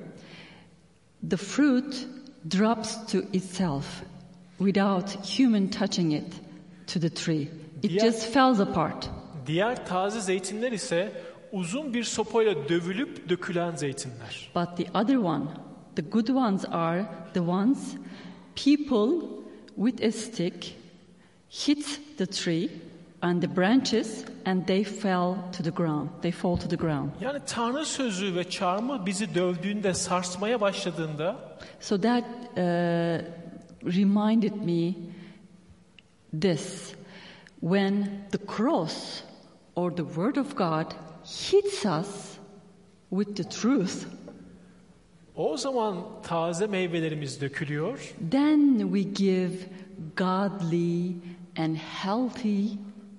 the 1.30 1.38
fruit 1.38 2.08
drops 2.58 3.12
to 3.12 3.18
itself 3.34 3.86
without 4.58 5.40
human 5.40 5.68
touching 5.68 6.14
it 6.14 6.34
to 6.94 7.00
the 7.00 7.10
tree. 7.10 7.48
It 7.84 7.92
Yeah. 7.92 8.06
just 8.06 8.34
falls 8.34 8.60
apart. 8.60 9.10
Diğer 9.48 9.86
taze 9.86 10.20
zeytinler 10.22 10.72
ise 10.72 11.12
uzun 11.52 11.94
bir 11.94 12.04
sopayla 12.04 12.70
dövülüp 12.70 13.30
dökülen 13.30 13.76
zeytinler. 13.76 14.52
But 14.56 14.78
the 14.78 15.00
other 15.00 15.16
one, 15.16 15.46
the 15.96 16.02
good 16.02 16.28
ones 16.28 16.66
are 16.72 17.06
the 17.34 17.42
ones 17.42 17.96
people 18.56 19.44
with 19.76 20.02
a 20.04 20.12
stick 20.12 20.76
hit 21.50 22.18
the 22.18 22.26
tree 22.26 22.70
and 23.22 23.42
the 23.42 23.48
branches 23.48 24.26
and 24.46 24.66
they 24.68 24.84
fell 24.84 25.50
to 25.52 25.64
the 25.64 25.72
ground. 25.72 26.10
They 26.22 26.32
fall 26.32 26.58
to 26.58 26.68
the 26.68 26.76
ground. 26.76 27.12
Yani 27.22 27.40
Tanrı 27.48 27.86
sözü 27.86 28.36
ve 28.36 28.44
bizi 29.06 29.36
dövdüğünde, 29.36 29.94
sarsmaya 29.94 30.62
başladığında 30.62 31.58
So 31.80 32.02
that 32.02 32.24
uh, 32.24 33.26
reminded 33.84 34.56
me 34.56 34.96
this 36.42 36.96
when 37.62 38.26
the 38.32 38.40
cross 38.48 39.24
or 39.76 39.92
the 39.92 40.06
word 40.06 40.38
of 40.38 40.56
God 40.56 40.94
hits 41.24 41.86
us 41.86 42.38
with 43.10 43.36
the 43.36 43.44
truth, 43.44 44.06
o 45.36 45.58
zaman 45.58 45.98
taze 46.24 46.68
meyvelerimiz 46.68 47.42
dökülüyor 47.42 48.16
then 48.32 48.80
we 48.80 49.02
give 49.02 49.54
godly 50.16 51.16
and 51.58 51.76
healthy 51.76 52.68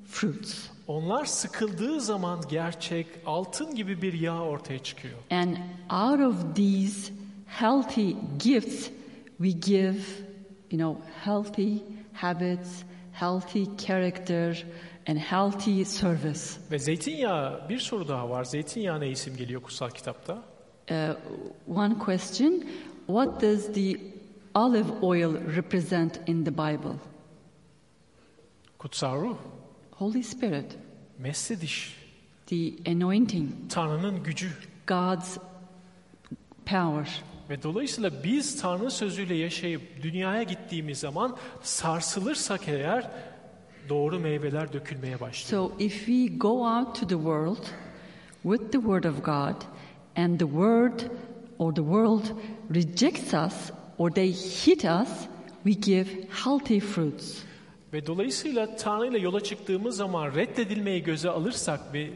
fruits. 0.04 0.68
Onlar 0.86 1.24
sıkıldığı 1.24 2.00
zaman 2.00 2.40
gerçek 2.48 3.06
altın 3.26 3.74
gibi 3.74 4.02
bir 4.02 4.12
yağ 4.12 4.42
ortaya 4.42 4.78
çıkıyor. 4.78 5.14
And 5.30 5.56
out 5.90 6.20
of 6.20 6.56
these 6.56 7.12
healthy 7.46 8.12
gifts, 8.38 8.90
we 9.38 9.48
give, 9.48 9.98
you 10.70 10.78
know, 10.78 11.00
healthy 11.24 11.78
habits, 12.12 12.82
healthy 13.12 13.64
character, 13.86 14.66
and 15.08 15.18
healthy 15.18 15.84
service. 15.84 16.40
Ve 16.70 16.78
zeytinyağı 16.78 17.68
bir 17.68 17.78
soru 17.78 18.08
daha 18.08 18.30
var. 18.30 18.44
Zeytinyağı 18.44 19.00
ne 19.00 19.08
isim 19.08 19.36
geliyor 19.36 19.62
kutsal 19.62 19.90
kitapta? 19.90 20.42
Uh, 20.91 21.14
one 21.66 21.99
question 21.99 22.64
What 23.07 23.41
does 23.41 23.72
the 23.72 24.01
olive 24.55 25.03
oil 25.03 25.32
represent 25.57 26.20
in 26.26 26.45
the 26.45 26.51
Bible? 26.51 26.99
Kutsal 28.78 29.20
ruh, 29.20 29.37
Holy 29.91 30.22
Spirit, 30.22 30.76
mesleğiş, 31.18 31.97
the 32.47 32.72
anointing, 32.87 33.51
Tanrı'nın 33.68 34.22
gücü. 34.22 34.51
God's 34.87 35.39
power. 36.66 37.22
Ve 37.51 37.62
dolayısıyla 37.62 38.11
biz 38.24 38.61
Tanrı 38.61 38.91
sözüyle 38.91 39.34
yaşayıp 39.34 40.03
dünyaya 40.03 40.43
gittiğimiz 40.43 40.99
zaman 40.99 41.37
sarsılırsak 41.62 42.68
eğer 42.68 43.11
doğru 43.89 44.20
meyveler 44.20 44.72
dökülmeye 44.72 45.20
başlıyor. 45.20 45.68
So 45.68 45.74
if 45.78 46.07
we 46.07 46.26
go 46.26 46.49
out 46.49 46.95
to 46.95 47.07
the 47.07 47.14
world 47.14 47.64
with 48.43 48.72
the 48.72 48.78
Word 48.78 49.05
of 49.05 49.24
God 49.24 49.75
and 50.16 50.38
the 50.38 50.46
Word 50.46 51.10
or 51.58 51.74
the 51.74 51.82
world 51.82 52.32
rejects 52.70 53.34
us 53.34 53.70
or 53.98 54.10
they 54.10 54.30
hit 54.30 54.84
us, 54.84 55.28
we 55.64 55.74
give 55.74 56.08
healthy 56.44 56.80
fruits. 56.80 57.42
Ve 57.92 58.06
dolayısıyla 58.06 58.76
Tanrı 58.76 59.06
ile 59.06 59.18
yola 59.18 59.40
çıktığımız 59.40 59.96
zaman 59.96 60.34
reddedilmeyi 60.34 61.02
göze 61.02 61.30
alırsak 61.30 61.94
ve 61.94 62.10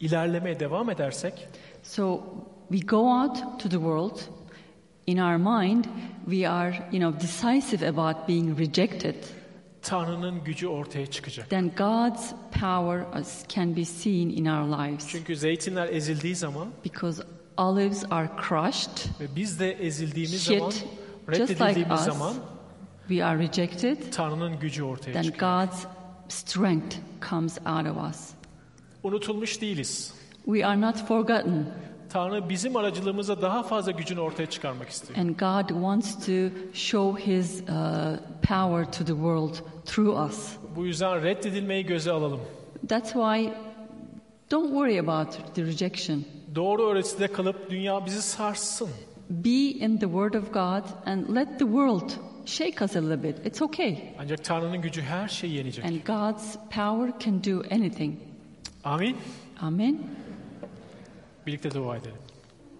ilerlemeye 0.00 0.60
devam 0.60 0.90
edersek 0.90 1.48
So 1.82 2.20
we 2.70 2.86
go 2.86 2.96
out 2.96 3.36
to 3.36 3.68
the 3.68 3.76
world. 3.76 4.18
In 5.06 5.18
our 5.18 5.36
mind, 5.36 5.84
we 6.24 6.48
are, 6.48 6.88
you 6.92 7.00
know, 7.00 7.20
decisive 7.20 7.88
about 7.88 8.28
being 8.28 8.58
rejected. 8.58 9.14
Tanrı'nın 9.82 10.44
gücü 10.44 10.66
ortaya 10.66 11.06
çıkacak. 11.06 11.50
Then 11.50 11.70
God's 11.76 12.32
power 12.60 13.04
can 13.48 13.76
be 13.76 13.84
seen 13.84 14.28
in 14.30 14.44
our 14.44 14.78
lives 14.78 15.08
Çünkü 15.08 15.36
zeytinler 15.36 15.88
ezildiği 15.88 16.34
zaman 16.34 16.68
because 16.84 17.22
olives 17.56 18.04
are 18.10 18.28
crushed. 18.48 19.10
ve 19.20 19.36
biz 19.36 19.60
de 19.60 19.72
ezildiğimiz 19.72 20.50
Hit, 20.50 20.58
zaman, 20.58 20.72
reddedildiğimiz 21.28 21.76
like 21.76 21.94
us. 21.94 22.00
zaman 22.04 22.34
We 23.08 23.24
are 23.24 23.38
rejected. 23.38 24.12
Tanrı'nın 24.12 24.58
gücü 24.58 24.82
ortaya 24.82 25.12
then 25.12 25.22
çıkıyor. 25.22 25.66
God's 25.66 25.84
strength 26.28 26.96
comes 27.30 27.58
out 27.66 27.86
of 27.86 28.10
us. 28.10 28.30
Unutulmuş 29.02 29.60
değiliz. 29.60 30.14
We 30.44 30.66
are 30.66 30.80
not 30.80 30.96
forgotten, 30.96 31.66
Tanrı 32.08 32.48
bizim 32.48 32.76
aracılığımızla 32.76 33.42
daha 33.42 33.62
fazla 33.62 33.90
gücünü 33.92 34.20
ortaya 34.20 34.46
çıkarmak 34.46 34.88
istiyor. 34.88 35.18
and 35.18 35.28
God 35.30 35.68
wants 35.68 36.26
to 36.26 36.32
show 36.72 37.32
His 37.32 37.60
uh, 37.62 37.66
power 38.42 38.84
to 38.84 39.04
the 39.04 39.06
world 39.06 39.54
through 39.84 40.28
us. 40.28 40.48
Bu 40.76 40.86
yüzden 40.86 41.22
reddedilmeyi 41.22 41.86
göze 41.86 42.10
alalım. 42.10 42.40
That's 42.88 43.12
why 43.12 43.52
don't 44.50 44.68
worry 44.68 45.00
about 45.00 45.54
the 45.54 45.62
rejection. 45.64 46.24
Doğru 46.54 46.82
öğretisinde 46.86 47.28
kalıp 47.28 47.70
dünya 47.70 48.06
bizi 48.06 48.22
sarsın. 48.22 48.88
Be 49.30 49.50
in 49.50 49.98
the 49.98 50.06
Word 50.06 50.34
of 50.34 50.52
God 50.52 51.06
and 51.06 51.36
let 51.36 51.58
the 51.58 51.64
world 51.64 52.10
shake 52.46 52.84
us 52.84 52.96
a 52.96 53.00
little 53.00 53.22
bit. 53.22 53.46
It's 53.46 53.62
okay. 53.62 54.14
Ancak 54.18 54.44
Tanrı'nın 54.44 54.82
gücü 54.82 55.02
her 55.02 55.28
şeyi 55.28 55.54
yenecek. 55.54 55.84
And 55.84 55.92
God's 55.92 56.56
power 56.70 57.12
can 57.24 57.44
do 57.44 57.62
anything. 57.70 58.18
Amin. 58.84 59.16
Amen. 59.60 59.98
Birlikte 61.46 61.74
dua 61.74 61.96
edelim. 61.96 62.16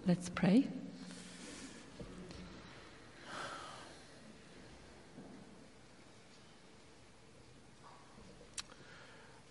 Let's 0.09 0.31
pray. 0.31 0.64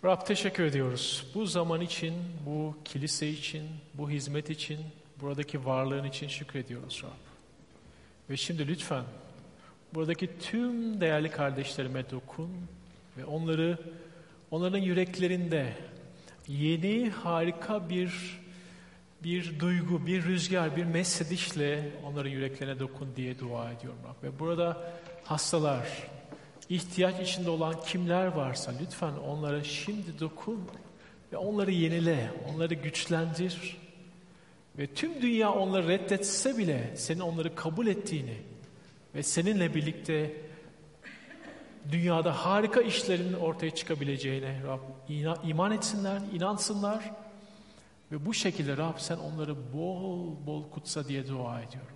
Rab 0.03 0.25
teşekkür 0.25 0.63
ediyoruz. 0.63 1.25
Bu 1.35 1.45
zaman 1.45 1.81
için, 1.81 2.13
bu 2.45 2.75
kilise 2.85 3.29
için, 3.29 3.63
bu 3.93 4.09
hizmet 4.09 4.49
için, 4.49 4.79
buradaki 5.21 5.65
varlığın 5.65 6.03
için 6.03 6.27
şükrediyoruz 6.27 7.01
Rab. 7.03 7.09
Ve 8.29 8.37
şimdi 8.37 8.67
lütfen 8.67 9.03
buradaki 9.93 10.39
tüm 10.39 11.01
değerli 11.01 11.31
kardeşlerime 11.31 12.09
dokun 12.09 12.49
ve 13.17 13.25
onları 13.25 13.77
onların 14.51 14.77
yüreklerinde 14.77 15.73
yeni 16.47 17.09
harika 17.09 17.89
bir 17.89 18.39
bir 19.23 19.59
duygu, 19.59 20.05
bir 20.05 20.23
rüzgar, 20.23 20.75
bir 20.75 20.85
mesledişle 20.85 21.91
onların 22.05 22.29
yüreklerine 22.29 22.79
dokun 22.79 23.15
diye 23.15 23.39
dua 23.39 23.71
ediyorum 23.71 23.99
Rab. 24.07 24.23
Ve 24.23 24.39
burada 24.39 24.93
hastalar, 25.23 25.87
ihtiyaç 26.69 27.29
içinde 27.29 27.49
olan 27.49 27.81
kimler 27.81 28.27
varsa 28.27 28.73
lütfen 28.81 29.13
onlara 29.13 29.63
şimdi 29.63 30.19
dokun 30.19 30.61
ve 31.33 31.37
onları 31.37 31.71
yenile, 31.71 32.31
onları 32.53 32.73
güçlendir. 32.73 33.77
Ve 34.77 34.87
tüm 34.87 35.21
dünya 35.21 35.51
onları 35.51 35.87
reddetse 35.87 36.57
bile 36.57 36.93
senin 36.95 37.19
onları 37.19 37.55
kabul 37.55 37.87
ettiğini 37.87 38.37
ve 39.15 39.23
seninle 39.23 39.75
birlikte 39.75 40.33
dünyada 41.91 42.45
harika 42.45 42.81
işlerin 42.81 43.33
ortaya 43.33 43.75
çıkabileceğine 43.75 44.61
Rab 44.67 44.79
iman 45.43 45.71
etsinler, 45.71 46.21
inansınlar 46.33 47.11
ve 48.11 48.25
bu 48.25 48.33
şekilde 48.33 48.77
Rab 48.77 48.97
sen 48.97 49.17
onları 49.17 49.73
bol 49.73 50.45
bol 50.45 50.69
kutsa 50.69 51.07
diye 51.07 51.27
dua 51.27 51.61
ediyorum. 51.61 51.92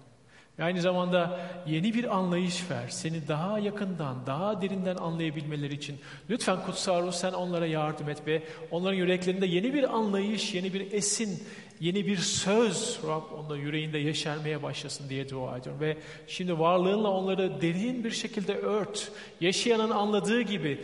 Aynı 0.60 0.82
zamanda 0.82 1.40
yeni 1.68 1.94
bir 1.94 2.18
anlayış 2.18 2.72
ver. 2.72 2.88
Seni 2.90 3.28
daha 3.28 3.60
yakından, 3.60 4.16
daha 4.26 4.62
derinden 4.62 4.96
anlayabilmeleri 4.96 5.74
için. 5.74 6.00
Lütfen 6.30 6.66
kutsal 6.66 7.04
ruh 7.04 7.12
sen 7.12 7.34
onlara 7.34 7.66
yardım 7.66 8.10
et 8.10 8.28
ve 8.28 8.44
onların 8.72 8.98
yüreklerinde 8.98 9.46
yeni 9.46 9.74
bir 9.74 9.96
anlayış, 9.96 10.54
yeni 10.54 10.74
bir 10.74 10.92
esin, 10.92 11.44
yeni 11.80 12.08
bir 12.08 12.18
söz 12.18 13.00
Rab 13.08 13.24
onların 13.40 13.62
yüreğinde 13.62 13.98
yeşermeye 13.98 14.64
başlasın 14.64 15.10
diye 15.10 15.30
dua 15.30 15.58
ediyorum. 15.58 15.82
Ve 15.82 15.98
şimdi 16.28 16.60
varlığınla 16.60 17.10
onları 17.10 17.62
derin 17.62 18.04
bir 18.04 18.12
şekilde 18.12 18.58
ört. 18.58 19.12
Yaşayanın 19.42 19.90
anladığı 19.90 20.42
gibi 20.42 20.84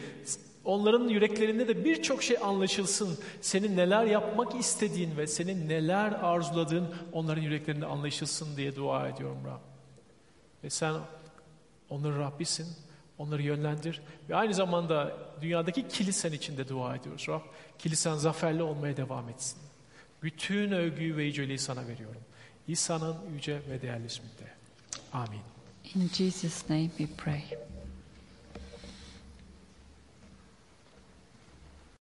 Onların 0.66 1.08
yüreklerinde 1.08 1.68
de 1.68 1.86
birçok 1.86 2.24
şey 2.24 2.38
anlaşılsın. 2.44 3.18
Senin 3.42 3.78
neler 3.78 4.06
yapmak 4.06 4.56
istediğin 4.56 5.18
ve 5.18 5.28
senin 5.28 5.70
neler 5.70 6.12
arzuladığın 6.12 6.96
onların 7.12 7.42
yüreklerinde 7.42 7.86
anlaşılsın 7.86 8.58
diye 8.58 8.76
dua 8.76 9.08
ediyorum 9.08 9.38
Rab. 9.46 9.60
Ve 10.64 10.70
sen 10.70 10.96
onların 11.90 12.20
Rabbisin. 12.20 12.68
Onları 13.18 13.42
yönlendir. 13.42 14.02
Ve 14.30 14.36
aynı 14.36 14.54
zamanda 14.54 15.18
dünyadaki 15.42 15.88
kilisen 15.88 16.32
içinde 16.32 16.70
dua 16.70 16.96
ediyoruz 16.96 17.26
Rab. 17.30 17.42
Kilisen 17.80 18.16
zaferli 18.16 18.64
olmaya 18.64 18.98
devam 18.98 19.30
etsin. 19.30 19.60
Bütün 20.24 20.72
övgüyü 20.72 21.18
ve 21.18 21.24
yüceliği 21.24 21.60
sana 21.60 21.88
veriyorum. 21.88 22.22
İsa'nın 22.68 23.16
yüce 23.34 23.62
ve 23.70 23.82
değerli 23.82 24.06
isminde. 24.06 24.52
Amin. 25.14 25.42
In 25.96 26.10
Jesus' 26.14 26.70
name 26.70 26.90
we 26.98 27.08
pray. 27.18 27.44